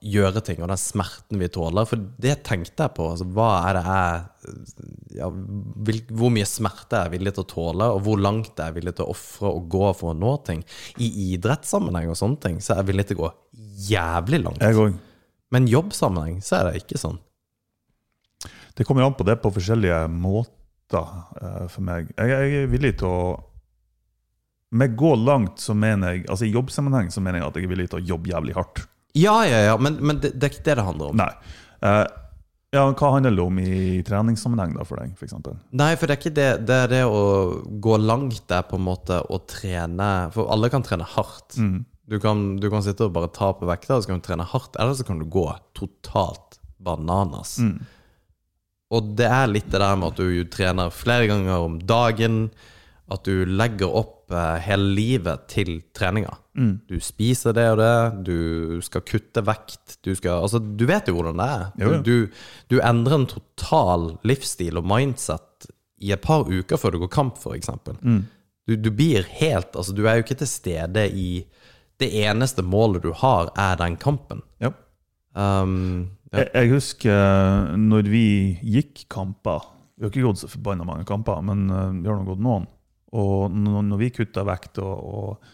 gjøre 0.00 0.40
ting, 0.46 0.62
og 0.62 0.70
den 0.72 0.80
smerten 0.80 1.42
vi 1.42 1.50
tåler, 1.52 1.84
for 1.90 2.00
det 2.24 2.38
tenkte 2.48 2.86
jeg 2.86 2.94
på. 2.96 3.10
Altså, 3.12 3.28
hva 3.36 3.50
er 3.68 3.76
det 3.76 3.84
jeg 3.84 5.20
ja, 5.20 5.28
vil, 5.28 6.00
Hvor 6.08 6.32
mye 6.32 6.48
smerte 6.48 6.96
er 6.96 7.10
jeg 7.10 7.18
villig 7.18 7.36
til 7.36 7.44
å 7.44 7.50
tåle, 7.52 7.92
og 7.92 8.02
hvor 8.06 8.24
langt 8.24 8.56
er 8.56 8.72
jeg 8.72 8.78
villig 8.80 8.96
til 8.96 9.04
å 9.04 9.12
ofre 9.12 9.52
og 9.52 9.68
gå 9.76 9.92
for 10.00 10.14
å 10.14 10.18
nå 10.18 10.34
ting? 10.48 10.64
I 10.96 11.12
idrettssammenheng 11.34 12.08
og 12.08 12.20
sånne 12.22 12.40
ting, 12.48 12.60
så 12.64 12.72
er 12.72 12.82
jeg 12.82 12.94
villig 12.94 13.10
til 13.10 13.20
å 13.20 13.26
gå 13.26 13.34
jævlig 13.92 14.46
langt. 14.46 14.64
Men 15.52 15.68
jobbsammenheng 15.68 16.40
så 16.44 16.62
er 16.62 16.70
det 16.70 16.86
ikke 16.86 17.00
sånn. 17.00 17.20
Det 18.78 18.86
kommer 18.88 19.04
an 19.04 19.16
på 19.18 19.26
det 19.28 19.36
på 19.42 19.52
forskjellige 19.52 20.06
måter 20.08 20.54
eh, 20.96 21.66
for 21.68 21.84
meg. 21.84 22.08
Jeg, 22.16 22.30
jeg 22.32 22.62
er 22.62 22.72
villig 22.72 22.94
til 23.02 23.08
å 23.08 23.20
Med 24.78 24.96
gå 25.00 25.14
langt 25.16 25.60
så 25.64 25.72
mener 25.72 26.12
jeg 26.12 26.26
Altså 26.28 26.44
I 26.44 26.52
jobbsammenheng 26.52 27.10
så 27.10 27.22
mener 27.24 27.40
jeg 27.40 27.48
at 27.48 27.56
jeg 27.56 27.64
er 27.64 27.72
villig 27.72 27.88
til 27.88 28.00
å 28.00 28.06
jobbe 28.14 28.32
jævlig 28.32 28.56
hardt. 28.56 28.84
Ja, 29.16 29.40
ja, 29.48 29.62
ja, 29.70 29.76
men, 29.80 29.96
men 30.04 30.20
det, 30.20 30.34
det 30.36 30.48
er 30.48 30.52
ikke 30.52 30.66
det 30.66 30.78
det 30.78 30.84
handler 30.84 31.12
om. 31.12 31.20
Nei. 31.20 31.30
Eh, 31.80 32.06
ja, 32.76 32.82
Hva 32.92 33.14
handler 33.14 33.32
det 33.32 33.44
om 33.44 33.60
i 33.62 34.00
treningssammenheng 34.04 34.74
da 34.76 34.84
for 34.84 35.00
deg, 35.00 35.14
f.eks.? 35.16 35.36
Nei, 35.72 35.92
for 35.96 36.04
det 36.04 36.14
er 36.14 36.20
ikke 36.20 36.34
det. 36.36 36.48
Det 36.68 36.80
er 36.84 36.90
det 36.92 37.04
å 37.08 37.22
gå 37.80 37.96
langt, 38.02 38.42
det 38.44 38.58
er 38.58 38.66
på 38.68 38.76
en 38.76 38.84
måte 38.84 39.22
å 39.24 39.38
trene 39.48 40.08
For 40.34 40.52
alle 40.52 40.68
kan 40.72 40.84
trene 40.84 41.06
hardt. 41.16 41.56
Mm. 41.56 41.86
Du, 42.08 42.18
kan, 42.20 42.44
du 42.60 42.68
kan 42.72 42.84
sitte 42.84 43.08
og 43.08 43.14
bare 43.16 43.30
ta 43.32 43.54
på 43.56 43.68
vekter, 43.68 43.96
og 43.96 44.04
så 44.04 44.12
kan 44.12 44.20
du 44.20 44.26
trene 44.28 44.46
hardt. 44.52 44.76
Eller 44.76 44.96
så 44.98 45.06
kan 45.08 45.20
du 45.20 45.24
gå 45.32 45.46
totalt 45.76 46.60
bananas. 46.84 47.56
Mm. 47.64 47.78
Og 48.94 49.14
det 49.18 49.28
er 49.28 49.50
litt 49.50 49.68
det 49.68 49.80
der 49.82 49.96
med 50.00 50.14
at 50.14 50.20
du 50.20 50.44
trener 50.48 50.92
flere 50.94 51.28
ganger 51.28 51.64
om 51.66 51.78
dagen. 51.84 52.46
At 53.12 53.24
du 53.24 53.44
legger 53.48 53.92
opp 54.00 54.32
eh, 54.32 54.56
hele 54.64 54.92
livet 54.96 55.46
til 55.52 55.78
treninga. 55.96 56.34
Mm. 56.58 56.72
Du 56.90 56.96
spiser 57.00 57.54
det 57.56 57.66
og 57.72 57.78
det, 57.80 57.92
du 58.26 58.80
skal 58.84 59.04
kutte 59.08 59.44
vekt. 59.46 59.98
Du, 60.04 60.12
skal, 60.16 60.42
altså, 60.42 60.60
du 60.60 60.84
vet 60.88 61.08
jo 61.08 61.16
hvordan 61.16 61.40
det 61.40 61.48
er. 61.54 61.66
Jo, 61.80 61.92
jo. 61.92 62.00
Du, 62.04 62.42
du 62.72 62.80
endrer 62.80 63.20
en 63.20 63.28
total 63.30 64.10
livsstil 64.28 64.80
og 64.80 64.88
mindset 64.88 65.70
i 66.04 66.12
et 66.14 66.24
par 66.24 66.48
uker 66.48 66.80
før 66.80 66.94
du 66.94 67.00
går 67.04 67.12
kamp, 67.12 67.38
f.eks. 67.40 67.70
Mm. 68.02 68.20
Du, 68.68 68.76
du 68.76 68.90
blir 68.92 69.24
helt 69.40 69.72
Altså, 69.76 69.94
du 69.96 70.04
er 70.04 70.18
jo 70.18 70.26
ikke 70.26 70.38
til 70.42 70.50
stede 70.50 71.08
i 71.08 71.30
Det 71.98 72.10
eneste 72.20 72.62
målet 72.62 73.02
du 73.02 73.10
har, 73.16 73.48
er 73.58 73.78
den 73.80 73.96
kampen. 73.98 74.44
Ja. 74.62 74.70
Um, 75.34 76.17
ja. 76.32 76.42
Jeg, 76.42 76.48
jeg 76.54 76.72
husker 76.74 77.14
eh, 77.14 77.76
når 77.80 78.08
vi 78.12 78.26
gikk 78.60 79.06
kamper 79.12 79.64
Vi 79.96 80.04
har 80.04 80.12
ikke 80.12 80.26
gått 80.26 80.42
så 80.42 80.50
forbanna 80.50 80.86
mange 80.86 81.06
kamper, 81.08 81.40
men 81.44 81.68
eh, 81.72 81.94
vi 82.02 82.10
har 82.10 82.18
nå 82.18 82.26
gått 82.28 82.42
noen. 82.44 82.66
Og 83.16 83.54
når, 83.54 83.96
vi 84.02 84.10
kutta 84.12 84.44
vekt 84.44 84.78
og, 84.84 84.98
og 85.00 85.46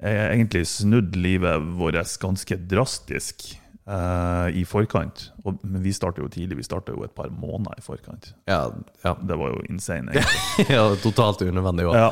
egentlig 0.00 0.64
snudd 0.70 1.16
livet 1.20 1.66
vårt 1.76 2.14
ganske 2.22 2.56
drastisk 2.70 3.44
eh, 3.84 4.48
i 4.56 4.64
forkant 4.64 5.26
og, 5.44 5.60
Men 5.62 5.84
vi 5.84 5.92
starta 5.92 6.22
jo 6.24 6.30
tidlig, 6.32 6.56
vi 6.62 6.66
starta 6.66 6.94
jo 6.96 7.04
et 7.04 7.14
par 7.16 7.28
måneder 7.30 7.78
i 7.78 7.84
forkant. 7.84 8.32
ja, 8.48 8.62
ja. 9.04 9.14
Det 9.20 9.36
var 9.36 9.54
jo 9.54 9.62
insane. 9.68 10.12
egentlig. 10.14 10.68
ja, 10.72 10.88
totalt 11.04 11.44
unødvendig 11.44 11.90
òg. 11.90 12.00
Ja. 12.00 12.10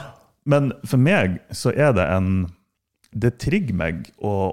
Men 0.49 0.73
for 0.89 1.01
meg 1.01 1.41
så 1.53 1.73
er 1.77 1.93
det 1.97 2.07
en 2.09 2.49
Det 3.13 3.39
trigger 3.41 3.75
meg 3.75 4.11
å 4.21 4.53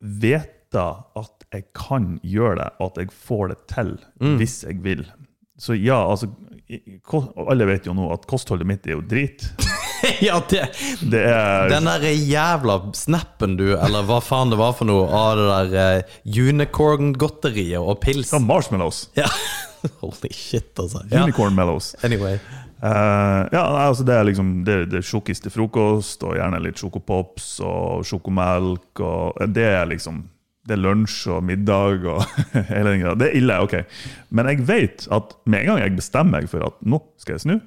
vite 0.00 0.82
at 1.20 1.41
jeg 1.52 1.66
kan 1.76 2.16
gjøre 2.24 2.56
det, 2.62 2.70
at 2.86 2.96
jeg 3.02 3.12
får 3.12 3.52
det 3.52 3.58
til 3.72 3.92
Mm. 4.22 4.36
hvis 4.40 4.62
jeg 4.64 4.82
vil. 4.84 5.04
Så 5.58 5.74
ja, 5.78 5.98
altså 6.10 6.30
Alle 7.48 7.66
vet 7.68 7.84
jo 7.86 7.92
nå 7.92 8.06
at 8.14 8.22
kostholdet 8.30 8.66
mitt 8.66 8.86
er 8.88 8.94
jo 8.96 9.02
drit. 9.04 9.44
ja, 10.24 10.38
det 10.48 10.62
Det 11.12 11.20
er 11.28 11.68
Den 11.68 11.84
der 11.84 12.06
jævla 12.08 12.78
snappen 12.96 13.58
du, 13.58 13.74
eller 13.76 14.06
hva 14.08 14.22
faen 14.24 14.50
det 14.50 14.58
var 14.58 14.72
for 14.78 14.88
noe, 14.88 15.04
av 15.12 15.36
det 15.36 15.76
der 15.76 16.00
uh, 16.00 16.16
unicorn-godteriet 16.48 17.78
og 17.80 18.00
pils. 18.00 18.32
Ja, 18.32 18.40
marshmallows. 18.40 19.10
Ja. 19.18 19.28
Holy 20.00 20.30
shit, 20.32 20.72
altså. 20.78 21.02
Ja. 21.10 21.24
Unicorn 21.26 21.54
mellows. 21.54 21.94
Anyway. 22.04 22.38
Uh, 22.82 23.46
ja, 23.52 23.62
altså 23.86 24.02
det 24.06 24.14
er 24.16 24.24
liksom 24.26 24.64
det, 24.66 24.76
det 24.90 25.04
til 25.04 25.52
frokost, 25.54 26.22
og 26.26 26.34
gjerne 26.38 26.58
litt 26.62 26.80
sjokopops 26.80 27.60
og 27.62 28.06
sjokomelk. 28.06 29.02
Og 29.02 29.42
det 29.54 29.68
er 29.76 29.86
liksom 29.90 30.24
Det 30.62 30.76
er 30.76 30.82
lunsj 30.82 31.26
og 31.34 31.42
middag 31.46 32.04
og 32.06 32.22
hele 32.70 32.92
den 32.92 33.02
greia. 33.02 33.16
Det 33.18 33.28
er 33.30 33.38
ille, 33.40 33.58
ok. 33.64 33.74
Men 34.30 34.50
jeg 34.52 34.66
vet 34.68 35.06
at 35.14 35.34
med 35.44 35.64
en 35.64 35.72
gang 35.72 35.82
jeg 35.82 35.96
bestemmer 35.98 36.38
meg 36.38 36.50
for 36.52 36.66
at 36.66 36.78
nå 36.86 37.02
skal 37.22 37.38
jeg 37.38 37.46
snu 37.48 37.58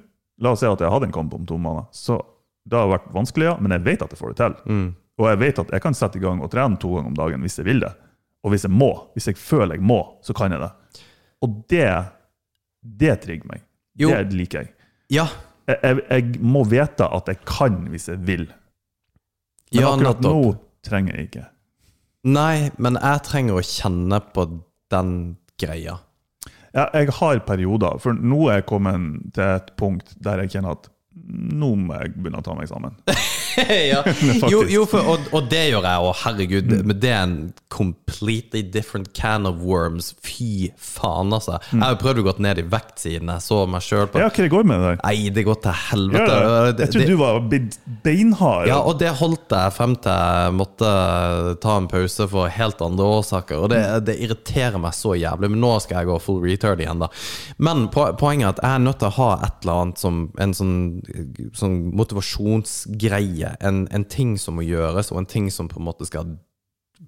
La 0.44 0.50
oss 0.52 0.60
si 0.60 0.68
at 0.68 0.82
jeg 0.84 0.92
hadde 0.92 1.06
en 1.08 1.14
kamp 1.14 1.32
om 1.32 1.46
to 1.48 1.56
måneder. 1.56 1.86
Så 1.96 2.18
det 2.68 2.76
har 2.76 2.90
vært 2.90 3.06
vanskelig, 3.14 3.46
ja, 3.48 3.54
men 3.56 3.72
jeg 3.72 3.84
vet 3.86 4.02
at 4.04 4.12
jeg 4.12 4.20
får 4.20 4.34
det 4.34 4.36
til. 4.42 4.56
Mm. 4.68 4.88
Og 5.16 5.28
jeg 5.30 5.40
vet 5.40 5.60
at 5.62 5.72
jeg 5.72 5.84
kan 5.84 5.96
sette 5.96 6.20
i 6.20 6.22
gang 6.24 6.42
og 6.44 6.50
trene 6.52 6.76
to 6.82 6.90
ganger 6.92 7.08
om 7.08 7.16
dagen 7.16 7.46
hvis 7.46 7.56
jeg 7.60 7.68
vil 7.68 7.80
det. 7.80 7.92
Og 8.44 8.52
hvis 8.52 8.66
jeg 8.66 8.74
må, 8.76 8.90
hvis 9.16 9.30
jeg 9.30 9.40
føler 9.40 9.78
jeg 9.78 9.86
må, 9.88 9.98
så 10.22 10.36
kan 10.36 10.52
jeg 10.52 10.60
det. 10.60 11.00
Og 11.44 11.56
det, 11.72 11.88
det 13.00 13.16
trigger 13.24 13.48
meg. 13.54 13.64
Jo. 13.96 14.12
Det 14.12 14.36
liker 14.36 14.66
jeg. 14.66 14.72
Ja. 15.16 15.26
Jeg, 15.66 15.80
jeg, 15.82 16.04
jeg 16.10 16.44
må 16.44 16.66
vite 16.68 17.08
at 17.08 17.32
jeg 17.32 17.40
kan 17.48 17.80
hvis 17.90 18.10
jeg 18.12 18.20
vil. 18.28 18.46
Men 19.72 19.82
ja, 19.82 19.92
akkurat 19.94 20.20
nå 20.22 20.36
trenger 20.86 21.16
jeg 21.16 21.30
ikke. 21.30 21.46
Nei, 22.26 22.72
men 22.82 22.98
jeg 22.98 23.22
trenger 23.28 23.60
å 23.60 23.62
kjenne 23.62 24.18
på 24.34 24.48
den 24.90 25.10
greia. 25.60 26.00
Ja, 26.74 26.88
jeg 26.92 27.14
har 27.20 27.38
perioder, 27.46 28.00
for 28.02 28.18
nå 28.18 28.48
er 28.50 28.60
jeg 28.60 28.68
kommet 28.68 29.30
til 29.36 29.46
et 29.46 29.70
punkt 29.78 30.12
der 30.24 30.42
jeg 30.42 30.56
kjenner 30.56 30.74
at 30.76 30.90
nå 31.16 31.70
må 31.80 31.96
jeg 32.02 32.16
begynne 32.18 32.42
å 32.42 32.44
ta 32.44 32.56
meg 32.58 32.68
sammen. 32.68 32.98
ja. 33.92 34.02
Jo, 34.52 34.62
jo 34.68 34.84
for, 34.88 35.06
og, 35.14 35.28
og 35.34 35.46
det 35.50 35.62
gjør 35.72 35.86
jeg, 35.86 36.02
og 36.06 36.14
herregud, 36.22 36.72
men 36.86 36.98
det 37.02 37.10
er 37.12 37.22
en 37.26 37.36
completely 37.72 38.62
different 38.62 39.10
can 39.16 39.46
of 39.48 39.58
worms. 39.64 40.12
Fy 40.24 40.70
faen, 40.78 41.32
altså. 41.36 41.58
Jeg 41.72 41.82
har 41.82 41.94
jo 41.96 42.00
prøvd 42.02 42.20
å 42.22 42.26
gå 42.28 42.34
ned 42.46 42.60
i 42.62 42.66
vekt 42.72 43.02
siden 43.02 43.30
jeg 43.32 43.44
så 43.44 43.62
meg 43.68 43.84
sjøl 43.84 44.06
Ja, 44.16 44.28
hva 44.28 44.44
det 44.44 44.50
går 44.52 44.66
med 44.68 44.82
deg? 44.84 45.00
Nei, 45.04 45.28
det 45.34 45.44
går 45.48 45.58
til 45.64 45.76
helvete. 45.90 46.36
Det- 46.76 46.86
Jeg 46.86 46.92
trodde 46.94 47.06
du 47.10 47.16
var 47.20 47.40
beinhard. 48.04 48.66
Ja, 48.70 48.78
og 48.86 48.98
det 49.00 49.10
holdt 49.20 49.52
jeg 49.56 49.74
frem 49.76 49.96
til 50.04 50.12
jeg 50.16 50.54
måtte 50.56 50.90
ta 51.62 51.76
en 51.80 51.88
pause 51.90 52.26
for 52.30 52.48
helt 52.52 52.80
andre 52.84 53.08
årsaker. 53.18 53.60
Og 53.66 53.70
det, 53.72 53.80
det 54.08 54.18
irriterer 54.24 54.78
meg 54.82 54.94
så 54.96 55.14
jævlig, 55.18 55.50
men 55.52 55.60
nå 55.64 55.74
skal 55.84 56.00
jeg 56.02 56.10
gå 56.12 56.18
full 56.22 56.40
retard 56.44 56.80
igjen, 56.84 57.02
da. 57.02 57.08
Men 57.58 57.86
po 57.92 58.06
poenget 58.20 58.46
er 58.46 58.52
at 58.54 58.62
jeg 58.62 58.74
er 58.78 58.84
nødt 58.86 59.00
til 59.02 59.10
å 59.10 59.16
ha 59.18 59.30
et 59.46 59.64
eller 59.64 59.82
annet 59.82 60.00
som 60.02 60.20
en 60.42 60.54
sånn, 60.56 60.74
sånn 61.56 61.76
motivasjonsgreie. 61.96 63.45
En, 63.60 63.86
en 63.94 64.04
ting 64.04 64.36
som 64.40 64.58
må 64.58 64.66
gjøres, 64.66 65.12
og 65.12 65.22
en 65.22 65.30
ting 65.30 65.50
som 65.52 65.70
på 65.70 65.80
en 65.80 65.88
måte 65.88 66.08
skal 66.08 66.36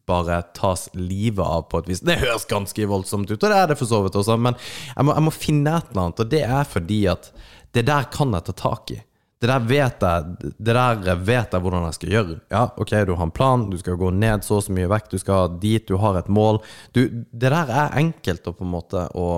bare 0.08 0.42
tas 0.56 0.88
livet 0.92 1.44
av 1.44 1.66
på 1.70 1.80
et 1.80 1.90
vis. 1.90 2.04
Det 2.04 2.18
høres 2.20 2.46
ganske 2.48 2.88
voldsomt 2.88 3.30
ut, 3.30 3.40
og 3.40 3.48
det 3.48 3.56
er 3.56 3.70
det 3.70 3.78
for 3.80 3.88
så 3.88 4.02
vidt 4.04 4.16
også, 4.20 4.36
men 4.40 4.56
jeg 4.94 5.08
må, 5.08 5.14
jeg 5.16 5.26
må 5.28 5.34
finne 5.34 5.76
et 5.78 5.92
eller 5.92 6.04
annet, 6.04 6.24
og 6.24 6.32
det 6.32 6.42
er 6.44 6.68
fordi 6.68 7.02
at 7.12 7.30
det 7.76 7.84
der 7.88 8.08
kan 8.12 8.32
jeg 8.36 8.48
ta 8.48 8.56
tak 8.56 8.92
i. 8.96 8.98
Det 9.38 9.46
der 9.46 9.66
vet 9.70 10.02
jeg 10.02 10.52
Det 10.58 10.74
der 10.74 11.20
vet 11.22 11.52
jeg 11.54 11.62
hvordan 11.62 11.84
jeg 11.86 11.94
skal 11.94 12.14
gjøre. 12.14 12.38
Ja, 12.50 12.64
ok, 12.76 12.94
du 13.06 13.14
har 13.14 13.28
en 13.28 13.34
plan, 13.34 13.68
du 13.70 13.76
skal 13.78 13.98
gå 14.00 14.10
ned 14.10 14.42
så 14.44 14.58
og 14.58 14.64
så 14.66 14.74
mye 14.74 14.90
vekt, 14.90 15.12
du 15.14 15.22
skal 15.22 15.54
dit, 15.62 15.86
du 15.86 15.96
har 16.02 16.18
et 16.18 16.28
mål. 16.28 16.58
Du, 16.92 17.04
det 17.06 17.52
der 17.52 17.70
er 17.70 17.94
enkelt 18.00 18.48
å 18.50 18.54
på 18.56 18.66
en 18.66 18.72
måte 18.72 19.04
å, 19.14 19.28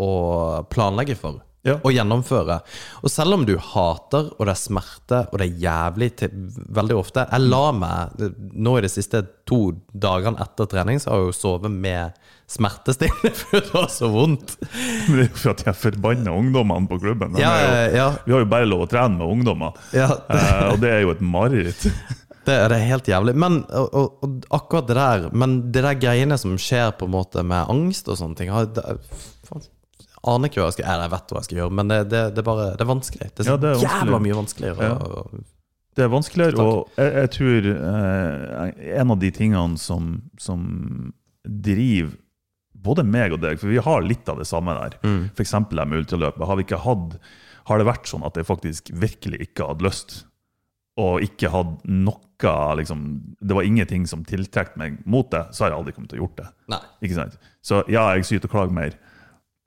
å 0.00 0.10
planlegge 0.72 1.18
for. 1.20 1.42
Ja. 1.66 1.76
å 1.82 1.90
gjennomføre. 1.90 2.60
Og 3.02 3.10
selv 3.10 3.36
om 3.36 3.46
du 3.48 3.56
hater, 3.58 4.30
og 4.36 4.46
det 4.46 4.54
er 4.54 4.60
smerte, 4.60 5.22
og 5.32 5.40
det 5.40 5.48
er 5.48 5.60
jævlig 5.66 6.10
til, 6.20 6.36
veldig 6.78 6.96
ofte 7.00 7.24
Jeg 7.26 7.42
la 7.48 7.64
meg 7.74 8.22
nå 8.54 8.76
i 8.78 8.84
de 8.86 8.90
siste 8.92 9.24
to 9.46 9.60
dagene 9.92 10.38
etter 10.42 10.70
trening, 10.70 11.00
så 11.02 11.12
har 11.12 11.24
jeg 11.24 11.32
jo 11.32 11.36
sovet 11.40 11.74
med 11.74 12.16
smertestillende, 12.50 13.32
for 13.40 13.58
det 13.58 13.72
var 13.74 13.88
så 13.90 14.10
vondt. 14.12 14.54
Men 14.62 15.16
det 15.18 15.24
er 15.24 15.32
jo 15.32 15.40
for 15.40 15.54
at 15.56 15.64
jeg 15.66 15.80
forbanna 15.80 16.34
ungdommene 16.38 16.90
på 16.90 17.00
klubben. 17.02 17.34
Ja, 17.40 17.54
jo, 17.58 17.72
ja, 17.96 18.06
Vi 18.26 18.36
har 18.36 18.44
jo 18.44 18.52
bare 18.52 18.68
lov 18.70 18.86
å 18.86 18.90
trene 18.90 19.18
med 19.18 19.26
ungdommer, 19.26 19.74
ja. 19.96 20.12
eh, 20.30 20.62
og 20.70 20.78
det 20.82 20.94
er 20.94 21.04
jo 21.06 21.16
et 21.16 21.26
mareritt. 21.26 21.88
Det 22.46 22.54
det 22.70 22.76
er 22.76 22.90
helt 22.92 23.08
jævlig. 23.10 23.32
Men 23.34 23.56
og, 23.74 23.88
og, 23.90 24.20
og 24.22 24.44
akkurat 24.54 24.86
det 24.86 24.94
der 24.94 25.24
Men 25.34 25.56
det 25.74 25.82
der 25.82 25.96
greiene 25.98 26.36
som 26.38 26.52
skjer 26.54 26.92
på 26.94 27.08
en 27.08 27.14
måte 27.16 27.42
med 27.42 27.66
angst 27.72 28.06
og 28.06 28.20
sånne 28.20 28.38
ting 28.38 28.52
har, 28.54 28.68
det, 28.70 28.84
Aner 30.26 30.50
ikke 30.50 30.60
hva 30.62 30.68
jeg 30.70 30.76
skal 30.78 30.86
gjøre. 30.88 31.02
jeg 31.06 31.12
vet 31.16 31.32
hva 31.34 31.38
jeg 31.40 31.48
skal 31.48 31.58
gjøre, 31.60 31.74
men 31.78 31.88
det, 31.92 31.98
det, 32.10 32.22
det 32.34 32.44
bare 32.46 32.70
Det 32.76 32.82
er 32.86 32.90
vanskelig. 32.90 33.28
Det 33.32 33.40
er 33.44 33.48
så 33.48 33.54
Ja, 33.54 33.56
det 33.62 33.70
er 33.74 33.84
jævla 33.86 34.18
mye 34.24 34.38
vanskeligere. 34.40 34.90
Ja. 34.90 35.24
Det 35.96 36.04
er 36.04 36.10
vanskeligere, 36.12 36.60
og 36.66 36.90
jeg, 37.00 37.12
jeg 37.16 37.30
tror 37.38 37.68
eh, 37.72 38.72
en 39.00 39.10
av 39.14 39.18
de 39.22 39.30
tingene 39.32 39.78
som, 39.80 40.10
som 40.36 40.66
driver 41.46 42.12
både 42.86 43.02
meg 43.08 43.32
og 43.34 43.40
deg, 43.42 43.56
for 43.58 43.72
vi 43.72 43.80
har 43.82 44.04
litt 44.04 44.28
av 44.28 44.38
det 44.38 44.46
samme 44.46 44.74
der, 44.76 44.98
Mm. 45.02 45.30
f.eks. 45.34 45.54
det 45.72 45.86
med 45.88 46.02
ultraløpet. 46.04 46.44
Har, 46.46 46.56
vi 46.60 46.66
ikke 46.66 46.82
hatt, 46.84 47.16
har 47.70 47.78
det 47.80 47.86
vært 47.88 48.06
sånn 48.10 48.26
at 48.28 48.36
jeg 48.36 48.46
faktisk 48.46 48.90
virkelig 48.92 49.40
ikke 49.48 49.66
hadde 49.70 49.86
lyst, 49.88 50.18
og 51.00 51.20
ikke 51.24 51.50
hadde 51.52 51.76
noe 52.04 52.20
liksom, 52.76 53.00
Det 53.40 53.54
var 53.56 53.64
ingenting 53.64 54.04
som 54.06 54.20
tiltrekte 54.24 54.76
meg 54.76 54.98
mot 55.08 55.30
det, 55.32 55.46
så 55.56 55.64
har 55.64 55.70
jeg 55.72 55.78
aldri 55.80 55.92
kommet 55.96 56.10
til 56.12 56.20
å 56.20 56.26
gjort 56.26 56.36
det. 56.42 56.46
Nei. 56.68 56.80
Ikke 57.02 57.16
sant? 57.16 57.38
Så 57.64 57.80
ja, 57.88 58.04
jeg 58.14 58.26
syter 58.28 58.50
og 58.50 58.52
klager 58.52 58.76
mer, 58.76 58.92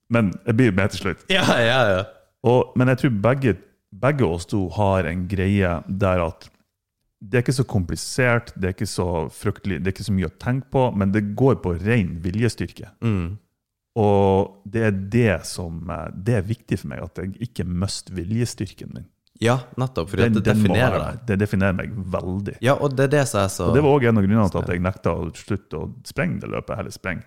men 0.10 0.32
jeg 0.46 0.58
blir 0.60 0.76
med 0.76 0.94
til 0.94 1.06
slutt. 1.06 1.26
Ja, 1.32 1.46
ja, 1.62 1.82
ja. 1.94 2.06
Og, 2.48 2.72
men 2.80 2.92
jeg 2.92 3.02
tror 3.02 3.18
begge, 3.26 3.58
begge 3.92 4.26
oss 4.26 4.48
to 4.50 4.68
har 4.78 5.10
en 5.10 5.28
greie 5.32 5.76
der 5.88 6.24
at 6.24 6.50
det 7.20 7.36
er 7.36 7.44
ikke 7.44 7.58
så 7.58 7.66
komplisert, 7.68 8.54
det 8.56 8.70
er 8.70 8.76
ikke 8.78 8.88
så 8.88 9.28
fryktelig, 9.36 9.82
det 9.84 9.92
er 9.92 9.96
ikke 9.98 10.08
så 10.08 10.16
mye 10.16 10.30
å 10.30 10.36
tenke 10.40 10.70
på, 10.72 10.86
men 10.96 11.12
det 11.12 11.26
går 11.40 11.60
på 11.64 11.74
ren 11.82 12.14
viljestyrke. 12.24 12.94
Mm. 13.04 13.36
Og 14.00 14.62
det 14.70 14.84
er 14.88 15.00
det 15.12 15.40
som 15.50 15.90
eh, 15.90 16.06
Det 16.14 16.36
er 16.38 16.46
viktig 16.46 16.78
for 16.80 16.92
meg, 16.92 17.02
at 17.04 17.20
jeg 17.20 17.50
ikke 17.50 17.66
mister 17.68 18.16
viljestyrken 18.16 18.94
min. 18.94 19.08
ja 19.42 19.58
nettopp. 19.80 20.12
For 20.12 20.22
det 20.22 20.44
definerer 20.46 21.00
deg. 21.00 21.20
Det 21.28 21.40
definerer 21.42 21.76
meg 21.76 21.92
veldig. 21.96 22.58
Ja, 22.64 22.78
og 22.78 22.96
det 22.96 23.10
er 23.10 23.14
det 23.18 23.26
som 23.32 23.42
er 23.44 23.52
så 23.52 23.70
Og 23.70 23.76
det 23.76 23.84
var 23.84 23.98
òg 23.98 24.08
en 24.08 24.22
av 24.22 24.26
grunnene 24.28 24.50
til 24.54 24.62
at 24.62 24.72
jeg 24.72 24.84
nekta 24.86 25.16
å 25.16 25.30
slutte 25.36 25.80
å 25.80 25.92
sprenge 26.08 26.40
det 26.44 26.52
løpet. 26.54 26.76
Heller 26.80 26.96
spreng. 26.96 27.24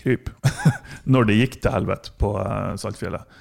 Kryp. 0.00 0.30
Når 1.12 1.28
det 1.30 1.38
gikk 1.38 1.60
til 1.62 1.74
helvete 1.74 2.12
på 2.20 2.34
uh, 2.38 2.72
Saltfjellet. 2.80 3.40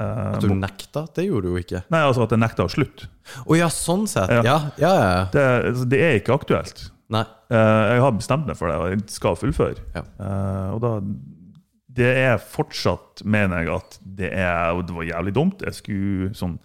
Uh, 0.00 0.38
At 0.38 0.44
du 0.44 0.54
nekta? 0.56 1.04
Det 1.14 1.26
gjorde 1.26 1.50
du 1.50 1.56
jo 1.56 1.60
ikke. 1.60 1.82
nei, 1.92 2.00
altså 2.00 2.24
at 2.24 2.32
jeg 2.32 2.40
nekta 2.40 2.64
å 2.64 2.70
slutte. 2.72 3.10
Å 3.44 3.58
ja, 3.58 3.68
sånn 3.72 4.06
sett. 4.10 4.32
Ja. 4.42 4.56
Ja, 4.80 4.92
ja. 4.96 5.22
Det, 5.34 5.44
altså, 5.68 5.84
det 5.92 6.00
er 6.06 6.18
ikke 6.20 6.36
aktuelt. 6.38 6.86
Nei. 7.12 7.26
Uh, 7.52 7.82
jeg 7.92 8.00
har 8.06 8.14
bestemt 8.16 8.48
meg 8.48 8.56
for 8.56 8.72
det, 8.72 8.78
og 8.80 8.94
jeg 8.94 9.02
skal 9.12 9.36
fullføre. 9.36 9.84
Ja. 9.92 10.02
Eh, 10.24 10.68
og 10.72 10.80
da 10.80 10.92
Det 11.92 12.08
er 12.22 12.38
fortsatt, 12.40 13.20
mener 13.28 13.66
jeg, 13.66 13.74
at 13.76 13.98
det 14.00 14.30
er 14.32 14.72
Og 14.72 14.86
det 14.88 14.94
var 14.96 15.04
jævlig 15.04 15.34
dumt. 15.36 15.60
Jeg 15.66 15.76
skulle 15.76 16.30
sånn 16.38 16.56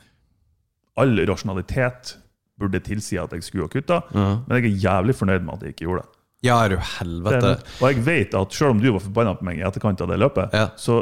All 0.98 1.20
rasjonalitet 1.28 2.16
burde 2.58 2.80
tilsi 2.82 3.20
at 3.22 3.36
jeg 3.36 3.44
skulle 3.46 3.68
ha 3.68 3.70
kutta, 3.70 4.00
men 4.16 4.56
jeg 4.58 4.64
er 4.72 4.80
jævlig 4.88 5.14
fornøyd 5.20 5.44
med 5.46 5.54
at 5.54 5.66
jeg 5.68 5.76
ikke 5.76 5.84
gjorde 5.86 6.06
det. 6.08 6.16
Ja, 6.46 6.60
er 6.66 6.76
du 6.76 6.78
helvete. 6.78 7.40
Den, 7.42 7.70
og 7.82 7.88
jeg 7.92 8.04
vet 8.06 8.36
at 8.38 8.54
selv 8.54 8.76
om 8.76 8.82
du 8.82 8.92
var 8.94 9.02
forbanna 9.02 9.34
på 9.40 9.48
meg 9.48 9.58
i 9.62 9.64
etterkant 9.66 10.02
av 10.06 10.12
det 10.12 10.20
løpet, 10.22 10.54
Ja. 10.54 10.68
så 10.78 11.00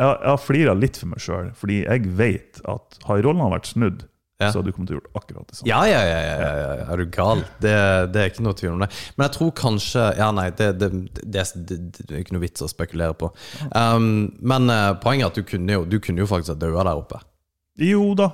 jeg, 0.00 0.06
jeg 0.08 0.30
har 0.30 0.38
flira 0.40 0.72
litt 0.78 0.96
for 0.96 1.10
meg 1.12 1.20
sjøl, 1.20 1.50
fordi 1.58 1.82
jeg 1.84 2.06
vet 2.16 2.62
at 2.64 2.96
har 3.04 3.20
rollene 3.26 3.50
vært 3.52 3.68
snudd, 3.74 4.06
Ja. 4.40 4.48
så 4.48 4.62
hadde 4.62 4.70
du 4.70 4.72
kommet 4.72 4.88
til 4.88 4.96
å 4.96 5.00
gjøre 5.02 5.12
akkurat 5.20 5.48
det 5.50 5.56
samme. 5.58 5.68
Ja, 5.68 5.80
ja, 5.84 5.98
ja, 6.00 6.20
ja, 6.24 6.36
ja, 6.40 6.68
ja. 6.80 6.84
Er 6.94 6.96
du 6.96 7.10
gal? 7.12 7.42
Det, 7.60 7.74
det 8.14 8.22
er 8.22 8.30
ikke 8.30 8.44
noe 8.46 8.56
tvil 8.56 8.70
om 8.72 8.80
det. 8.80 8.88
Men 9.18 9.26
jeg 9.26 9.34
tror 9.36 9.50
kanskje 9.60 10.04
Ja, 10.16 10.30
nei, 10.32 10.46
det, 10.56 10.70
det, 10.80 10.88
det, 11.20 11.44
det, 11.68 11.76
det 12.00 12.14
er 12.16 12.22
ikke 12.24 12.32
noe 12.38 12.46
vits 12.46 12.64
å 12.64 12.68
spekulere 12.72 13.12
på. 13.20 13.28
Um, 13.76 14.30
men 14.40 14.72
uh, 14.72 14.94
poenget 15.02 15.26
er 15.26 15.34
at 15.34 15.36
du 15.36 15.44
kunne 15.44 15.76
jo, 15.76 15.84
du 15.84 15.98
kunne 16.00 16.24
jo 16.24 16.30
faktisk 16.30 16.54
ha 16.54 16.60
daua 16.62 16.86
der 16.88 17.02
oppe. 17.04 17.20
Jo 17.84 18.14
da. 18.16 18.30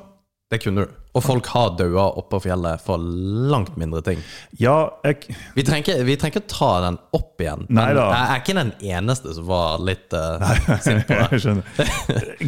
Det 0.55 0.61
kunne 0.63 0.87
du. 0.87 0.95
Og 1.17 1.23
folk 1.25 1.47
har 1.55 1.71
daua 1.79 2.07
oppå 2.21 2.41
fjellet 2.45 2.83
for 2.85 3.01
langt 3.01 3.77
mindre 3.81 4.03
ting. 4.05 4.19
Ja, 4.61 4.75
jeg 5.07 5.37
Vi 5.57 5.65
trenger 5.65 6.05
ikke, 6.13 6.43
ta 6.51 6.71
den 6.85 6.99
opp 7.17 7.41
igjen. 7.41 7.65
Nei 7.71 7.87
Neida. 7.89 8.05
jeg 8.13 8.27
er 8.35 8.43
ikke 8.43 8.57
den 8.59 8.73
eneste 8.93 9.33
som 9.39 9.47
var 9.49 9.81
litt 9.81 10.13
uh, 10.13 10.45
sint 10.85 11.07
på 11.09 11.17
det. 11.33 11.87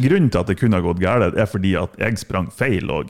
Grunnen 0.05 0.29
til 0.29 0.41
at 0.43 0.51
det 0.51 0.57
kunne 0.61 0.77
ha 0.79 0.85
gått 0.85 1.01
galt, 1.01 1.33
er 1.39 1.49
fordi 1.49 1.73
at 1.81 1.97
jeg 2.01 2.21
sprang 2.21 2.51
feil 2.53 2.91
òg. 2.93 3.09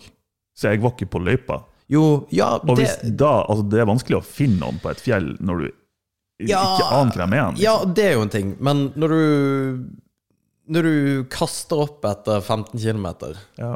Så 0.56 0.72
jeg 0.74 0.82
var 0.84 0.96
ikke 0.96 1.10
på 1.12 1.22
løypa. 1.24 1.62
Jo, 1.90 2.06
ja, 2.36 2.54
Og 2.62 2.76
det, 2.78 2.86
hvis 2.86 3.16
da, 3.18 3.32
altså 3.50 3.64
det 3.72 3.80
er 3.82 3.88
vanskelig 3.90 4.20
å 4.20 4.26
finne 4.26 4.60
noen 4.62 4.80
på 4.84 4.92
et 4.92 5.00
fjell 5.02 5.32
når 5.42 5.64
du 5.64 5.70
Ja, 6.48 6.60
ikke 6.78 6.90
aner 7.00 7.18
hvem 7.24 7.34
er. 7.34 7.48
liksom. 7.56 7.64
Ja, 7.66 7.74
det 7.98 8.04
er 8.06 8.14
jo 8.16 8.26
en 8.28 8.34
ting, 8.36 8.52
men 8.64 8.84
når 8.96 9.16
du 9.16 9.22
Når 10.70 10.86
du 10.86 11.24
kaster 11.34 11.80
opp 11.82 12.06
etter 12.06 12.44
15 12.46 12.78
km, 12.78 13.08
Ja. 13.58 13.72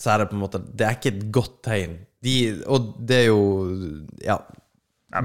Så 0.00 0.14
er 0.14 0.22
det 0.24 0.30
på 0.30 0.38
en 0.38 0.44
måte 0.46 0.62
Det 0.64 0.86
er 0.86 0.96
ikke 0.96 1.12
et 1.12 1.26
godt 1.34 1.58
tegn. 1.66 1.98
De, 2.24 2.34
og 2.68 2.94
det 3.08 3.22
er 3.24 3.28
jo 3.30 3.42
Ja. 4.24 4.38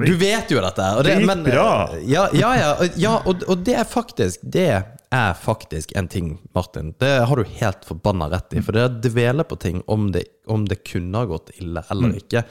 Du 0.02 0.16
vet 0.18 0.50
jo 0.50 0.62
dette. 0.64 0.86
Og 0.98 1.04
Det 1.06 1.14
gikk 1.20 1.28
men, 1.30 1.44
bra. 1.46 1.66
Ja, 2.10 2.24
ja, 2.34 2.52
ja, 2.58 2.70
ja 2.98 3.12
og, 3.30 3.44
og 3.46 3.60
det 3.68 3.76
er 3.78 3.86
faktisk 3.86 4.42
Det 4.42 4.64
er 4.74 5.34
faktisk 5.38 5.92
en 5.96 6.08
ting, 6.10 6.32
Martin. 6.58 6.90
Det 7.00 7.12
har 7.30 7.38
du 7.38 7.44
helt 7.62 7.86
forbanna 7.88 8.26
rett 8.34 8.56
i. 8.58 8.64
For 8.66 8.76
det 8.76 8.88
å 8.88 8.94
dvele 9.06 9.46
på 9.48 9.56
ting 9.62 9.84
om 9.88 10.10
det, 10.12 10.24
om 10.52 10.66
det 10.68 10.80
kunne 10.90 11.22
ha 11.22 11.30
gått 11.30 11.54
ille 11.62 11.84
eller 11.94 12.10
Mm. 12.10 12.18
ikke, 12.20 12.42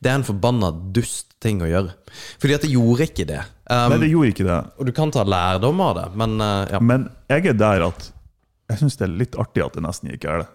det 0.00 0.10
er 0.10 0.16
en 0.16 0.24
forbanna 0.26 0.72
dust 0.96 1.36
ting 1.44 1.60
å 1.62 1.68
gjøre. 1.68 1.92
Fordi 2.40 2.54
at 2.56 2.64
det 2.64 2.72
gjorde 2.72 3.06
ikke 3.06 3.26
det. 3.28 3.42
Um, 3.70 3.92
Nei, 3.92 3.98
det 4.02 4.10
gjorde 4.10 4.32
ikke 4.32 4.48
det. 4.48 4.58
og 4.80 4.86
du 4.88 4.92
kan 4.96 5.12
ta 5.14 5.22
lærdom 5.28 5.80
av 5.84 5.94
det, 6.00 6.06
men 6.18 6.40
uh, 6.40 6.66
ja. 6.72 6.80
Men 6.80 7.06
jeg 7.28 7.52
er 7.52 7.60
der 7.60 7.84
at 7.86 8.08
jeg 8.72 8.80
syns 8.82 8.96
det 8.98 9.06
er 9.06 9.14
litt 9.20 9.36
artig 9.38 9.62
at 9.68 9.76
det 9.76 9.84
nesten 9.84 10.10
gikk 10.10 10.24
galt. 10.24 10.48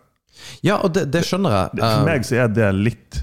Ja, 0.65 0.77
og 0.83 0.89
det, 0.95 1.03
det 1.13 1.21
skjønner 1.27 1.51
jeg. 1.57 1.67
For 1.79 1.99
Uh, 1.99 2.05
meg 2.07 2.25
så 2.27 2.33
er 2.45 2.49
det 2.55 2.69
litt 2.77 3.19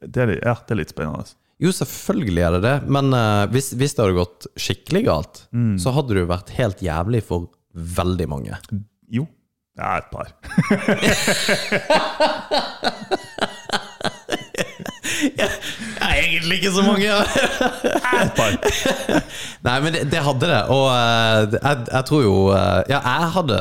det 0.00 0.22
er, 0.22 0.28
Ja, 0.44 0.54
det 0.54 0.70
er 0.74 0.78
litt 0.78 0.92
spennende. 0.94 1.24
jo, 1.58 1.72
selvfølgelig 1.74 2.42
er 2.46 2.50
det 2.56 2.60
det, 2.62 2.76
men 2.88 3.10
uh, 3.14 3.46
hvis, 3.50 3.72
hvis 3.78 3.94
det 3.96 4.04
hadde 4.04 4.14
gått 4.20 4.46
skikkelig 4.56 5.02
galt, 5.08 5.40
Mm. 5.52 5.74
så 5.82 5.90
hadde 5.96 6.14
det 6.14 6.20
jo 6.22 6.30
vært 6.30 6.50
helt 6.58 6.78
jævlig 6.86 7.22
for 7.26 7.48
veldig 7.74 8.28
mange. 8.30 8.58
Jo. 9.10 9.26
Ja, 9.78 9.96
et 9.98 10.10
par. 10.10 10.26
Ja, 15.38 15.46
egentlig 16.18 16.58
ikke 16.58 16.72
så 16.74 16.84
mange. 16.86 17.08
Et 18.22 18.32
par. 18.36 18.56
Nei, 19.66 19.76
men 19.84 19.94
det, 19.94 20.04
det 20.12 20.22
hadde 20.24 20.50
det. 20.50 20.60
Og 20.74 20.84
eh, 20.92 21.56
jeg, 21.56 21.82
jeg 21.92 22.08
tror 22.10 22.22
jo 22.24 22.34
eh, 22.54 22.80
Ja, 22.92 23.00
jeg 23.02 23.32
hadde 23.36 23.58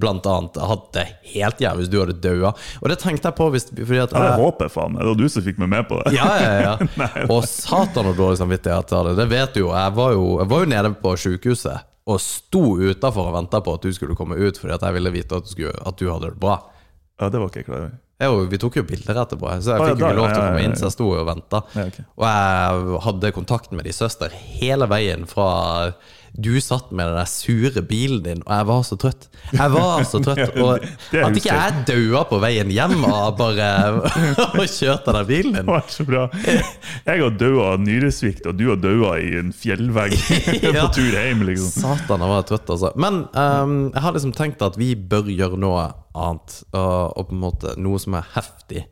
blant 0.00 0.28
annet 0.30 0.60
hatt 0.70 0.86
det 0.96 1.06
helt 1.34 1.62
jævlig 1.62 1.84
hvis 1.84 1.92
du 1.92 1.98
hadde 2.02 2.16
daua. 2.22 2.54
Og 2.80 2.90
det 2.92 2.98
tenkte 3.02 3.30
jeg 3.30 3.38
på 3.38 3.50
hvis 3.54 3.68
fordi 3.72 4.02
at 4.02 4.16
Ja, 4.16 4.24
det 4.26 4.40
håper 4.42 4.68
jeg 4.68 4.74
faen. 4.76 4.98
Det 5.00 5.10
var 5.10 5.20
du 5.20 5.28
som 5.32 5.46
fikk 5.46 5.60
meg 5.62 5.72
med 5.76 5.88
på 5.90 6.00
det. 6.02 6.14
Ja, 6.16 6.30
ja, 6.40 6.56
ja. 6.66 6.74
Og 7.34 7.44
satan 7.48 8.10
og 8.12 8.18
dårlig 8.18 8.40
samvittighet 8.42 8.92
jeg 8.92 9.02
hadde. 9.02 9.16
Det 9.20 9.28
vet 9.30 9.56
du 9.56 9.64
jo. 9.64 9.70
Jeg 9.76 9.96
var 9.96 10.16
jo, 10.16 10.26
jeg 10.42 10.52
var 10.52 10.66
jo 10.66 10.72
nede 10.74 10.92
på 11.00 11.14
sykehuset 11.24 11.86
og 12.10 12.18
sto 12.22 12.62
utafor 12.80 13.28
og 13.30 13.36
venta 13.36 13.60
på 13.62 13.74
at 13.76 13.84
du 13.86 13.92
skulle 13.94 14.16
komme 14.18 14.38
ut, 14.40 14.56
fordi 14.58 14.74
at 14.74 14.82
jeg 14.82 14.96
ville 14.96 15.12
vite 15.14 15.36
at 15.36 15.46
du, 15.46 15.50
skulle, 15.52 15.74
at 15.86 15.98
du 16.00 16.08
hadde 16.10 16.32
det 16.32 16.40
bra. 16.42 16.56
Ja, 17.20 17.28
det 17.28 17.38
var 17.38 17.52
ikke 17.52 17.60
jeg 17.60 17.68
klar 17.68 17.84
over. 17.84 17.98
Jo- 18.20 18.46
vi 18.50 18.58
tok 18.58 18.74
jo 18.76 18.82
bilder 18.84 19.14
etterpå, 19.24 19.48
så 19.64 19.76
jeg 19.78 19.80
fikk 19.94 19.98
jo 20.02 20.06
ikke 20.06 20.16
lov 20.16 20.28
til 20.34 20.42
å 20.42 20.46
komme 20.50 20.64
inn, 20.64 20.74
så 20.76 20.88
jeg 20.90 20.92
sto 20.92 21.06
og 21.16 21.26
venta. 21.26 21.62
Og 22.18 22.26
jeg 22.26 23.00
hadde 23.06 23.32
kontakt 23.32 23.72
med 23.72 23.84
de 23.84 23.92
søster 23.96 24.28
hele 24.60 24.86
veien 24.86 25.26
fra 25.26 25.94
du 26.32 26.52
satt 26.62 26.92
med 26.94 27.08
den 27.10 27.16
der 27.18 27.28
sure 27.28 27.82
bilen 27.82 28.22
din, 28.24 28.42
og 28.46 28.52
jeg 28.54 28.66
var 28.68 28.82
så 28.86 28.96
trøtt. 29.00 29.26
Jeg 29.52 29.72
var 29.74 30.04
så 30.08 30.20
trøtt. 30.26 30.56
Og 30.60 30.84
at 31.20 31.38
ikke 31.40 31.56
jeg 31.56 31.82
daua 31.88 32.22
på 32.30 32.38
veien 32.42 32.70
hjem 32.72 33.04
av 33.08 33.34
bare 33.38 33.70
å 34.62 34.66
kjørte 34.66 35.14
den 35.16 35.28
bilen 35.28 35.58
din. 35.58 35.66
Det 35.66 35.72
var 35.72 35.90
så 35.90 36.06
bra. 36.08 36.26
Jeg 36.44 37.24
har 37.24 37.36
daua 37.40 37.72
av 37.74 37.82
nyresvikt, 37.84 38.46
og 38.50 38.60
du 38.60 38.68
har 38.70 38.80
daua 38.80 39.16
i 39.22 39.34
en 39.40 39.50
fjellvegg 39.56 40.16
på 40.80 40.86
tur 40.96 41.10
hjem, 41.10 41.44
liksom. 41.50 41.74
Satan, 41.82 42.24
jeg 42.24 42.34
var 42.36 42.46
trøtt, 42.48 42.72
altså. 42.76 42.92
Men 43.00 43.24
um, 43.34 43.76
jeg 43.90 44.06
har 44.06 44.16
liksom 44.16 44.34
tenkt 44.36 44.64
at 44.64 44.78
vi 44.80 44.94
bør 44.94 45.30
gjøre 45.34 45.60
noe 45.60 45.90
annet, 46.14 46.62
og, 46.72 47.18
og 47.18 47.30
på 47.30 47.36
en 47.36 47.44
måte 47.44 47.76
noe 47.80 48.00
som 48.02 48.16
er 48.18 48.32
heftig. 48.36 48.86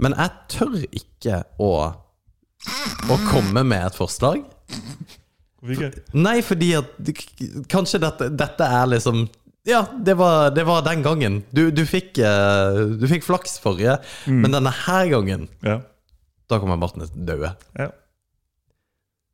Men 0.00 0.16
jeg 0.16 0.32
tør 0.52 0.78
ikke 0.86 1.42
å, 1.60 1.72
å 3.10 3.20
komme 3.28 3.64
med 3.66 3.90
et 3.90 3.98
forslag. 3.98 4.42
Ikke? 5.60 5.90
Nei, 6.16 6.38
fordi 6.42 6.70
at 6.78 6.94
kanskje 7.68 8.00
dette, 8.00 8.30
dette 8.32 8.64
er 8.64 8.86
liksom 8.94 9.26
Ja, 9.68 9.82
det 9.92 10.14
var, 10.16 10.48
det 10.56 10.64
var 10.64 10.80
den 10.86 11.02
gangen. 11.04 11.42
Du, 11.52 11.66
du, 11.70 11.82
fikk, 11.84 12.16
eh, 12.24 12.78
du 12.96 13.04
fikk 13.10 13.26
flaks 13.26 13.58
forrige, 13.60 13.98
men 14.26 14.50
denne 14.56 14.72
her 14.86 15.10
gangen, 15.12 15.48
Ja. 15.66 15.80
da 16.48 16.58
kommer 16.58 16.80
å 16.80 17.10
daue. 17.14 17.52
ja. 17.78 17.90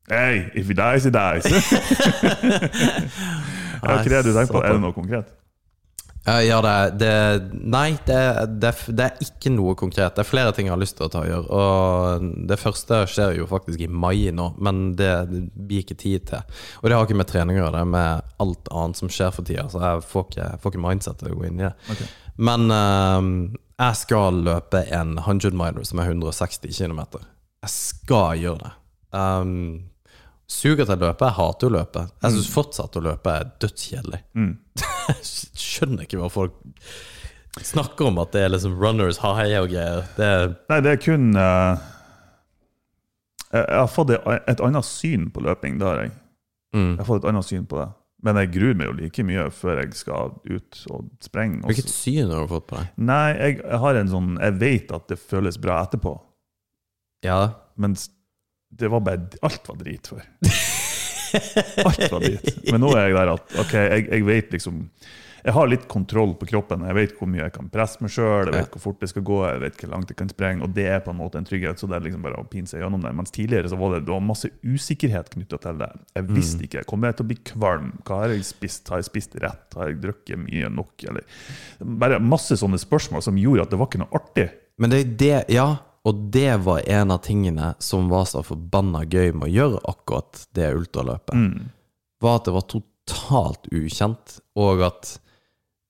Hey, 0.09 0.45
if 0.55 0.67
he 0.69 0.73
dies, 0.73 1.03
he 1.03 1.11
dies. 1.11 1.43
Ja, 3.77 3.93
hva 3.93 3.97
er 4.01 4.07
det 4.09 4.23
du 4.25 4.31
tenker 4.33 4.53
på? 4.55 4.61
Er 4.63 4.73
det 4.75 4.81
noe 4.81 4.95
konkret? 4.95 5.27
Ja, 6.27 6.41
ja, 6.43 6.57
det, 6.61 6.99
det 6.99 7.11
Nei, 7.71 7.97
det, 8.05 8.19
det, 8.59 8.71
det 8.91 9.05
er 9.05 9.21
ikke 9.23 9.51
noe 9.53 9.77
konkret. 9.79 10.11
Det 10.15 10.25
er 10.25 10.27
flere 10.27 10.51
ting 10.55 10.67
jeg 10.67 10.73
har 10.73 10.81
lyst 10.81 10.97
til 10.99 11.07
å 11.07 11.11
ta 11.13 11.21
og 11.23 11.29
gjøre. 11.29 11.59
Og 11.61 12.25
det 12.49 12.57
første 12.59 12.99
skjer 13.07 13.37
jo 13.37 13.47
faktisk 13.47 13.85
i 13.85 13.87
mai 13.87 14.27
nå, 14.35 14.49
men 14.59 14.89
det, 14.99 15.11
det 15.31 15.41
blir 15.55 15.85
ikke 15.85 15.95
tid 16.01 16.27
til. 16.27 16.59
Og 16.81 16.89
det 16.89 16.97
har 16.97 17.07
ikke 17.07 17.19
med 17.21 17.31
trening 17.31 17.55
å 17.55 17.61
gjøre, 17.61 17.75
det 17.77 17.85
er 17.85 17.93
med 17.95 18.35
alt 18.43 18.71
annet 18.75 18.99
som 18.99 19.13
skjer 19.13 19.31
for 19.37 19.47
tida. 19.47 19.69
Så 19.71 19.79
jeg 19.85 20.03
får 20.09 20.27
ikke, 20.27 20.49
får 20.63 20.75
ikke 20.75 20.83
mindset 20.89 21.21
til 21.21 21.31
å 21.31 21.39
gå 21.39 21.47
inn 21.47 21.63
i 21.63 21.67
det. 21.69 21.73
Okay. 21.95 22.11
Men 22.49 22.67
uh, 22.75 23.31
jeg 23.79 24.01
skal 24.03 24.43
løpe 24.49 24.83
en 24.99 25.15
100 25.23 25.55
miler 25.55 25.87
som 25.87 26.03
er 26.03 26.11
160 26.11 26.75
km. 26.75 27.05
Jeg 27.63 27.73
skal 27.77 28.43
gjøre 28.43 28.65
det. 28.65 28.73
Um, 29.15 29.87
suger 30.47 30.85
til 30.87 30.95
å 30.95 31.01
løpe. 31.07 31.27
Jeg 31.27 31.37
hater 31.37 31.67
å 31.69 31.73
løpe. 31.75 32.05
Jeg 32.23 32.35
syns 32.37 32.49
fortsatt 32.53 32.95
å 32.99 33.03
løpe 33.03 33.33
er 33.41 33.49
dødskjedelig. 33.63 34.21
Mm. 34.39 34.53
Jeg 34.79 35.27
skjønner 35.67 36.05
ikke 36.07 36.21
hva 36.21 36.29
folk 36.31 36.55
snakker 37.65 38.11
om 38.11 38.19
at 38.21 38.31
det 38.35 38.43
er 38.45 38.51
liksom 38.53 38.75
runners 38.79 39.17
high 39.23 39.55
og 39.59 39.71
greier. 39.71 40.03
Det 40.17 40.31
Nei, 40.69 40.79
det 40.85 40.91
er 40.93 40.99
kun 41.01 41.31
uh, 41.33 41.79
Jeg 43.53 43.65
har 43.79 43.87
fått 43.89 44.11
et, 44.13 44.27
et 44.51 44.61
annet 44.67 44.85
syn 44.85 45.29
på 45.33 45.41
løping. 45.45 45.79
Det 45.81 45.87
har 45.87 46.01
jeg. 46.03 46.11
mm. 46.75 46.91
Jeg 46.91 46.99
har 47.01 47.07
fått 47.09 47.23
et 47.23 47.29
annet 47.31 47.47
syn 47.47 47.65
på 47.69 47.79
det. 47.81 47.87
Men 48.25 48.39
jeg 48.41 48.49
gruer 48.55 48.73
meg 48.77 48.87
jo 48.89 48.95
like 48.97 49.23
mye 49.27 49.43
før 49.53 49.79
jeg 49.83 49.93
skal 49.99 50.31
ut 50.49 50.79
og 50.89 51.09
sprenge. 51.23 51.61
Hvilket 51.69 51.91
syn 51.93 52.31
har 52.33 52.47
du 52.47 52.49
fått 52.55 52.65
på 52.71 52.79
deg? 52.79 52.87
Nei, 53.07 53.27
jeg, 53.37 53.59
jeg 53.61 53.79
har 53.83 53.99
en 53.99 54.09
sånn 54.09 54.31
Jeg 54.41 54.55
vet 54.63 54.93
at 54.97 55.05
det 55.11 55.19
føles 55.21 55.59
bra 55.61 55.75
etterpå, 55.85 56.15
Ja. 57.25 57.37
men 57.77 57.93
s- 57.97 58.09
det 58.69 58.89
var 58.91 59.01
bare 59.05 59.29
Alt 59.47 59.69
var 59.69 59.77
drit 59.79 60.07
før. 60.11 60.25
Alt 61.85 62.11
var 62.11 62.19
drit. 62.23 62.51
Men 62.71 62.81
nå 62.83 62.91
er 62.95 63.09
jeg 63.09 63.15
der 63.17 63.31
at 63.35 63.55
OK, 63.63 63.73
jeg, 63.77 64.05
jeg 64.11 64.27
vet 64.27 64.53
liksom 64.55 64.83
Jeg 65.47 65.53
har 65.55 65.67
litt 65.69 65.85
kontroll 65.87 66.33
på 66.35 66.47
kroppen. 66.49 66.81
Jeg 66.89 66.95
vet 66.97 67.11
hvor 67.15 67.29
mye 67.31 67.45
jeg 67.45 67.53
kan 67.55 67.69
presse 67.71 68.01
meg 68.03 68.11
sjøl, 68.11 68.49
jeg 68.49 68.55
vet 68.57 68.73
hvor 68.73 68.81
fort 68.83 68.97
det 69.03 69.07
skal 69.13 69.23
gå, 69.23 69.37
jeg 69.47 69.61
vet 69.61 69.77
hvor 69.79 69.91
langt 69.93 70.09
jeg 70.11 70.17
kan 70.19 70.31
sprenge, 70.31 70.65
og 70.65 70.73
det 70.75 70.87
er 70.91 70.99
på 71.05 71.13
en 71.13 71.19
måte 71.21 71.39
en 71.39 71.47
trygghet. 71.47 71.79
Så 71.79 71.87
det 71.87 71.95
er 71.95 72.03
liksom 72.03 72.25
bare 72.25 72.41
å 72.41 72.47
pine 72.51 72.67
seg 72.67 72.81
gjennom 72.83 73.05
det. 73.05 73.13
Mens 73.15 73.31
tidligere 73.31 73.71
så 73.71 73.79
var 73.79 73.95
det, 73.95 74.01
det 74.09 74.11
var 74.11 74.25
masse 74.27 74.51
usikkerhet 74.65 75.31
knytta 75.37 75.61
til 75.63 75.79
det. 75.79 75.89
Jeg 76.19 76.27
visste 76.35 76.67
ikke. 76.67 76.83
Kommer 76.89 77.13
jeg 77.13 77.19
til 77.21 77.27
å 77.27 77.31
bli 77.31 77.39
kvalm? 77.53 77.93
Hva 78.03 78.21
har 78.25 78.35
jeg 78.35 78.43
spist? 78.49 78.91
Har 78.91 78.99
jeg 78.99 79.07
spist 79.07 79.39
rett? 79.39 79.67
Har 79.77 79.93
jeg 79.93 80.01
drukket 80.03 80.41
mye 80.41 80.73
nok? 80.73 81.07
Eller 81.07 81.23
bare 82.03 82.19
masse 82.19 82.59
sånne 82.59 82.81
spørsmål 82.81 83.23
som 83.29 83.39
gjorde 83.39 83.69
at 83.69 83.71
det 83.71 83.79
var 83.79 83.91
ikke 83.91 84.03
noe 84.03 84.19
artig. 84.19 84.49
Men 84.77 84.91
det 84.91 84.99
er 84.99 85.13
det 85.21 85.37
Ja, 85.55 85.69
og 86.07 86.27
det 86.31 86.53
var 86.63 86.85
en 86.87 87.11
av 87.11 87.23
tingene 87.25 87.73
som 87.83 88.07
var 88.11 88.27
så 88.29 88.43
forbanna 88.45 89.03
gøy 89.03 89.33
med 89.35 89.49
å 89.49 89.51
gjøre 89.51 89.81
akkurat 89.91 90.45
det 90.55 90.69
ultraløpet. 90.77 91.35
Mm. 91.35 91.71
Var 92.23 92.37
at 92.39 92.47
det 92.47 92.53
var 92.55 92.67
totalt 92.71 93.67
ukjent, 93.75 94.37
og 94.55 94.85
at 94.87 95.17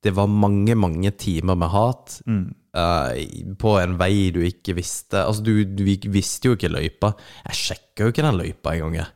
det 0.06 0.14
var 0.18 0.32
mange, 0.32 0.74
mange 0.80 1.12
timer 1.20 1.58
med 1.60 1.70
hat. 1.74 2.18
Mm. 2.26 2.48
Uh, 2.78 3.54
på 3.58 3.76
en 3.82 3.96
vei 3.98 4.28
du 4.30 4.44
ikke 4.46 4.76
visste 4.78 5.24
Altså, 5.24 5.42
du, 5.42 5.64
du 5.66 5.82
visste 6.14 6.52
jo 6.52 6.58
ikke 6.58 6.70
løypa. 6.70 7.16
Jeg 7.48 7.62
sjekka 7.62 8.06
jo 8.06 8.14
ikke 8.14 8.26
den 8.26 8.38
løypa 8.42 8.76
engang. 8.76 9.14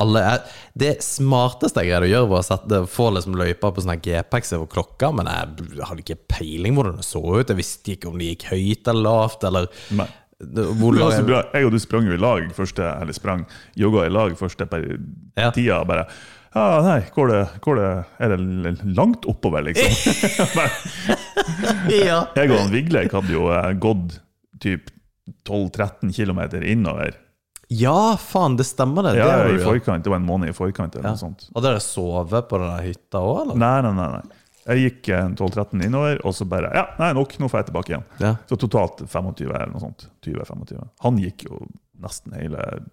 Alle 0.00 0.22
er, 0.24 0.44
det 0.78 0.94
smarteste 1.04 1.82
jeg 1.82 1.90
greide 1.90 2.06
å 2.06 2.10
gjøre, 2.10 2.28
var 2.30 2.40
å 2.40 2.46
sette, 2.46 2.78
få 2.88 3.10
liksom 3.12 3.34
løypa 3.36 3.68
på 3.76 3.82
sånne 3.84 3.98
her 3.98 4.04
GPX 4.06 4.54
over 4.56 4.70
klokka, 4.72 5.10
men 5.12 5.28
jeg 5.28 5.82
hadde 5.84 6.00
ikke 6.04 6.16
peiling 6.32 6.78
hvordan 6.78 6.96
det 6.96 7.04
så 7.04 7.20
ut. 7.20 7.52
Jeg 7.52 7.58
visste 7.60 7.92
ikke 7.92 8.08
om 8.08 8.16
det 8.18 8.30
gikk 8.32 8.46
høyt 8.54 8.88
eller 8.88 9.04
lavt, 9.04 9.44
eller 9.44 9.68
Nei. 9.98 10.08
hvor 10.40 10.96
Det 10.96 11.04
var 11.04 11.16
så 11.18 11.26
bra. 11.28 11.42
Jeg 11.52 11.68
og 11.68 11.74
du 11.76 11.78
sprang 11.84 12.08
jo 12.08 12.16
i 12.16 12.22
lag 12.24 12.48
første, 12.56 12.88
eller 13.02 13.18
sprang, 13.18 13.44
jogga 13.78 14.06
i 14.08 14.14
lag 14.16 14.32
første 14.40 14.68
Ja. 15.36 15.50
tida. 15.52 15.82
Bare 15.84 16.06
ja, 16.52 16.64
nei, 16.84 16.98
går 17.14 17.30
det, 17.30 17.42
går 17.64 17.78
det, 17.80 17.90
er 18.20 18.32
det 18.34 18.72
langt 18.96 19.24
oppover, 19.28 19.62
liksom? 19.64 19.92
ja. 22.08 22.18
Jeg 22.36 22.50
og 22.50 22.58
han 22.58 22.72
Vigleik 22.74 23.14
hadde 23.16 23.32
jo 23.32 23.46
eh, 23.52 23.70
gått 23.80 24.18
typ 24.60 24.90
12-13 25.48 26.12
km 26.16 26.42
innover. 26.62 27.16
Ja, 27.80 28.16
faen, 28.20 28.56
det 28.58 28.66
stemmer 28.68 29.06
det. 29.08 29.16
Ja, 29.18 29.26
det 29.30 29.38
var 29.38 29.54
i 29.56 29.64
forkant, 29.64 30.04
Det 30.04 30.10
var 30.12 30.20
en 30.20 30.26
måned 30.28 30.48
i 30.50 30.54
forkant. 30.56 30.94
eller 30.96 31.08
Ja. 31.08 31.14
noe 31.16 31.20
sånt. 31.22 31.48
Hadde 31.54 31.68
dere 31.70 31.80
sovet 31.84 32.48
på 32.50 32.58
den 32.62 32.86
hytta 32.86 33.18
òg, 33.22 33.40
eller? 33.46 33.56
Nei, 33.62 33.80
nei, 33.86 33.92
nei. 33.98 34.08
nei. 34.18 34.38
Jeg 34.64 34.82
gikk 34.92 35.08
eh, 35.10 35.28
12-13 35.34 35.84
innover, 35.84 36.20
og 36.24 36.34
så 36.38 36.44
bare 36.46 36.68
Ja, 36.74 36.84
nei, 37.00 37.12
nok, 37.18 37.32
nå 37.42 37.48
får 37.50 37.62
jeg 37.64 37.66
tilbake 37.72 37.90
igjen. 37.94 38.04
Ja. 38.20 38.36
Så 38.46 38.56
totalt 38.62 39.02
25 39.08 39.50
eller 39.50 39.72
noe 39.72 39.80
sånt. 39.82 40.06
20-25. 40.22 40.88
Han 41.02 41.18
gikk 41.18 41.44
jo 41.48 41.66
nesten 42.00 42.32
hele 42.38 42.84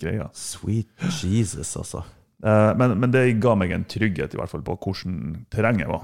greia. 0.00 0.26
Sweet 0.34 0.88
Jesus, 1.22 1.76
altså. 1.76 2.02
Eh, 2.42 2.74
Men, 2.74 2.98
men 2.98 3.10
det 3.14 3.40
ga 3.40 3.54
meg 3.54 3.70
en 3.72 3.84
trygghet 3.84 4.34
i 4.34 4.36
hvert 4.40 4.50
fall 4.50 4.62
på 4.66 4.74
hvordan 4.76 5.46
terrenget 5.50 5.86
var. 5.88 6.02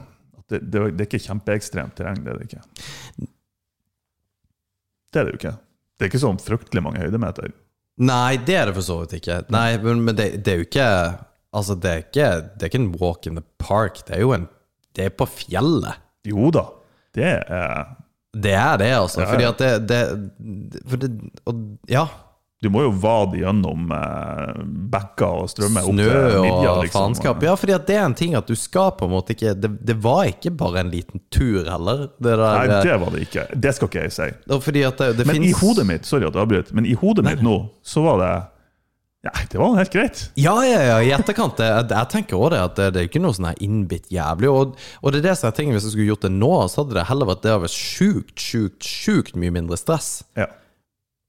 Det, 0.48 0.60
det, 0.70 0.84
det 0.96 1.04
er 1.04 1.10
ikke 1.10 1.26
kjempeekstremt 1.26 1.94
terreng. 1.98 2.22
Det 2.24 2.30
er 2.32 2.38
det 2.38 2.46
ikke. 2.48 2.62
Det 5.12 5.20
er 5.20 5.26
det 5.26 5.32
jo 5.34 5.38
ikke. 5.40 5.56
Det 5.98 6.06
er 6.06 6.10
ikke 6.12 6.22
sånn 6.22 6.38
fryktelig 6.40 6.82
mange 6.86 7.02
høydemeter. 7.02 7.50
Nei, 7.98 8.36
det 8.46 8.54
er 8.56 8.70
det 8.70 8.74
for 8.78 8.86
så 8.86 9.00
vidt 9.02 9.18
ikke. 9.18 9.40
Nei, 9.52 9.76
men, 9.82 10.04
men 10.06 10.16
det, 10.16 10.44
det 10.44 10.52
er 10.52 10.62
jo 10.62 10.68
ikke 10.68 10.86
Altså, 11.50 11.74
det 11.74 11.90
er 11.90 12.02
ikke, 12.04 12.26
det 12.54 12.62
er 12.62 12.70
ikke 12.70 12.78
en 12.78 12.92
walk 13.00 13.26
in 13.26 13.34
the 13.34 13.42
park. 13.58 13.96
Det 14.06 14.14
er 14.14 14.20
jo 14.22 14.30
en 14.36 14.46
Det 14.94 15.08
er 15.08 15.14
på 15.18 15.26
fjellet. 15.26 15.98
Jo 16.24 16.50
da, 16.54 16.62
det 17.16 17.26
er 17.26 17.88
Det 18.30 18.52
er 18.54 18.76
det, 18.78 18.90
altså. 18.94 19.20
Ja, 19.20 19.26
ja. 19.26 19.32
Fordi 19.32 19.44
at 19.48 19.58
det, 19.58 19.88
det, 19.90 20.80
for 20.86 20.96
det 21.02 21.10
og, 21.50 21.64
Ja. 21.90 22.06
Du 22.60 22.68
må 22.68 22.82
jo 22.84 22.90
vade 23.00 23.38
gjennom 23.40 23.88
eh, 23.96 24.58
bekker 24.92 25.44
og 25.44 25.48
strømmer 25.48 25.86
opp 25.88 25.94
Snø 25.94 26.10
midja. 26.44 26.72
og 26.74 26.82
liksom. 26.84 26.98
faenskap. 26.98 27.44
Ja, 27.46 27.54
fordi 27.56 27.78
det 27.88 27.96
er 27.96 28.04
en 28.04 28.16
ting 28.18 28.36
at 28.36 28.50
du 28.50 28.56
skal 28.58 28.92
på 28.98 29.08
en 29.08 29.14
måte 29.14 29.32
ikke 29.32 29.54
Det, 29.56 29.70
det 29.88 29.96
var 30.04 30.26
ikke 30.28 30.52
bare 30.60 30.82
en 30.82 30.92
liten 30.92 31.24
tur 31.32 31.64
heller. 31.64 32.10
Det 32.20 32.36
der, 32.36 32.44
Nei, 32.44 32.82
det 32.84 32.98
var 33.00 33.16
det 33.16 33.24
ikke. 33.24 33.46
Det 33.56 33.74
skal 33.78 33.88
ikke 33.88 34.04
jeg 34.04 34.16
si. 34.18 34.30
fordi 34.68 34.84
at 34.84 35.00
det, 35.00 35.10
det 35.22 35.28
Men 35.30 35.44
i 35.48 35.54
hodet 35.56 35.88
mitt 35.88 36.08
sorry 36.08 36.28
at 36.28 36.36
jeg 36.36 36.44
avbryter, 36.44 36.76
men 36.76 36.88
i 36.88 36.96
hodet 37.00 37.24
mitt 37.24 37.44
nå, 37.44 37.62
så 37.80 38.04
var 38.04 38.20
det 38.20 38.32
ja, 39.20 39.32
det 39.52 39.58
var 39.60 39.74
helt 39.76 39.92
greit. 39.92 40.20
Ja, 40.40 40.54
ja, 40.64 40.78
ja, 40.80 41.00
i 41.04 41.10
etterkant. 41.12 41.58
Jeg, 41.60 41.88
jeg 41.92 42.08
tenker 42.08 42.38
også 42.38 42.54
det, 42.54 42.60
at 42.64 42.78
det, 42.78 42.86
det 42.94 43.00
er 43.02 43.08
ikke 43.10 43.20
noe 43.20 43.36
sånn 43.36 43.50
her 43.50 43.58
innbitt 43.60 44.08
jævlig. 44.08 44.48
Og, 44.48 44.78
og 45.04 45.12
det 45.12 45.20
er 45.20 45.26
det 45.26 45.34
som 45.36 45.50
er 45.50 45.58
tingen, 45.58 45.76
hvis 45.76 45.84
jeg 45.84 45.92
skulle 45.92 46.08
gjort 46.08 46.24
det 46.24 46.32
nå, 46.32 46.54
så 46.72 46.80
hadde 46.80 46.96
det 46.96 47.04
heller 47.10 47.28
vært 47.28 47.42
det 47.44 47.52
hadde 47.52 47.66
vært 47.66 47.76
sjukt, 47.76 48.40
sjukt, 48.40 48.80
sjukt 48.80 49.36
mye 49.36 49.52
mindre 49.52 49.76
stress. 49.76 50.22
Ja. 50.40 50.48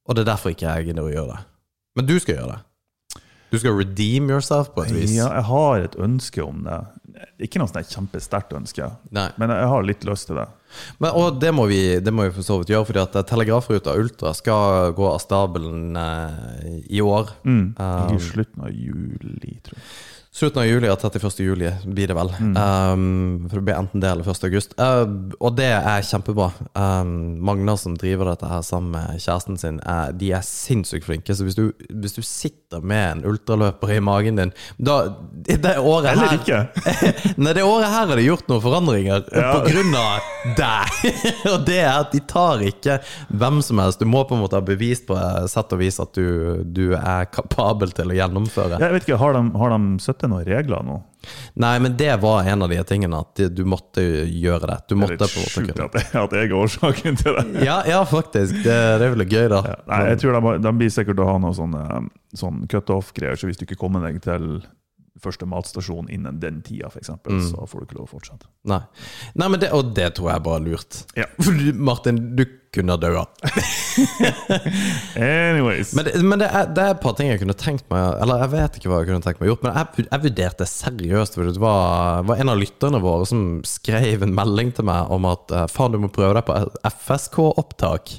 Og 0.07 0.17
det 0.17 0.25
er 0.25 0.31
derfor 0.33 0.53
ikke 0.53 0.67
jeg 0.67 0.91
gidder 0.91 1.07
å 1.07 1.13
gjøre 1.13 1.35
det. 1.35 1.47
Men 1.97 2.07
du 2.07 2.15
skal 2.21 2.37
gjøre 2.37 2.55
det. 2.55 2.61
Du 3.51 3.57
skal 3.59 3.75
redeem 3.75 4.29
yourself 4.31 4.69
på 4.71 4.85
et 4.85 4.93
vis. 4.95 5.11
ja, 5.17 5.27
jeg 5.35 5.43
har 5.49 5.83
et 5.83 5.95
ønske 5.99 6.43
om 6.43 6.63
det. 6.63 6.79
Ikke 7.43 7.59
noe 7.59 7.67
sånn 7.67 7.83
kjempesterkt 7.83 8.53
ønske, 8.55 8.87
Nei. 9.11 9.27
men 9.41 9.51
jeg 9.51 9.67
har 9.73 9.83
litt 9.83 10.05
lyst 10.07 10.29
til 10.29 10.39
det. 10.39 10.45
Men, 11.03 11.09
og 11.19 11.41
det 11.41 11.51
må, 11.53 11.65
vi, 11.67 11.81
det 11.99 12.13
må 12.15 12.29
vi 12.29 12.33
for 12.37 12.47
så 12.47 12.57
vidt 12.61 12.71
gjøre, 12.71 12.87
fordi 12.87 13.01
at 13.03 13.17
Telegrafruta 13.27 13.97
Ultra 13.99 14.31
skal 14.37 14.95
gå 14.95 15.09
av 15.09 15.19
stabelen 15.19 15.99
eh, 15.99 16.79
i 16.95 17.03
år. 17.03 17.33
Mm. 17.43 17.65
Um, 17.75 18.15
I 18.15 18.21
slutten 18.23 18.63
av 18.63 18.71
juli, 18.71 19.57
tror 19.67 19.77
jeg. 19.81 19.89
Slutten 20.31 20.61
av 20.61 20.67
juli 20.69 20.87
og 20.87 20.95
31. 21.03 21.41
juli 21.43 21.69
blir 21.91 22.07
det 22.07 22.15
vel. 22.15 22.29
Mm. 22.39 22.53
Um, 22.55 23.47
for 23.51 23.59
det 23.59 23.65
blir 23.67 23.75
enten 23.75 23.99
det 23.99 24.07
eller 24.13 24.23
1. 24.31 24.45
august. 24.47 24.73
Uh, 24.79 25.33
og 25.43 25.57
det 25.57 25.65
er 25.75 26.05
kjempebra. 26.07 26.45
Um, 26.71 27.09
Magna 27.43 27.73
som 27.75 27.97
driver 27.99 28.29
dette 28.31 28.47
her 28.47 28.61
sammen 28.63 28.93
med 28.95 29.19
kjæresten 29.19 29.59
sin, 29.59 29.81
er, 29.83 30.13
de 30.15 30.29
er 30.31 30.45
sinnssykt 30.47 31.03
flinke. 31.09 31.35
Så 31.35 31.43
hvis 31.43 31.57
du, 31.59 31.73
hvis 31.91 32.15
du 32.15 32.21
sitter 32.23 32.79
med 32.79 33.17
en 33.17 33.25
ultraløper 33.27 33.91
i 33.97 33.99
magen 33.99 34.39
din 34.39 34.53
da, 34.79 35.01
Det 35.43 35.73
året 35.81 36.13
Eller 36.13 36.31
her 36.31 36.37
ikke. 36.39 36.61
Nei, 37.43 37.51
det 37.57 37.67
året 37.67 37.91
her 37.91 38.07
har 38.07 38.15
det 38.15 38.23
gjort 38.29 38.47
noen 38.47 38.63
forandringer 38.63 39.27
Ja. 39.35 39.51
på 39.57 39.65
grunn 39.67 39.91
av 39.99 40.31
deg. 40.55 41.11
og 41.51 41.67
det 41.67 41.81
er 41.83 41.91
at 42.05 42.15
de 42.15 42.23
tar 42.31 42.63
ikke 42.71 43.01
hvem 43.35 43.59
som 43.67 43.83
helst. 43.83 43.99
Du 43.99 44.07
må 44.07 44.23
på 44.29 44.39
en 44.39 44.45
måte 44.45 44.55
ha 44.55 44.63
bevist 44.63 45.09
på 45.11 45.19
sett 45.51 45.75
og 45.75 45.83
vis 45.83 45.99
at 45.99 46.15
du, 46.15 46.63
du 46.63 46.93
er 46.95 47.27
kapabel 47.35 47.91
til 47.99 48.15
å 48.15 48.17
gjennomføre. 48.21 48.79
Jeg 48.79 48.95
vet 48.95 49.09
ikke, 49.09 49.19
Har 49.19 49.35
de, 49.35 49.43
har 49.59 49.75
de 49.75 49.99
satt 50.21 50.31
noen 50.31 50.45
regler 50.45 50.83
nå? 50.85 50.97
Nei, 51.61 51.75
men 51.79 51.95
det 51.97 52.15
var 52.21 52.47
en 52.49 52.65
av 52.65 52.69
de 52.69 52.79
tingene, 52.87 53.19
at 53.21 53.41
du 53.53 53.63
måtte 53.65 54.01
gjøre 54.01 54.67
det. 54.69 54.77
Du 54.89 54.95
Det 54.95 55.07
er 55.09 55.17
litt 55.17 55.35
sjukt 55.51 55.79
at, 55.79 55.95
at 56.17 56.35
jeg 56.37 56.49
er 56.49 56.55
årsaken 56.57 57.19
til 57.19 57.37
det. 57.37 57.45
ja, 57.65 57.81
ja, 57.87 58.01
faktisk. 58.05 58.55
Det, 58.63 58.77
det 59.01 59.07
er 59.07 59.15
vel 59.15 59.25
gøy, 59.27 59.47
da. 59.53 59.61
Ja, 59.73 59.77
nei, 59.91 60.01
jeg 60.11 60.21
tror 60.23 60.37
de, 60.37 60.53
de 60.65 60.73
blir 60.81 60.93
sikkert 60.93 61.21
å 61.21 61.29
ha 61.29 61.37
noe 61.41 61.53
sånn, 61.57 61.77
sånn 62.37 62.63
cutoff-greier, 62.71 63.37
så 63.37 63.49
hvis 63.49 63.61
du 63.61 63.67
ikke 63.67 63.79
kommer 63.81 64.05
deg 64.07 64.21
til 64.25 64.61
første 65.23 65.45
matstasjon 65.49 66.09
innen 66.11 66.39
den 66.41 66.61
tida, 66.65 66.89
f.eks., 66.91 67.09
Mm. 67.29 67.41
så 67.51 67.67
får 67.69 67.79
du 67.79 67.85
ikke 67.87 67.97
lov 67.99 68.07
å 68.09 68.13
fortsette. 68.15 68.47
Nei, 68.69 68.81
Nei 69.37 69.47
men 69.53 69.59
det, 69.61 69.69
og 69.75 69.93
det 69.97 70.09
tror 70.17 70.31
jeg 70.33 70.43
bare 70.45 70.59
er 70.61 70.65
lurt. 70.71 71.03
Ja. 71.17 71.27
Martin, 71.89 72.19
du 72.35 72.43
kunne 72.71 72.95
ha 72.95 72.99
daua. 73.01 73.25
Anyways. 75.15 75.93
Men, 75.95 76.05
det, 76.05 76.21
men 76.23 76.39
det, 76.39 76.47
er, 76.47 76.69
det 76.75 76.83
er 76.85 76.93
et 76.95 77.01
par 77.03 77.15
ting 77.17 77.31
jeg 77.31 77.41
kunne 77.41 77.55
tenkt 77.59 77.87
meg 77.91 78.21
Eller 78.23 78.43
jeg 78.45 78.51
vet 78.53 78.77
ikke 78.79 78.91
hva 78.91 79.01
jeg 79.01 79.09
kunne 79.09 79.25
tenkt 79.25 79.41
meg 79.43 79.49
gjort, 79.51 79.63
men 79.65 79.75
jeg, 79.77 80.05
jeg 80.07 80.23
vurderte 80.25 80.67
seriøst. 80.69 81.37
For 81.37 81.49
det 81.49 81.61
var, 81.61 82.23
var 82.29 82.41
en 82.43 82.53
av 82.53 82.59
lytterne 82.61 83.01
våre 83.03 83.27
som 83.29 83.41
skrev 83.67 84.23
en 84.25 84.35
melding 84.37 84.71
til 84.77 84.87
meg 84.87 85.11
om 85.13 85.27
at 85.29 85.51
eh, 85.55 85.67
faen, 85.71 85.95
du 85.95 85.99
må 86.03 86.11
prøve 86.13 86.35
deg 86.39 86.47
på 86.47 86.57
FSK-opptak. 86.91 88.15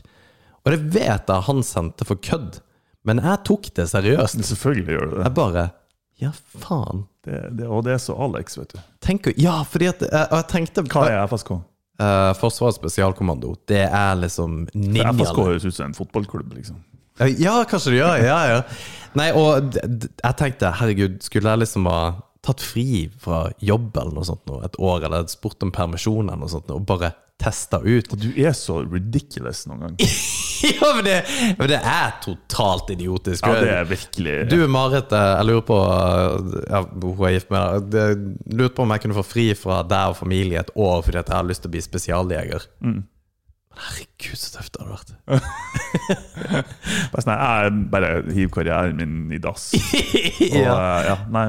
Og 0.63 0.75
det 0.75 0.81
vet 0.95 1.33
jeg 1.33 1.47
han 1.49 1.63
sendte 1.67 2.07
for 2.07 2.21
kødd, 2.23 2.61
men 3.09 3.19
jeg 3.25 3.41
tok 3.49 3.71
det 3.75 3.89
seriøst. 3.91 4.45
Selvfølgelig 4.53 4.95
gjør 4.95 5.09
du 5.09 5.15
det. 5.17 5.25
Jeg 5.27 5.37
bare 5.41 5.65
Ja, 6.23 6.31
faen. 6.63 7.05
det, 7.27 7.43
det. 7.59 7.67
Og 7.67 7.85
det 7.87 7.97
er 7.97 8.01
så 8.03 8.17
Alex, 8.23 8.57
vet 8.61 8.73
du. 8.77 8.81
Tenk, 9.03 9.29
Ja, 9.41 9.61
fordi 9.69 9.91
at 9.91 10.03
jeg, 10.07 10.25
jeg 10.31 10.49
tenkte 10.53 10.87
Hva 10.87 11.05
er 11.11 11.27
FSK? 11.27 11.53
Uh, 12.03 12.33
Forsvarets 12.39 12.81
spesialkommando. 12.81 13.55
Det 13.69 13.85
er 13.85 14.17
liksom 14.19 14.65
ninjaene. 14.75 15.19
FSK 15.21 15.43
høres 15.45 15.67
ut 15.69 15.77
som 15.77 15.91
en 15.91 15.97
fotballklubb, 15.99 16.55
liksom. 16.57 16.81
Ja, 17.39 17.61
kanskje 17.69 17.93
det 17.93 17.99
gjør. 18.01 18.23
Ja, 18.25 18.39
ja. 18.49 18.61
Nei, 19.19 19.29
og 19.37 19.75
jeg 19.77 20.37
tenkte, 20.41 20.73
herregud, 20.79 21.19
skulle 21.23 21.53
jeg 21.53 21.63
liksom 21.63 21.87
ha 21.91 21.99
tatt 22.43 22.63
fri 22.65 23.07
fra 23.23 23.45
jobb 23.63 23.95
eller 24.01 24.17
noe 24.17 24.27
sånt 24.27 24.43
nå, 24.51 24.63
et 24.67 24.79
år, 24.83 25.05
eller 25.07 25.29
spurt 25.31 25.63
om 25.63 25.71
permisjon 25.75 26.27
eller 26.27 26.41
noe 26.41 26.51
sånt, 26.51 26.73
og 26.75 26.87
bare 26.89 27.13
testa 27.43 27.83
ut? 27.83 28.13
Og 28.13 28.21
du 28.23 28.31
er 28.39 28.55
så 28.57 28.81
ridiculous 28.87 29.65
noen 29.69 29.87
gang. 29.87 29.97
ja, 30.73 30.91
men 30.95 31.05
det, 31.07 31.17
men 31.59 31.71
det 31.73 31.79
er 31.79 32.17
totalt 32.23 32.93
idiotisk. 32.95 33.47
Ja, 33.47 33.61
det 33.63 33.73
er 33.75 33.89
virkelig 33.91 34.37
Du, 34.53 34.59
Marit, 34.71 35.13
eh, 35.13 35.29
jeg 35.37 35.49
lurer 35.51 35.65
på 35.67 35.79
eh, 35.83 36.59
ja, 36.69 36.83
Hun 37.03 37.25
er 37.27 37.37
gift 37.37 37.53
med 37.55 37.89
deg. 37.95 38.27
Lurte 38.53 38.77
på 38.77 38.87
om 38.87 38.95
jeg 38.95 39.05
kunne 39.07 39.19
få 39.19 39.27
fri 39.27 39.49
fra 39.59 39.83
deg 39.87 40.15
og 40.15 40.21
familie 40.23 40.63
et 40.63 40.75
år 40.75 41.03
fordi 41.03 41.23
jeg 41.23 41.35
har 41.35 41.49
lyst 41.49 41.65
til 41.65 41.73
å 41.73 41.77
bli 41.77 41.85
spesialjeger. 41.85 42.69
Mm. 42.85 43.01
Herregud, 43.73 44.37
så 44.39 44.51
tøft 44.59 44.75
det 44.77 44.83
hadde 44.83 44.93
vært. 44.93 45.13
Bare 47.13 47.23
sånn, 47.25 47.33
Jeg 47.33 47.73
bare 47.93 48.11
hiver 48.35 48.51
karrieren 48.55 48.97
min 48.99 49.15
i 49.35 49.39
dass. 49.43 49.71
Og, 49.77 50.57
ja. 50.59 50.75
eh, 50.75 51.07
ja, 51.09 51.17
nei, 51.33 51.45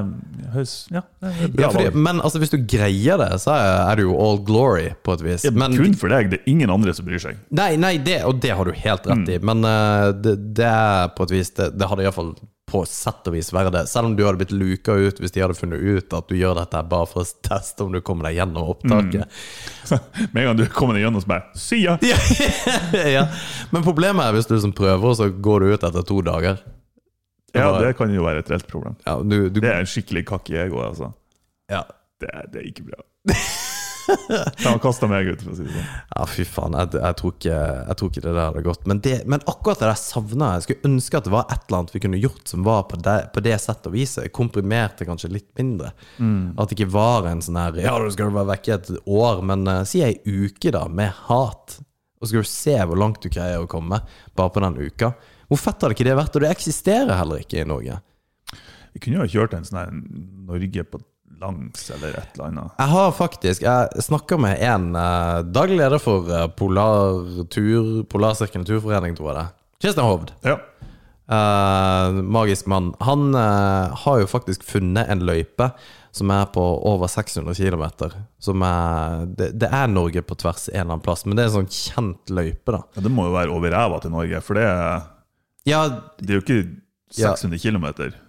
høys, 0.54 0.74
Ja, 0.94 1.02
det 1.20 1.30
er 1.32 1.52
bra 1.54 1.64
Ja, 1.66 1.70
fordi, 1.74 2.02
men 2.06 2.22
altså, 2.24 2.40
hvis 2.42 2.52
du 2.54 2.58
greier 2.70 3.20
det, 3.20 3.30
så 3.44 3.54
er 3.58 4.00
det 4.00 4.06
jo 4.06 4.16
all 4.20 4.40
glory, 4.46 4.88
på 5.04 5.16
et 5.18 5.24
vis. 5.26 5.44
Ja, 5.48 5.52
Men, 5.54 5.76
Kun 5.78 5.94
for 6.00 6.12
deg. 6.12 6.30
Det 6.32 6.40
er 6.42 6.50
ingen 6.54 6.72
andre 6.74 6.94
som 6.96 7.06
bryr 7.08 7.22
seg. 7.22 7.38
nei, 7.54 7.74
nei, 7.80 7.96
det, 8.04 8.20
og 8.28 8.40
det 8.44 8.54
har 8.56 8.64
du 8.68 8.72
helt 8.74 9.06
rett 9.10 9.24
Mm. 9.24 9.28
i. 9.30 9.38
Men 9.46 9.64
eh, 9.68 10.08
det, 10.24 10.32
det 10.58 10.66
er 10.66 11.12
på 11.14 11.22
et 11.28 11.32
vis 11.36 11.50
Det, 11.54 11.68
det 11.78 11.86
hadde 11.90 12.02
iallfall 12.06 12.32
på 12.70 12.80
sett 12.88 13.26
og 13.28 13.34
vis 13.36 13.50
være 13.54 13.70
det. 13.74 13.82
Selv 13.90 14.08
om 14.08 14.14
du 14.16 14.22
hadde 14.24 14.40
blitt 14.40 14.54
luka 14.54 14.94
ut 14.96 15.18
hvis 15.20 15.34
de 15.34 15.42
hadde 15.44 15.56
funnet 15.58 15.82
ut 15.82 16.14
at 16.16 16.30
du 16.30 16.36
gjør 16.38 16.56
dette 16.58 16.80
bare 16.90 17.08
for 17.10 17.22
å 17.24 17.42
teste 17.46 17.84
om 17.84 17.92
du 17.92 18.00
kommer 18.04 18.28
deg 18.28 18.38
gjennom 18.40 18.70
opptaket. 18.72 19.42
Med 20.32 20.40
en 20.42 20.48
gang 20.48 20.62
du 20.62 20.64
kommer 20.72 20.96
deg 20.96 21.04
gjennom, 21.04 21.22
så 21.24 21.30
bare 21.34 21.60
Si 21.60 21.82
ja! 21.84 21.98
Ja. 22.02 23.26
Men 23.74 23.84
problemet 23.84 24.24
er 24.24 24.38
hvis 24.38 24.48
du 24.50 24.56
som 24.62 24.72
prøver, 24.76 25.04
og 25.12 25.18
så 25.20 25.28
går 25.28 25.64
du 25.66 25.74
ut 25.74 25.84
etter 25.90 26.08
to 26.08 26.22
dager. 26.24 26.62
Ja, 27.54 27.68
det 27.78 27.92
kan 27.98 28.10
jo 28.10 28.24
være 28.24 28.42
et 28.42 28.50
reelt 28.50 28.66
problem. 28.70 28.96
Ja, 29.06 29.20
du, 29.22 29.36
du, 29.46 29.60
Det 29.60 29.70
er 29.70 29.84
en 29.84 29.90
skikkelig 29.90 30.24
kakk 30.32 30.50
i 30.50 30.58
egoet, 30.64 30.94
altså. 30.94 31.12
ja. 31.70 31.84
Det 32.22 32.30
det 32.54 32.60
er 32.62 32.66
ikke 32.70 32.88
bra. 32.88 33.02
De 34.58 34.66
har 34.66 34.80
kasta 34.82 35.08
meg 35.10 35.28
ut, 35.28 35.42
for 35.42 35.52
å 35.52 35.56
si 35.56 35.64
det 35.66 35.72
sånn. 35.74 35.88
Ja, 36.10 36.26
fy 36.28 36.46
faen. 36.48 36.76
Jeg, 36.78 36.90
jeg, 36.98 37.16
tror 37.20 37.34
ikke, 37.34 37.58
jeg 37.58 37.98
tror 38.00 38.10
ikke 38.10 38.24
det 38.24 38.32
der 38.32 38.48
hadde 38.48 38.64
gått. 38.66 38.84
Men, 38.90 39.00
det, 39.04 39.14
men 39.30 39.44
akkurat 39.50 39.80
det 39.80 39.88
der 39.88 40.00
savna 40.00 40.50
jeg. 40.54 40.66
Skulle 40.66 40.90
ønske 40.90 41.20
at 41.20 41.28
det 41.28 41.34
var 41.34 41.48
et 41.48 41.66
eller 41.66 41.80
annet 41.80 41.94
vi 41.94 42.02
kunne 42.04 42.20
gjort 42.20 42.52
som 42.52 42.66
var 42.66 42.84
på 42.90 43.00
det, 43.04 43.16
på 43.34 43.44
det 43.44 43.56
settet 43.62 43.90
og 43.90 43.96
viset. 43.96 44.30
Komprimerte 44.36 45.08
kanskje 45.08 45.32
litt 45.32 45.50
mindre. 45.60 45.94
At 46.20 46.70
det 46.70 46.78
ikke 46.78 46.92
var 46.94 47.30
en 47.30 47.42
sånn 47.44 47.60
her 47.60 47.80
Ja, 47.84 47.96
du 48.00 48.10
skal 48.14 48.32
være 48.34 48.52
vekke 48.54 48.78
et 48.78 48.92
år, 49.04 49.44
men 49.46 49.66
uh, 49.70 49.82
si 49.88 50.04
ei 50.04 50.16
uke, 50.24 50.72
da, 50.74 50.86
med 50.88 51.14
hat. 51.28 51.78
Og 52.20 52.26
så 52.26 52.32
skal 52.32 52.44
du 52.44 52.50
se 52.50 52.76
hvor 52.88 53.00
langt 53.00 53.24
du 53.24 53.30
greier 53.32 53.62
å 53.62 53.70
komme 53.70 54.00
bare 54.36 54.52
på 54.52 54.62
den 54.64 54.78
uka. 54.80 55.14
Hvor 55.50 55.60
fett 55.60 55.84
hadde 55.84 55.96
ikke 55.96 56.08
det 56.08 56.18
vært? 56.18 56.36
Og 56.36 56.44
det 56.44 56.52
eksisterer 56.52 57.18
heller 57.18 57.42
ikke 57.44 57.60
i 57.62 57.68
Norge. 57.68 57.98
Vi 58.94 59.02
kunne 59.02 59.18
jo 59.18 59.24
ha 59.24 59.30
kjørt 59.30 59.56
en 59.56 59.66
sånn 59.66 59.80
her 59.80 59.90
Norge 60.48 60.86
på 60.86 61.00
langs, 61.40 61.88
eller 61.90 62.18
et 62.20 62.34
eller 62.36 62.46
annet. 62.50 62.76
Jeg 62.78 62.92
har 62.94 63.12
faktisk 63.16 63.62
Jeg 63.62 64.04
snakka 64.06 64.38
med 64.40 64.60
en 64.62 64.90
uh, 64.96 65.42
daglig 65.42 65.78
leder 65.80 66.02
for 66.02 66.28
uh, 66.30 66.46
Polartur 66.48 68.04
Polarsirkelen 68.10 68.66
turforening, 68.68 69.16
tror 69.18 69.32
jeg 69.32 69.40
det. 69.40 69.46
Christian 69.84 70.06
Hovd. 70.06 70.32
Ja. 70.46 70.58
Eh, 71.28 72.12
magisk 72.12 72.66
mann. 72.66 72.94
Han 73.00 73.34
eh, 73.34 73.94
har 73.96 74.18
jo 74.20 74.26
faktisk 74.28 74.64
funnet 74.64 75.08
en 75.08 75.22
løype 75.24 75.70
som 76.14 76.30
er 76.30 76.44
på 76.52 76.62
over 76.62 77.08
600 77.08 77.54
km. 77.54 77.84
Som 78.38 78.62
er 78.62 79.24
det, 79.26 79.50
det 79.58 79.70
er 79.72 79.88
Norge 79.90 80.22
på 80.22 80.36
tvers 80.38 80.68
en 80.68 80.74
eller 80.74 80.92
annen 80.92 81.04
plass, 81.04 81.24
men 81.26 81.36
det 81.36 81.46
er 81.46 81.50
en 81.50 81.56
sånn 81.56 81.72
kjent 81.72 82.30
løype, 82.30 82.76
da. 82.76 82.82
ja, 82.94 83.02
Det 83.06 83.12
må 83.12 83.26
jo 83.30 83.34
være 83.34 83.56
over 83.56 83.74
ræva 83.74 83.98
til 84.04 84.14
Norge, 84.14 84.42
for 84.44 84.60
det 84.60 84.68
er, 84.68 85.08
Ja, 85.66 85.80
det 86.20 86.30
er 86.30 86.40
jo 86.40 86.44
ikke 86.44 86.62
Ja. 87.14 87.30
600 87.36 87.60
km 87.62 87.84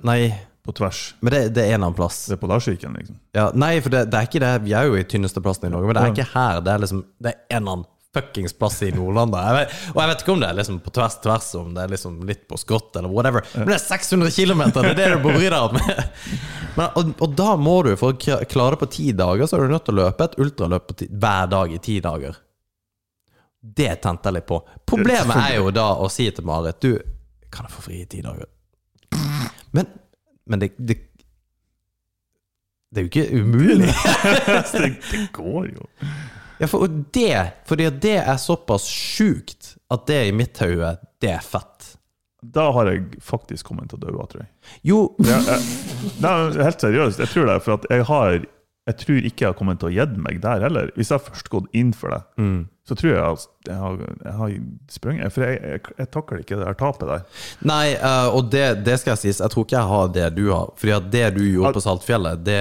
nei, 0.05 0.29
på 0.66 0.74
tvers. 0.76 1.01
men 1.22 1.34
det, 1.34 1.41
det 1.55 1.66
er 1.66 1.78
en 1.78 1.84
annen 1.84 1.97
plass. 1.97 2.24
Det 2.30 2.38
er 2.38 2.41
på 2.41 2.49
Larsviken, 2.49 2.95
liksom. 2.99 3.18
Ja, 3.38 3.49
nei, 3.53 3.76
for 3.86 3.93
det, 3.93 4.07
det 4.11 4.20
er 4.22 4.30
ikke 4.30 4.41
det. 4.43 4.53
Vi 4.66 4.74
er 4.78 4.89
jo 4.89 4.97
i 4.97 5.03
tynneste 5.07 5.43
plassen 5.45 5.70
i 5.70 5.74
Norge, 5.74 5.89
men 5.89 5.97
det 5.97 6.05
er 6.05 6.16
ikke 6.16 6.32
her. 6.34 6.63
Det 6.66 6.74
er 6.74 6.82
liksom 6.86 7.03
Det 7.22 7.34
er 7.34 7.59
en 7.59 7.68
annen 7.68 7.91
fuckings 8.16 8.53
plass 8.55 8.82
i 8.86 8.91
Nordland. 8.95 9.36
Jeg 9.36 9.55
vet, 9.57 9.74
og 9.91 9.97
jeg 9.99 10.09
vet 10.11 10.22
ikke 10.24 10.34
om 10.34 10.43
det 10.43 10.47
er 10.47 10.57
liksom 10.59 10.78
på 10.86 10.93
tvers 10.95 11.18
tvers, 11.24 11.49
om 11.59 11.74
det 11.76 11.84
er 11.84 11.91
liksom 11.91 12.13
litt 12.30 12.45
på 12.47 12.59
skrått 12.59 12.95
eller 12.95 13.11
whatever. 13.11 13.43
Men 13.57 13.74
det 13.74 13.76
er 13.76 13.84
600 13.84 14.32
km! 14.32 14.63
Det 14.72 14.86
er 14.93 14.99
det 15.01 15.09
du 15.11 15.18
må 15.26 15.34
bry 15.36 15.49
deg 15.49 15.57
om. 15.59 15.76
Men, 16.76 16.88
og, 16.88 17.11
og 17.24 17.36
da 17.36 17.53
må 17.59 17.76
du, 17.88 17.93
for 17.99 18.16
å 18.16 18.39
klare 18.51 18.76
det 18.76 18.82
på 18.82 18.91
ti 18.91 19.09
dager, 19.16 19.47
så 19.47 19.57
er 19.57 19.68
du 19.68 19.76
nødt 19.76 19.86
til 19.88 19.95
å 19.95 20.01
løpe 20.01 20.30
et 20.30 20.39
ultraløp 20.43 20.88
på 20.89 20.97
ti, 21.01 21.09
hver 21.11 21.51
dag 21.51 21.76
i 21.76 21.82
ti 21.84 21.99
dager. 22.03 22.39
Det 23.66 23.93
tente 24.03 24.30
jeg 24.30 24.38
litt 24.38 24.47
på. 24.49 24.59
Problemet 24.88 25.36
er 25.39 25.59
jo 25.59 25.72
da 25.76 25.89
å 25.97 26.09
si 26.11 26.28
til 26.36 26.45
Marit 26.45 26.82
Du, 26.84 26.91
kan 27.51 27.68
jeg 27.68 27.76
få 27.76 27.86
fri 27.88 28.01
i 28.03 28.09
ti 28.11 28.20
dager? 28.24 28.47
Men, 29.76 29.88
men 30.49 30.61
det, 30.61 30.71
det 30.77 30.97
Det 32.95 33.01
er 33.01 33.05
jo 33.05 33.11
ikke 33.11 33.41
umulig. 33.41 33.89
det, 35.11 35.21
går 35.35 35.65
jo. 35.73 35.87
Ja, 36.61 36.67
for 36.71 36.85
og 36.85 36.99
det, 37.13 37.41
fordi 37.67 37.89
det 37.99 38.17
er 38.21 38.37
såpass 38.39 38.85
sjukt 38.87 39.73
at 39.91 40.05
det 40.07 40.21
i 40.29 40.31
mitt 40.35 40.57
hode, 40.63 40.93
det 41.21 41.33
er 41.35 41.43
fett. 41.43 41.89
Da 42.45 42.69
har 42.71 42.87
jeg 42.91 43.17
faktisk 43.25 43.65
kommet 43.67 43.89
til 43.91 43.97
å 43.99 44.05
dø 44.05 44.13
av, 44.21 44.27
tror 44.31 44.43
jeg. 44.45 44.51
Jo, 44.85 44.99
Ja, 45.25 45.39
jeg, 45.49 45.65
nei, 46.23 46.35
helt 46.61 46.83
seriøst, 46.85 47.19
jeg 47.23 47.31
tror 47.33 47.49
det. 47.49 47.57
For 47.65 47.89
jeg 47.89 48.05
har 48.11 48.45
Jeg 48.85 48.97
tror 49.01 49.17
ikke 49.25 49.41
jeg 49.41 49.49
har 49.49 49.57
kommet 49.57 49.79
til 49.81 49.89
å 49.89 49.95
gjedde 49.95 50.21
meg 50.21 50.39
der 50.43 50.61
heller. 50.61 50.91
Hvis 50.95 51.09
jeg 51.09 51.23
først 51.25 51.49
gått 51.49 51.67
inn 51.73 51.91
for 51.97 52.13
det, 52.13 52.21
Mm. 52.37 52.67
Så 52.86 52.93
tror 52.93 53.09
jeg 53.15 53.21
at 53.25 53.45
jeg 53.65 53.75
har, 53.81 53.95
jeg 54.25 54.33
har 54.39 54.51
sprunget. 54.93 55.33
For 55.33 55.41
jeg, 55.47 55.55
jeg, 55.65 55.81
jeg 55.97 56.09
takler 56.13 56.41
ikke 56.43 56.57
det 56.59 56.67
der 56.67 56.75
tapet 56.77 57.07
der. 57.09 57.23
Nei, 57.65 57.86
eh, 57.97 58.27
og 58.29 58.51
det, 58.53 58.65
det 58.86 58.99
skal 59.01 59.15
jeg 59.15 59.21
sies, 59.23 59.39
jeg 59.41 59.49
tror 59.55 59.65
ikke 59.65 59.79
jeg 59.79 59.89
har 59.89 60.11
det 60.13 60.27
du 60.38 60.43
har. 60.51 60.69
Fordi 60.77 60.93
at 60.99 61.07
det 61.15 61.23
du 61.39 61.41
gjorde 61.47 61.71
på 61.79 61.81
Saltfjellet, 61.81 62.43
det, 62.45 62.59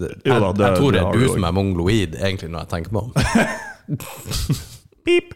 det 0.00 0.10
Jo 0.24 0.32
jeg, 0.32 0.40
da, 0.46 0.52
det- 0.56 0.66
jeg 0.70 0.80
tror 0.80 0.96
det 0.96 1.02
er 1.04 1.20
du 1.20 1.26
som 1.34 1.44
er 1.50 1.56
mongoloid, 1.58 2.16
egentlig, 2.16 2.48
når 2.54 2.64
jeg 2.64 2.72
tenker 2.72 2.96
meg 2.96 3.02
om. 3.04 3.12
Pip! 5.04 5.30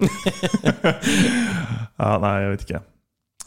ja, 1.99 2.11
nei, 2.21 2.33
jeg 2.45 2.51
vet 2.55 2.65
ikke. 2.67 2.81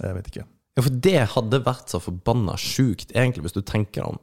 Jeg 0.03 0.15
vet 0.17 0.29
ikke. 0.31 0.45
Ja, 0.77 0.83
For 0.85 0.93
det 1.09 1.15
hadde 1.33 1.59
vært 1.65 1.93
så 1.93 1.99
forbanna 2.01 2.53
sjukt, 2.61 3.11
egentlig, 3.17 3.47
hvis 3.47 3.57
du 3.57 3.63
tenker 3.65 4.03
deg 4.03 4.13
om. 4.13 4.19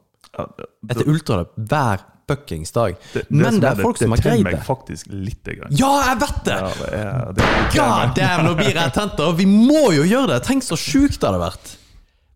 Etter 0.91 1.07
ultraløp 1.11 1.51
hver 1.71 2.03
fuckings 2.27 2.71
dag. 2.75 2.95
det, 3.13 3.23
Men 3.29 3.59
det 3.59 3.71
som 3.71 3.79
er 3.79 3.81
folk 3.83 3.97
som 4.01 4.13
har 4.13 4.17
Det 4.17 4.23
Det 4.23 4.31
tenner 4.31 4.51
meg 4.51 4.65
faktisk 4.65 5.07
lite 5.09 5.55
grann. 5.59 5.73
Ja, 5.77 5.93
jeg 6.09 6.19
vet 6.23 6.43
det! 6.45 6.59
Ja, 6.59 6.69
det 6.79 6.99
er, 6.99 7.33
det 7.37 7.47
er 7.47 7.71
God 7.75 8.15
damn, 8.19 8.45
nå 8.45 8.53
blir 8.59 8.73
jeg 8.75 8.93
tent, 8.97 9.19
og 9.25 9.37
vi 9.39 9.47
må 9.49 9.87
jo 9.95 10.05
gjøre 10.05 10.35
det! 10.35 10.43
Tenk 10.47 10.65
så 10.65 10.79
sjukt 10.79 11.19
det 11.21 11.29
hadde 11.29 11.43
vært. 11.43 11.75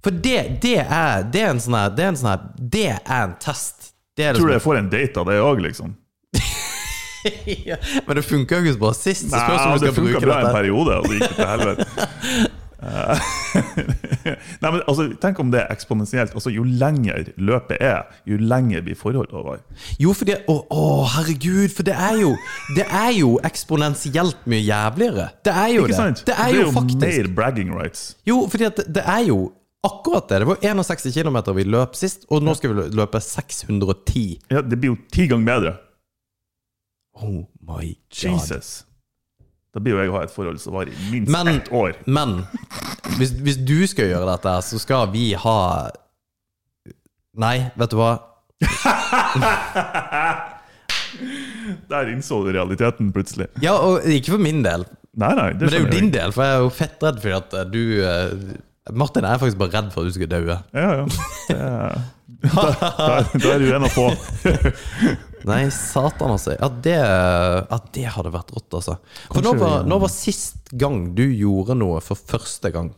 For 0.03 0.15
det, 0.15 0.37
det, 0.63 0.77
er, 0.85 1.25
det 1.27 1.41
er 1.43 1.49
en 1.51 1.59
sånn 1.59 1.75
her 1.75 1.89
Det 1.91 2.05
er 2.05 2.13
en 2.13 2.17
sånn 2.21 2.29
her 2.31 2.43
Det 2.55 2.85
er 2.87 3.17
en 3.17 3.33
test. 3.43 3.89
Det 4.15 4.29
er 4.29 4.37
tror 4.37 4.47
du 4.47 4.53
jeg 4.55 4.63
får 4.63 4.79
en 4.79 4.87
date 4.93 5.19
av 5.19 5.27
det 5.27 5.41
òg, 5.43 5.63
liksom. 5.67 5.97
Ja, 7.67 7.75
Men 8.07 8.15
det 8.15 8.23
funka 8.23 8.61
jo 8.61 8.63
ikke 8.63 8.77
så 8.77 8.79
bra 8.79 8.93
sist. 8.95 9.27
Nei, 9.33 9.43
det 9.83 9.91
funka 9.91 10.21
bra 10.23 10.37
en 10.39 10.53
periode, 10.55 11.01
og 11.01 11.09
det 11.11 11.19
gikk 11.19 11.35
til 11.35 11.49
helvete. 11.51 12.07
Eh, 12.81 13.19
Nei, 14.61 14.69
men 14.71 14.81
altså, 14.87 15.09
Tenk 15.19 15.39
om 15.43 15.49
det 15.51 15.59
er 15.65 15.73
eksponentielt. 15.73 16.31
Altså, 16.37 16.51
jo 16.53 16.63
lenger 16.63 17.27
løpet 17.37 17.77
er, 17.83 18.05
jo 18.29 18.37
lenger 18.39 18.81
blir 18.85 18.95
forholdet 18.95 19.33
over. 19.35 19.59
Jo, 19.99 20.13
fordi 20.15 20.37
Å, 20.47 20.55
å, 20.71 20.83
herregud, 21.17 21.69
for 21.75 21.83
det 21.89 21.95
er 21.99 22.15
jo 22.21 22.33
Det 22.77 22.85
er 22.87 23.11
jo 23.17 23.33
eksponentielt 23.43 24.47
mye 24.49 24.63
jævligere. 24.63 25.29
Det 25.43 25.53
er 25.53 25.67
jo 25.75 25.83
Ikke 25.85 25.91
det. 25.93 25.99
sant? 25.99 26.23
Det 26.29 26.37
er 26.39 26.55
jo 26.55 26.67
faktisk 26.71 27.03
mer 27.03 27.31
bragging 27.35 27.73
rights. 27.75 28.15
Jo, 28.27 28.45
fordi 28.47 28.69
det- 28.79 28.87
det 28.99 29.03
er 29.05 29.25
jo 29.27 29.39
akkurat 29.83 30.27
det. 30.29 30.39
Det 30.39 30.47
var 30.47 30.57
61 30.63 31.13
km 31.15 31.37
vi 31.55 31.63
løp 31.63 31.95
sist, 31.95 32.25
og 32.29 32.43
nå 32.43 32.55
skal 32.55 32.73
vi 32.73 32.89
løpe 32.95 33.19
610. 33.23 34.39
Ja, 34.51 34.61
Det 34.61 34.79
blir 34.79 34.91
jo 34.95 34.97
ti 35.11 35.27
ganger 35.27 35.45
bedre. 35.45 35.77
Oh 37.15 37.43
my 37.67 37.95
god. 38.07 38.39
Jesus. 38.39 38.85
Da 39.73 39.79
blir 39.83 39.93
jo 39.93 39.99
jeg 40.01 40.09
å 40.09 40.13
ha 40.17 40.23
et 40.25 40.33
forhold 40.33 40.59
som 40.61 40.73
varer 40.73 40.89
i 40.93 41.11
minst 41.13 41.29
Men- 41.31 41.47
ett 41.53 41.69
år. 41.71 41.93
Men 42.09 42.39
hvis, 43.19 43.31
hvis 43.45 43.57
du 43.65 43.85
skal 43.87 44.05
gjøre 44.09 44.25
dette, 44.31 44.53
så 44.65 44.79
skal 44.81 45.07
vi 45.13 45.33
ha 45.37 45.57
Nei, 47.39 47.57
vet 47.77 47.89
du 47.93 47.97
hva? 47.99 48.15
Der 51.89 52.09
innså 52.11 52.43
du 52.45 52.51
realiteten 52.53 53.11
plutselig. 53.13 53.47
Ja, 53.63 53.73
og 53.77 54.01
ikke 54.09 54.31
for 54.35 54.41
min 54.41 54.63
del, 54.65 54.85
Nei, 55.19 55.33
nei, 55.35 55.49
det 55.57 55.61
men 55.65 55.71
det 55.71 55.77
er 55.77 55.81
jo 55.85 55.89
din 55.91 56.11
del. 56.13 56.31
For 56.35 56.43
jeg 56.45 56.53
er 56.55 56.59
jo 56.63 56.69
fettredd 56.73 57.17
for 57.23 57.31
at 57.39 57.53
eh, 57.57 57.65
du 57.69 57.83
eh, 58.05 58.29
Martin 58.95 59.25
er 59.27 59.37
faktisk 59.41 59.59
bare 59.59 59.73
redd 59.75 59.89
for 59.93 60.01
at 60.05 60.09
du 60.09 60.13
skal 60.15 60.29
daue. 60.31 60.55
Ja, 60.73 60.89
ja. 60.95 61.03
Da, 62.39 62.47
da 63.35 63.47
er 63.55 63.59
du 63.59 63.65
en 63.75 63.83
av 63.87 63.91
få. 63.91 64.07
Nei, 65.49 65.65
satan 65.73 66.33
altså. 66.35 66.53
Ja, 66.59 66.69
det, 66.85 66.95
ja, 66.99 67.79
det 67.95 68.05
hadde 68.15 68.31
vært 68.33 68.53
rått, 68.55 68.69
altså. 68.79 68.95
For 69.31 69.41
nå 69.45 69.53
når 69.55 69.61
var, 69.63 69.85
når 69.89 70.01
var 70.05 70.11
sist 70.13 70.69
gang 70.79 71.01
du 71.17 71.25
gjorde 71.27 71.75
noe 71.79 71.99
for 72.05 72.19
første 72.29 72.71
gang? 72.75 72.91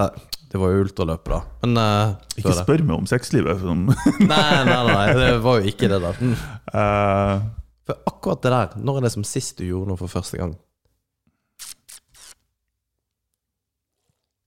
Ja, 0.00 0.08
Det 0.50 0.58
var 0.58 0.72
jo 0.72 0.82
ultraløpet, 0.86 1.30
da. 1.30 1.40
Men 1.62 1.76
eh, 1.78 2.12
Ikke 2.38 2.48
før 2.48 2.56
det. 2.56 2.62
spør 2.64 2.82
meg 2.88 2.96
om 3.02 3.06
sexlivet. 3.10 3.60
Sånn. 3.62 3.84
Nei, 4.32 4.64
nei, 4.66 4.80
nei, 4.88 5.04
det 5.18 5.28
var 5.44 5.60
jo 5.60 5.70
ikke 5.74 5.90
det, 5.92 6.00
da. 6.02 6.14
Mm. 6.20 6.34
Eh, 6.80 7.44
For 7.90 8.00
akkurat 8.06 8.42
det 8.44 8.50
der, 8.54 8.74
når 8.86 8.98
er 9.00 9.06
det 9.08 9.12
som 9.16 9.24
sist 9.26 9.58
du 9.60 9.64
gjorde 9.66 9.90
noe 9.92 9.98
for 10.00 10.10
første 10.10 10.38
gang? 10.40 10.54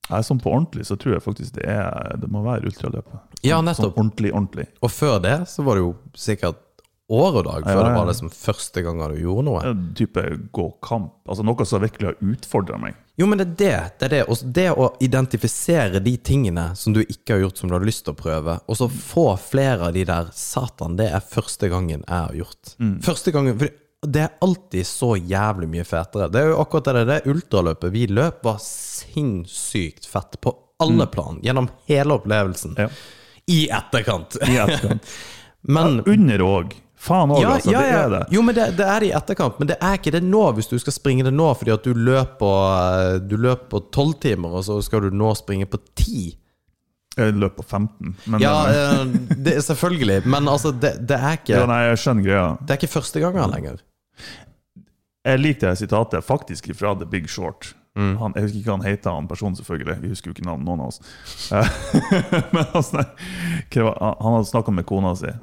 Jeg 0.10 0.18
er 0.20 0.26
sånn 0.28 0.41
på 0.43 0.51
ordentlig, 0.51 0.86
så 0.89 0.97
tror 0.99 1.14
jeg 1.16 1.24
faktisk 1.24 1.56
det, 1.56 1.66
er, 1.70 2.18
det 2.20 2.30
må 2.32 2.41
være 2.43 2.68
ultraløpet. 2.68 3.22
Ja, 3.43 3.58
Sånn- 3.58 3.66
nettopp. 3.70 3.93
Sånn 3.93 4.01
ordentlig, 4.04 4.34
ordentlig. 4.34 4.68
Og 4.84 4.91
før 4.91 5.20
det 5.24 5.38
så 5.51 5.64
var 5.64 5.76
det 5.80 5.86
jo 5.86 5.95
sikkert 6.16 6.60
år 7.14 7.36
og 7.39 7.43
dag 7.45 7.64
før 7.66 7.72
Ja, 7.76 7.80
ja, 7.80 7.88
det 7.89 7.95
var 7.99 8.08
liksom 8.10 8.30
første 8.32 8.82
gang 8.84 8.99
du 9.12 9.18
gjorde 9.22 9.43
noe. 9.45 9.62
Ja, 9.64 9.74
type 9.99 10.24
gå 10.56 10.68
kamp. 10.82 11.14
Altså 11.28 11.43
Noe 11.45 11.66
som 11.68 11.82
virkelig 11.84 12.08
har 12.14 12.16
utfordra 12.34 12.80
meg. 12.80 12.95
Jo, 13.20 13.28
men 13.30 13.38
det 13.38 13.45
er 13.45 13.56
det. 13.60 13.91
Det 13.99 14.06
er 14.08 14.14
det, 14.16 14.22
Og 14.30 14.54
det 14.56 14.70
å 14.72 14.88
identifisere 15.04 15.99
de 16.04 16.16
tingene 16.18 16.72
som 16.76 16.93
du 16.95 17.01
ikke 17.04 17.36
har 17.36 17.43
gjort, 17.43 17.58
som 17.62 17.70
du 17.70 17.76
har 17.76 17.86
lyst 17.86 18.06
til 18.08 18.16
å 18.16 18.18
prøve, 18.18 18.56
og 18.68 18.78
så 18.80 18.88
få 18.89 19.28
flere 19.38 19.89
av 19.89 19.93
de 19.93 20.04
der 20.10 20.32
Satan, 20.34 20.95
det 20.97 21.12
er 21.14 21.20
første 21.22 21.70
gangen 21.70 22.01
jeg 22.08 22.10
har 22.16 22.34
gjort. 22.34 22.76
Første 23.06 23.32
gangen 23.36 23.60
For 23.60 23.70
det 24.04 24.22
er 24.26 24.30
alltid 24.43 24.88
så 24.88 25.14
jævlig 25.16 25.70
mye 25.72 25.86
fetere. 25.88 26.28
Det 26.32 26.41
er 26.41 26.51
jo 26.51 26.60
akkurat 26.62 26.91
det 26.97 27.04
det 27.10 27.20
ultraløpet 27.32 27.93
vi 27.93 28.08
løp, 28.12 28.43
var 28.45 28.60
sinnssykt 28.64 30.08
fett 30.10 30.39
på 30.41 30.56
alle 30.84 31.08
plan, 31.08 31.39
gjennom 31.43 31.70
hele 31.88 32.18
opplevelsen. 32.18 32.76
Ja. 32.78 32.89
I 33.47 33.68
etterkant. 33.72 34.38
I 34.47 34.58
etterkant. 34.58 35.12
Men 35.62 36.01
Under 36.06 36.43
òg. 36.43 36.76
Faen 37.04 37.32
òg, 37.36 37.43
altså. 37.43 37.72
Det 37.72 37.88
er 37.91 38.12
det. 38.12 38.22
Jo, 38.32 38.41
men 38.43 38.56
det, 38.56 38.66
det 38.80 38.86
er 38.88 39.04
i 39.04 39.10
etterkant. 39.16 39.58
Men 39.60 39.68
det 39.68 39.76
er 39.84 39.97
ikke 39.97 40.14
det 40.16 40.22
nå, 40.24 40.43
hvis 40.56 40.70
du 40.72 40.78
skal 40.80 40.95
springe 40.95 41.26
det 41.28 41.34
nå 41.36 41.49
fordi 41.60 41.74
at 41.74 41.84
du 41.84 41.97
løper 41.99 43.20
Du 43.28 43.36
løper 43.36 43.68
på 43.74 43.82
tolv 43.91 44.14
timer, 44.24 44.56
og 44.60 44.64
så 44.68 44.78
skal 44.86 45.04
du 45.10 45.18
nå 45.20 45.34
springe 45.36 45.68
på 45.68 45.82
ti. 45.99 46.30
Jeg 47.18 47.36
løp 47.38 47.58
på 47.60 47.66
15. 47.68 48.16
Men 48.26 48.41
Ja, 48.41 48.54
eh, 48.72 49.04
det 49.36 49.58
er 49.58 49.66
selvfølgelig, 49.68 50.24
men 50.26 50.47
altså, 50.49 50.72
det, 50.72 50.95
det 51.08 51.20
er 51.20 51.36
ikke 51.38 51.58
ja, 51.58 51.66
nei, 51.70 51.82
jeg 51.91 51.99
skjønner 52.06 52.26
greia. 52.30 52.45
Det 52.64 52.74
er 52.74 52.80
ikke 52.82 52.93
første 52.95 53.22
gangen 53.22 53.51
lenger. 53.54 53.84
Jeg 55.24 55.39
liker 55.39 55.71
det 55.71 55.80
sitatet 55.80 56.26
faktisk 56.28 56.67
fra 56.76 56.93
The 56.99 57.07
Big 57.09 57.30
Short. 57.32 57.74
Mm. 57.95 58.15
Han, 58.17 58.34
jeg 58.36 58.47
husker 58.47 58.59
ikke 58.59 58.71
hva 58.71 58.78
han 58.80 58.88
heter, 58.88 59.13
han 59.13 59.30
personen 59.30 59.55
selvfølgelig. 59.55 59.97
Vi 60.01 60.11
husker 60.11 60.32
jo 60.32 60.36
ikke 60.36 60.47
navnet, 60.47 60.65
noen 60.67 60.82
av 60.82 60.91
oss. 60.91 61.01
Eh, 61.53 61.74
Men 62.55 62.69
var- 62.74 63.99
han 64.01 64.38
hadde 64.38 64.49
snakka 64.49 64.74
med 64.74 64.88
kona 64.89 65.13
si, 65.19 65.34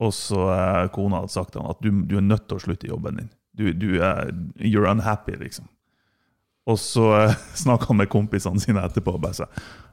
og 0.00 0.12
så 0.14 0.44
eh, 0.54 0.82
kona 0.94 1.22
hadde 1.22 1.34
sagt 1.34 1.52
til 1.54 1.64
han 1.64 1.72
at 1.74 1.82
du, 1.82 1.90
du 2.06 2.16
er 2.20 2.28
nødt 2.28 2.46
til 2.46 2.60
å 2.60 2.62
slutte 2.62 2.86
i 2.86 2.92
jobben 2.92 3.18
din. 3.20 3.32
Du, 3.56 3.70
du 3.72 3.88
er, 4.04 4.30
you're 4.60 4.88
unhappy, 4.90 5.34
liksom. 5.40 5.66
Og 6.66 6.78
så 6.82 7.10
uh, 7.26 7.34
snakka 7.58 7.90
han 7.90 8.00
med 8.02 8.12
kompisene 8.12 8.62
sine 8.62 8.84
etterpå 8.86 9.16
og 9.16 9.22
bare 9.26 9.40
sa 9.42 9.50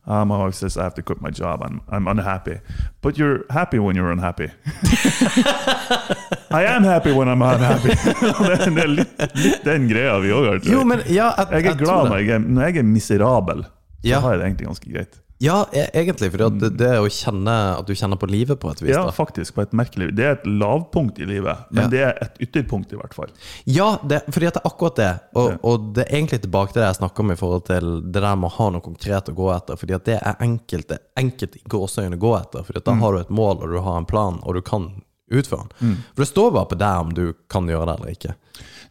ah, 0.08 0.26
My 0.26 0.38
wife 0.38 0.56
says 0.56 0.78
I 0.78 0.84
have 0.84 0.96
to 0.96 1.02
quit 1.02 1.22
my 1.22 1.30
job. 1.32 1.62
I'm, 1.64 1.82
I'm 1.90 2.08
unhappy. 2.08 2.60
But 3.02 3.18
you're 3.18 3.46
happy 3.50 3.80
when 3.80 3.96
you're 3.96 4.12
unhappy. 4.12 4.50
I 6.52 6.66
am 6.66 6.84
happy 6.84 7.12
when 7.12 7.28
I'm 7.28 7.42
unhappy. 7.42 7.90
det, 8.76 8.84
er- 8.84 8.88
litt, 8.88 9.22
litt 9.36 9.64
den 9.66 9.88
greia 9.90 10.20
vi 10.22 10.32
òg 10.36 10.46
har. 10.52 10.60
Jo, 10.68 10.84
men 10.86 11.02
ja, 11.08 11.32
jeg, 11.38 11.64
Jeg 11.64 11.72
er 11.74 11.80
glad 11.80 12.10
når 12.12 12.18
jeg 12.28 12.40
når 12.46 12.68
jeg 12.70 12.78
er 12.84 12.84
miserabel. 12.90 13.64
Så 14.04 14.10
Ja. 14.12 14.20
har 14.20 14.34
jeg 14.36 14.40
det 14.40 14.46
egentlig 14.50 14.68
ganske 14.68 14.92
greit. 14.94 15.20
Ja, 15.42 15.66
e- 15.74 15.90
egentlig. 15.94 16.30
For 16.32 16.44
det, 16.50 16.70
det 16.80 16.88
er 16.88 17.02
å 17.04 17.10
kjenne 17.12 17.54
at 17.80 17.88
du 17.88 17.94
kjenner 17.98 18.20
på 18.20 18.30
livet 18.30 18.60
på 18.62 18.70
et 18.72 18.82
vis. 18.82 18.94
Ja, 18.94 19.04
da. 19.08 19.12
faktisk. 19.12 19.56
på 19.56 19.62
et 19.66 19.74
merkelig 19.76 20.12
Det 20.16 20.24
er 20.24 20.36
et 20.38 20.46
lavpunkt 20.48 21.20
i 21.20 21.26
livet, 21.28 21.66
men 21.72 21.84
Ja. 21.84 21.90
det 21.90 22.02
er 22.06 22.18
et 22.22 22.38
ytterpunkt, 22.48 22.94
i 22.94 23.00
hvert 23.00 23.14
fall. 23.14 23.32
Ja, 23.66 23.98
det, 24.08 24.22
fordi 24.32 24.46
det 24.52 24.62
er 24.62 24.70
akkurat 24.70 24.96
det. 24.96 25.12
Og, 25.36 25.58
og 25.64 25.90
det 25.96 26.06
er 26.08 26.16
egentlig 26.20 26.42
tilbake 26.46 26.74
til 26.74 26.82
det 26.82 26.88
jeg 26.94 27.00
snakker 27.02 27.26
om 27.26 27.32
i 27.32 27.36
forhold 27.40 27.66
til 27.68 27.90
det 28.06 28.22
der 28.22 28.36
med 28.40 28.52
å 28.52 28.56
ha 28.60 28.70
noe 28.70 28.86
konkret 28.86 29.30
å 29.30 29.36
gå 29.36 29.50
etter. 29.56 29.76
Fordi 29.82 29.98
at 29.98 30.06
det 30.06 30.20
er 30.22 30.36
enkelt, 30.40 30.88
det 30.94 31.00
er 31.02 31.24
enkelt 31.26 31.58
gåseøyne 31.68 32.16
å 32.16 32.24
gå 32.24 32.36
etter. 32.40 32.64
Fordi 32.64 32.86
da 32.86 32.94
har 33.04 33.12
du 33.18 33.20
et 33.26 33.30
mål, 33.34 33.58
og 33.64 33.70
du 33.76 33.80
har 33.82 33.98
en 33.98 34.06
plan, 34.10 34.40
og 34.44 34.54
du 34.56 34.62
kan 34.62 34.92
utføre 35.34 35.68
den. 35.80 35.98
For 36.14 36.24
det 36.24 36.30
står 36.30 36.52
bare 36.54 36.70
på 36.72 36.78
deg 36.78 37.04
om 37.08 37.14
du 37.18 37.26
kan 37.50 37.68
gjøre 37.68 37.90
det 37.90 38.00
eller 38.00 38.16
ikke. 38.16 38.36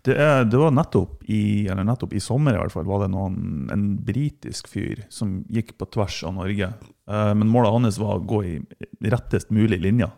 Det, 0.02 0.16
er, 0.18 0.44
det 0.50 0.58
var 0.58 0.72
nettopp 0.74 1.20
i, 1.30 1.68
eller 1.70 1.86
nettopp 1.86 2.14
i 2.18 2.20
sommer 2.22 2.56
i 2.56 2.58
hvert 2.58 2.74
fall, 2.74 2.88
var 2.88 3.04
det 3.04 3.12
noen, 3.12 3.68
en 3.70 3.84
britisk 4.02 4.66
fyr 4.72 5.04
som 5.12 5.44
gikk 5.52 5.76
på 5.78 5.86
tvers 5.94 6.16
av 6.26 6.34
Norge. 6.40 6.72
Eh, 7.06 7.30
men 7.38 7.50
målet 7.52 7.70
hans 7.76 8.00
var 8.02 8.18
å 8.18 8.26
gå 8.26 8.40
i 8.48 8.56
rettest 9.12 9.54
mulig 9.54 9.78
linje. 9.84 10.10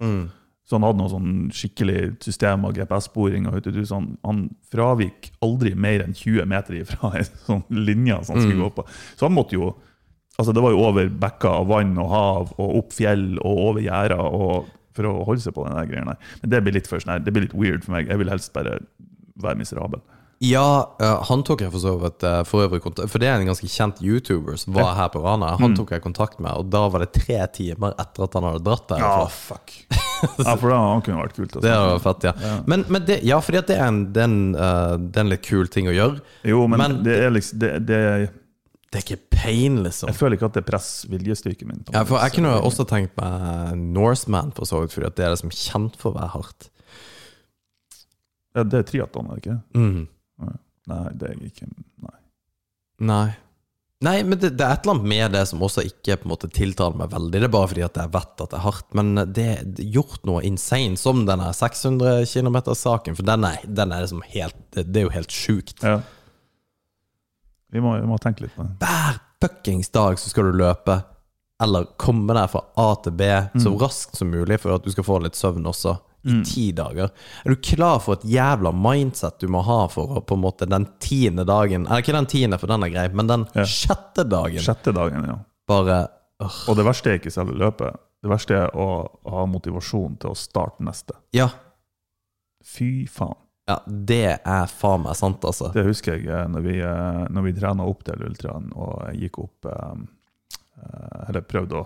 Så 0.64 0.78
han 0.78 0.87
hadde 0.87 0.97
noe 1.03 1.12
sånn 1.12 1.32
skikkelig 1.53 2.14
system 2.24 2.64
av 2.64 2.72
GPS-sporing. 2.78 3.47
og 3.47 3.59
vet 3.59 3.68
du, 3.74 3.82
så 3.85 3.99
Han, 4.24 4.47
fravik 4.72 5.32
aldri 5.45 5.74
mer 5.76 6.01
enn 6.07 6.14
20 6.16 6.49
meter 6.49 6.78
ifra 6.80 7.12
en 7.18 7.28
sånn 7.45 7.64
linje 7.68 8.22
som 8.24 8.39
han 8.39 8.47
skulle 8.47 8.62
gå 8.62 8.70
på. 8.78 8.87
Så 9.18 9.28
han 9.28 9.37
måtte 9.37 9.59
jo 9.59 9.74
altså 10.35 10.51
Det 10.51 10.62
var 10.64 10.72
jo 10.72 10.80
over 10.82 11.09
bekker 11.09 11.61
og 11.61 11.68
vann 11.70 11.93
og 12.03 12.09
hav 12.11 12.55
og 12.57 12.78
opp 12.80 12.97
fjell 12.97 13.37
og 13.39 13.61
over 13.68 13.85
gjerder 13.85 14.24
for 14.95 15.07
å 15.07 15.12
holde 15.28 15.45
seg 15.45 15.55
på 15.55 15.66
den 15.68 15.91
greia 15.91 16.09
der. 16.09 16.32
Men 16.43 16.51
det 16.51 16.61
blir 16.64 16.74
litt 16.74 16.89
for 16.91 17.03
sånn 17.03 17.22
det 17.22 17.35
blir 17.35 17.45
litt 17.47 17.55
weird 17.55 17.85
for 17.85 17.95
meg. 17.95 18.09
Jeg 18.11 18.18
vil 18.18 18.32
helst 18.32 18.51
bare 18.57 18.80
være 19.43 19.59
miserabel. 19.59 20.03
Ja, 20.45 20.91
eh, 21.01 21.20
han 21.28 21.45
tok 21.47 21.62
jeg 21.62 21.70
for 21.72 21.80
så 21.80 21.93
vidt 22.03 22.24
eh, 22.26 22.41
for 22.45 22.64
øvrig 22.66 22.82
kontakt 22.82 23.09
For 23.09 23.22
det 23.22 23.28
er 23.30 23.39
en 23.41 23.47
ganske 23.49 23.68
kjent 23.70 24.01
YouTuber 24.05 24.59
som 24.61 24.74
var 24.76 24.91
her 24.99 25.09
på 25.14 25.22
Rana. 25.22 25.53
Han 25.61 25.76
tok 25.78 25.93
jeg 25.95 26.03
kontakt 26.05 26.41
med, 26.43 26.51
og 26.59 26.66
da 26.74 26.82
var 26.91 27.05
det 27.05 27.12
tre 27.14 27.39
timer 27.55 27.95
etter 28.03 28.26
at 28.26 28.35
han 28.37 28.49
hadde 28.51 28.64
dratt 28.66 28.89
der. 28.91 29.01
Ja, 29.01 29.24
fuck. 29.30 29.72
ja, 30.43 30.57
for 30.59 30.68
da 30.74 30.80
han 30.82 31.05
kunne 31.07 31.22
vært 31.22 31.39
kult. 31.39 31.55
Det 31.64 31.70
hadde 31.70 31.95
vært 31.95 32.05
fett, 32.09 32.26
ja. 32.28 32.59
Men, 32.66 32.85
men 32.93 33.07
det, 33.07 33.20
ja, 33.24 33.39
fordi 33.45 33.62
at 33.62 33.70
det 33.70 33.78
er 33.78 33.87
en, 33.87 34.03
det 34.12 34.24
er 34.24 34.28
en, 34.28 34.41
eh, 34.66 34.97
det 35.07 35.22
er 35.22 35.26
en 35.28 35.32
litt 35.37 35.47
kul 35.47 35.70
ting 35.72 35.89
å 35.89 35.95
gjøre. 35.97 36.20
Jo, 36.51 36.66
men, 36.66 36.82
Men- 36.82 36.99
det 37.07 37.16
er 37.24 37.32
liksom 37.39 37.62
det, 37.62 37.72
det, 37.89 38.03
Det 38.91 39.01
er 39.01 39.07
ikke 39.07 39.22
pain, 39.39 39.80
liksom. 39.87 40.11
Jeg 40.12 40.18
føler 40.18 40.37
ikke 40.37 40.51
at 40.51 40.59
det 40.61 40.66
presser 40.66 41.14
viljestyrken 41.14 41.70
min. 41.70 41.80
Ja, 41.95 42.05
for 42.05 42.18
jeg 42.20 42.37
kunne 42.37 42.53
også 42.61 42.85
tenkt 42.91 43.16
meg 43.22 43.78
Norseman, 43.97 44.53
for 44.55 44.68
så 44.68 44.82
vidt, 44.82 44.93
fordi 44.99 45.14
det 45.14 45.24
er 45.30 45.35
liksom 45.39 45.55
kjent 45.55 45.97
for 46.03 46.12
å 46.12 46.18
være 46.20 46.32
hardt. 46.37 46.68
Ja, 48.55 48.65
Det 48.65 48.81
er 48.81 48.87
triatlon, 48.89 49.31
er 49.31 49.41
det 49.41 49.45
ikke? 49.45 49.57
Mm. 49.79 50.05
Nei, 50.85 51.07
det 51.17 51.31
er 51.31 51.41
ikke 51.49 51.67
Nei. 51.71 52.19
Nei. 53.09 53.27
Nei, 54.05 54.19
men 54.27 54.37
det, 54.37 54.51
det 54.59 54.65
er 54.67 54.75
et 54.75 54.85
eller 54.85 54.99
annet 54.99 55.09
med 55.09 55.33
det 55.33 55.45
som 55.49 55.63
også 55.65 55.85
ikke 55.87 56.19
på 56.21 56.27
en 56.27 56.33
måte 56.35 56.51
tiltaler 56.53 56.99
meg 56.99 57.13
veldig. 57.15 57.39
Det 57.41 57.47
er 57.47 57.53
bare 57.55 57.71
fordi 57.71 57.85
at 57.87 58.01
jeg 58.03 58.13
vet 58.13 58.43
at 58.45 58.51
det 58.53 58.59
er 58.59 58.65
hardt. 58.67 58.89
Men 58.99 59.13
det 59.37 59.47
er 59.55 59.87
gjort 59.95 60.27
noe 60.29 60.43
insane, 60.45 60.99
som 61.01 61.23
denne 61.29 61.49
600 61.57 62.27
km-saken. 62.29 63.17
For 63.17 63.25
den 63.25 63.47
er, 63.49 63.63
den 63.65 63.95
er 63.95 64.05
liksom 64.05 64.21
helt 64.35 64.59
det, 64.77 64.89
det 64.93 65.01
er 65.01 65.09
jo 65.09 65.15
helt 65.15 65.33
sjukt. 65.33 65.81
Ja. 65.87 66.03
Vi 67.73 67.81
må, 67.83 67.97
vi 67.97 68.11
må 68.11 68.19
tenke 68.23 68.45
litt 68.45 68.55
på 68.59 68.67
det. 68.67 68.77
Hver 68.83 69.23
fuckings 69.43 69.89
dag 69.95 70.21
så 70.21 70.31
skal 70.31 70.51
du 70.51 70.59
løpe, 70.61 70.99
eller 71.65 71.89
komme 72.01 72.37
deg 72.37 72.51
fra 72.53 72.61
A 72.81 72.91
til 73.03 73.15
B 73.17 73.31
så 73.63 73.73
raskt 73.81 74.19
som 74.19 74.29
mulig 74.31 74.59
for 74.61 74.77
at 74.77 74.85
du 74.85 74.93
skal 74.93 75.07
få 75.07 75.21
litt 75.25 75.39
søvn 75.39 75.65
også. 75.71 75.97
I 76.25 76.39
ti 76.49 76.64
dager. 76.72 77.11
Er 77.45 77.51
du 77.53 77.57
klar 77.61 77.99
for 78.01 78.16
et 78.16 78.25
jævla 78.25 78.70
mindset 78.72 79.39
du 79.43 79.49
må 79.53 79.61
ha 79.66 79.83
for 79.93 80.16
å 80.18 80.22
på 80.25 80.35
en 80.39 80.43
måte 80.45 80.66
den 80.70 80.87
tiende 81.05 81.45
dagen 81.45 81.85
Eller 81.87 82.01
ikke 82.05 82.14
den 82.16 82.27
tiende, 82.31 82.59
for 82.59 82.66
den 82.72 82.83
er 82.87 82.93
grei, 82.95 83.09
men 83.12 83.27
den 83.29 83.45
Ja. 83.55 83.64
sjette 83.68 84.25
dagen 84.29 84.62
Sjette 84.64 84.93
dagen, 84.97 85.25
ja. 85.29 85.37
bare 85.68 85.99
øh, 86.41 86.59
Og 86.70 86.77
det 86.81 86.85
verste 86.89 87.11
er 87.12 87.18
ikke 87.20 87.31
selve 87.35 87.53
løpet. 87.61 88.01
Det 88.25 88.31
verste 88.33 88.55
er 88.57 88.70
å 88.72 88.87
ha 89.29 89.45
motivasjon 89.47 90.16
til 90.22 90.31
å 90.33 90.39
starte 90.39 90.81
neste. 90.87 91.12
Ja. 91.37 91.51
Fy 92.64 93.07
faen. 93.07 93.37
ja, 93.68 93.77
det 93.87 94.39
er 94.45 94.66
faen 94.68 95.03
meg 95.05 95.16
sant, 95.16 95.45
altså. 95.45 95.70
Det 95.75 95.85
husker 95.87 96.16
jeg 96.16 96.27
eh, 96.33 96.47
når 96.49 96.64
vi, 96.64 96.79
eh, 96.81 97.20
når 97.33 97.43
vi 97.51 97.53
trena 97.59 97.85
opp 97.89 98.03
til 98.09 98.25
ultraen 98.25 98.70
og 98.77 99.12
gikk 99.20 99.39
opp 99.45 99.68
eh, 99.68 99.95
Eller 101.29 101.45
prøvde 101.49 101.79
å, 101.81 101.85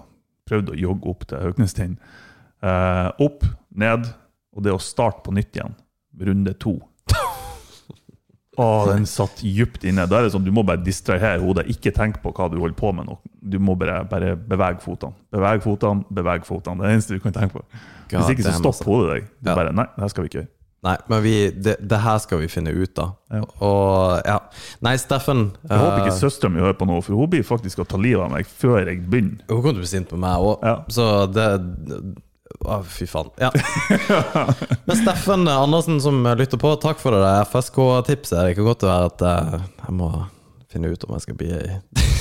prøvde 0.48 0.72
å 0.74 0.78
jogge 0.78 1.10
opp 1.10 1.26
til 1.28 1.42
Hauknestind. 1.44 1.98
Eh, 2.62 3.08
opp, 3.22 3.44
ned, 3.78 4.08
og 4.56 4.64
det 4.64 4.74
å 4.74 4.80
starte 4.82 5.24
på 5.26 5.34
nytt 5.36 5.56
igjen. 5.58 5.74
Runde 6.18 6.54
to. 6.58 6.78
Å, 8.58 8.66
den 8.90 9.04
satt 9.06 9.38
dypt 9.38 9.84
inne. 9.86 10.08
Da 10.10 10.18
er 10.18 10.26
det 10.26 10.32
sånn, 10.34 10.42
Du 10.42 10.50
må 10.50 10.64
bare 10.66 10.82
distrahere 10.82 11.38
hodet. 11.38 11.68
Ikke 11.70 11.92
tenk 11.94 12.18
på 12.24 12.32
hva 12.34 12.48
du 12.50 12.58
holder 12.58 12.74
på 12.78 12.90
med 12.96 13.06
nå. 13.06 13.14
Du 13.38 13.60
må 13.62 13.76
bare, 13.78 14.00
bare 14.10 14.34
bevege 14.34 14.82
fotene. 14.82 15.14
Beveg 15.30 15.62
fotene, 15.62 16.02
beveg 16.10 16.46
fotene. 16.48 16.82
Det 16.82 16.88
er 16.88 16.90
det 16.90 16.98
eneste 16.98 17.18
du 17.18 17.22
kan 17.22 17.36
tenke 17.36 17.60
på. 17.60 17.66
Hvis 18.10 18.32
ikke 18.34 18.48
så 18.48 18.56
stopp 18.58 18.74
altså. 18.74 18.88
hodet 18.90 19.10
deg. 19.12 19.28
Du 19.38 19.52
bare, 19.52 19.74
Nei, 19.76 19.86
det 19.94 20.02
her 20.02 20.10
skal 20.14 20.26
vi 20.26 20.32
ikke 20.32 20.40
gjøre. 20.42 20.52
Nei, 20.88 20.94
men 21.10 21.22
vi, 21.24 21.34
det, 21.50 21.72
det 21.90 21.98
her 22.04 22.20
skal 22.22 22.38
vi 22.42 22.50
finne 22.50 22.70
ut 22.70 22.98
av. 23.02 23.14
Ja. 23.34 23.40
Og 23.66 24.26
ja. 24.26 24.36
Nei, 24.86 24.92
Steffen 25.02 25.48
Jeg 25.66 25.74
håper 25.74 26.04
ikke 26.04 26.12
eh, 26.12 26.20
søstera 26.20 26.52
mi 26.54 26.62
hører 26.62 26.76
på 26.78 26.86
nå, 26.86 27.00
for 27.02 27.18
hun 27.18 27.30
blir 27.32 27.42
faktisk 27.46 27.82
å 27.82 27.86
ta 27.88 27.98
livet 27.98 28.22
av 28.22 28.30
meg 28.34 28.46
før 28.46 28.84
jeg 28.86 29.02
begynner. 29.10 29.40
Hun 29.50 29.58
kommer 29.58 29.74
til 29.74 29.82
å 29.82 29.86
bli 29.86 29.90
sint 29.90 30.10
på 30.10 30.18
meg 30.22 30.46
òg, 30.50 30.62
Ja. 30.66 30.76
så 30.94 31.08
det 31.34 31.48
Å, 32.64 32.80
fy 32.88 33.06
faen. 33.08 33.30
Ja. 33.40 33.50
Men 34.88 34.98
Steffen 34.98 35.48
Andersen 35.48 36.00
som 36.02 36.22
lytter 36.38 36.60
på, 36.60 36.72
takk 36.82 37.00
for 37.02 37.14
det 37.14 37.20
der 37.22 37.44
FSK-tipset. 37.48 38.40
Det 38.48 38.56
kan 38.58 38.68
godt 38.68 38.86
være 38.88 39.10
at 39.12 39.26
eh, 39.28 39.66
jeg 39.84 39.96
må 39.98 40.10
finne 40.68 40.92
ut 40.92 41.04
om 41.06 41.14
jeg 41.16 41.26
skal 41.26 41.38
bli 41.38 41.52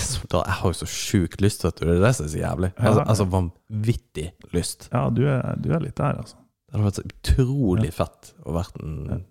soldat. 0.08 0.44
Jeg 0.44 0.60
har 0.62 0.74
jo 0.74 0.80
så 0.82 0.90
sjukt 0.92 1.42
lyst, 1.44 1.66
vet 1.66 1.80
du. 1.80 1.88
Det 1.88 1.96
er 1.98 2.04
det 2.06 2.14
som 2.18 2.28
er 2.28 2.34
så 2.34 2.44
jævlig. 2.44 2.74
Altså, 2.78 3.08
altså 3.08 3.30
vanvittig 3.38 4.28
lyst. 4.56 4.90
Ja, 4.92 5.08
du 5.14 5.24
er, 5.28 5.56
du 5.64 5.72
er 5.76 5.84
litt 5.84 5.98
der, 6.00 6.22
altså. 6.22 6.40
Det 6.68 6.76
hadde 6.76 6.88
vært 6.90 7.00
så 7.00 7.08
utrolig 7.08 7.92
fett 7.96 8.32
å 8.44 8.56
vært 8.58 8.80
en 8.84 9.26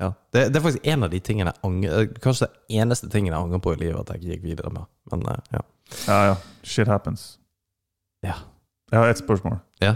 ja. 0.00 0.14
Det, 0.32 0.46
det 0.48 0.56
er 0.56 0.62
faktisk 0.64 0.86
en 0.88 1.04
av 1.04 1.10
de 1.12 1.18
tingene 1.20 1.52
jeg 1.52 1.60
angrer 1.68 2.06
Kanskje 2.24 2.46
det 2.48 2.78
eneste 2.80 3.10
tingen 3.12 3.34
jeg 3.34 3.36
angrer 3.36 3.60
på 3.60 3.74
i 3.74 3.80
livet, 3.82 4.00
at 4.00 4.14
jeg 4.14 4.22
ikke 4.22 4.30
gikk 4.32 4.46
videre 4.46 4.70
med. 4.72 4.88
Men 5.12 5.26
eh, 5.28 5.42
ja. 5.58 5.60
Ja, 6.06 6.18
ja. 6.30 6.38
Shit 6.64 6.88
happens. 6.88 7.26
Ja. 8.24 8.38
Jeg 8.90 8.98
har 8.98 9.08
ett 9.12 9.20
spørsmål. 9.22 9.58
Ja. 9.84 9.94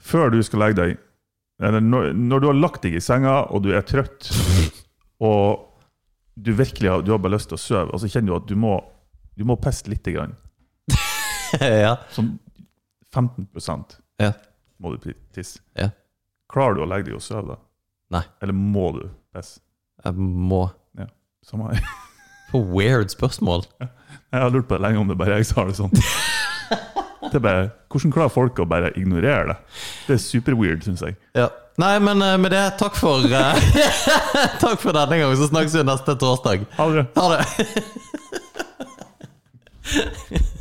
Før 0.00 0.30
du 0.32 0.40
skal 0.42 0.62
legge 0.64 0.78
deg, 0.80 0.98
eller 1.60 1.82
når, 1.84 2.12
når 2.16 2.40
du 2.40 2.46
har 2.50 2.56
lagt 2.58 2.82
deg 2.86 2.96
i 2.96 3.02
senga 3.04 3.34
og 3.52 3.62
du 3.66 3.70
er 3.76 3.84
trøtt, 3.86 4.30
og 5.30 5.66
du 6.40 6.52
virkelig 6.56 6.88
har, 6.90 7.02
du 7.04 7.12
har 7.12 7.20
bare 7.20 7.34
lyst 7.36 7.50
til 7.52 7.58
å 7.58 7.60
sove, 7.60 7.90
og 7.92 8.00
så 8.00 8.08
kjenner 8.08 8.32
du 8.32 8.36
at 8.38 8.48
du 8.48 8.56
må, 8.58 8.78
du 9.36 9.44
må 9.48 9.58
pisse 9.60 9.90
lite 9.92 10.14
grann, 10.16 10.32
ja. 11.60 11.96
sånn 12.14 12.36
15 13.12 13.48
Ja. 14.22 14.32
må 14.78 14.94
du 14.94 15.10
tisse. 15.34 15.60
Ja. 15.76 15.90
Klarer 16.50 16.78
du 16.78 16.84
å 16.84 16.88
legge 16.90 17.10
deg 17.10 17.18
og 17.18 17.24
sove 17.24 17.54
da? 17.54 17.58
Nei. 18.16 18.22
Eller 18.42 18.56
må 18.56 18.88
du 18.96 19.04
pisse? 19.34 19.60
Jeg 20.04 20.16
må 20.16 20.64
Ja, 20.98 21.06
Samme 21.46 21.70
her. 21.74 21.84
Weird 22.74 23.12
spørsmål. 23.12 23.66
Jeg 23.78 24.40
har 24.42 24.50
lurt 24.50 24.66
på 24.70 24.74
det 24.78 24.82
lenge 24.82 24.98
om 25.02 25.10
det 25.10 25.18
bare 25.20 25.36
er 25.36 25.42
jeg 25.44 25.50
som 25.52 25.60
har 25.60 25.68
det 25.70 25.76
sånn. 25.78 25.92
Det 27.32 27.40
bare, 27.42 27.70
Hvordan 27.90 28.12
klarer 28.14 28.32
folk 28.34 28.58
å 28.62 28.66
bare 28.70 28.92
ignorere 28.98 29.46
det? 29.50 29.56
Det 30.06 30.14
er 30.16 30.22
superweird, 30.22 30.84
syns 30.86 31.02
jeg. 31.06 31.16
Ja. 31.38 31.48
Nei, 31.80 31.94
men 32.02 32.20
eh, 32.22 32.36
med 32.40 32.52
det, 32.52 32.64
takk 32.80 32.94
for, 32.98 33.24
eh, 33.24 33.56
takk 34.62 34.78
for 34.82 34.92
denne 34.96 35.16
gang, 35.22 35.36
så 35.38 35.48
snakkes 35.48 35.78
vi 35.78 35.84
neste 35.88 36.16
torsdag. 36.20 36.66
Ha 36.76 36.88
det. 36.92 37.04
Ha 37.16 37.26
det. 37.34 37.42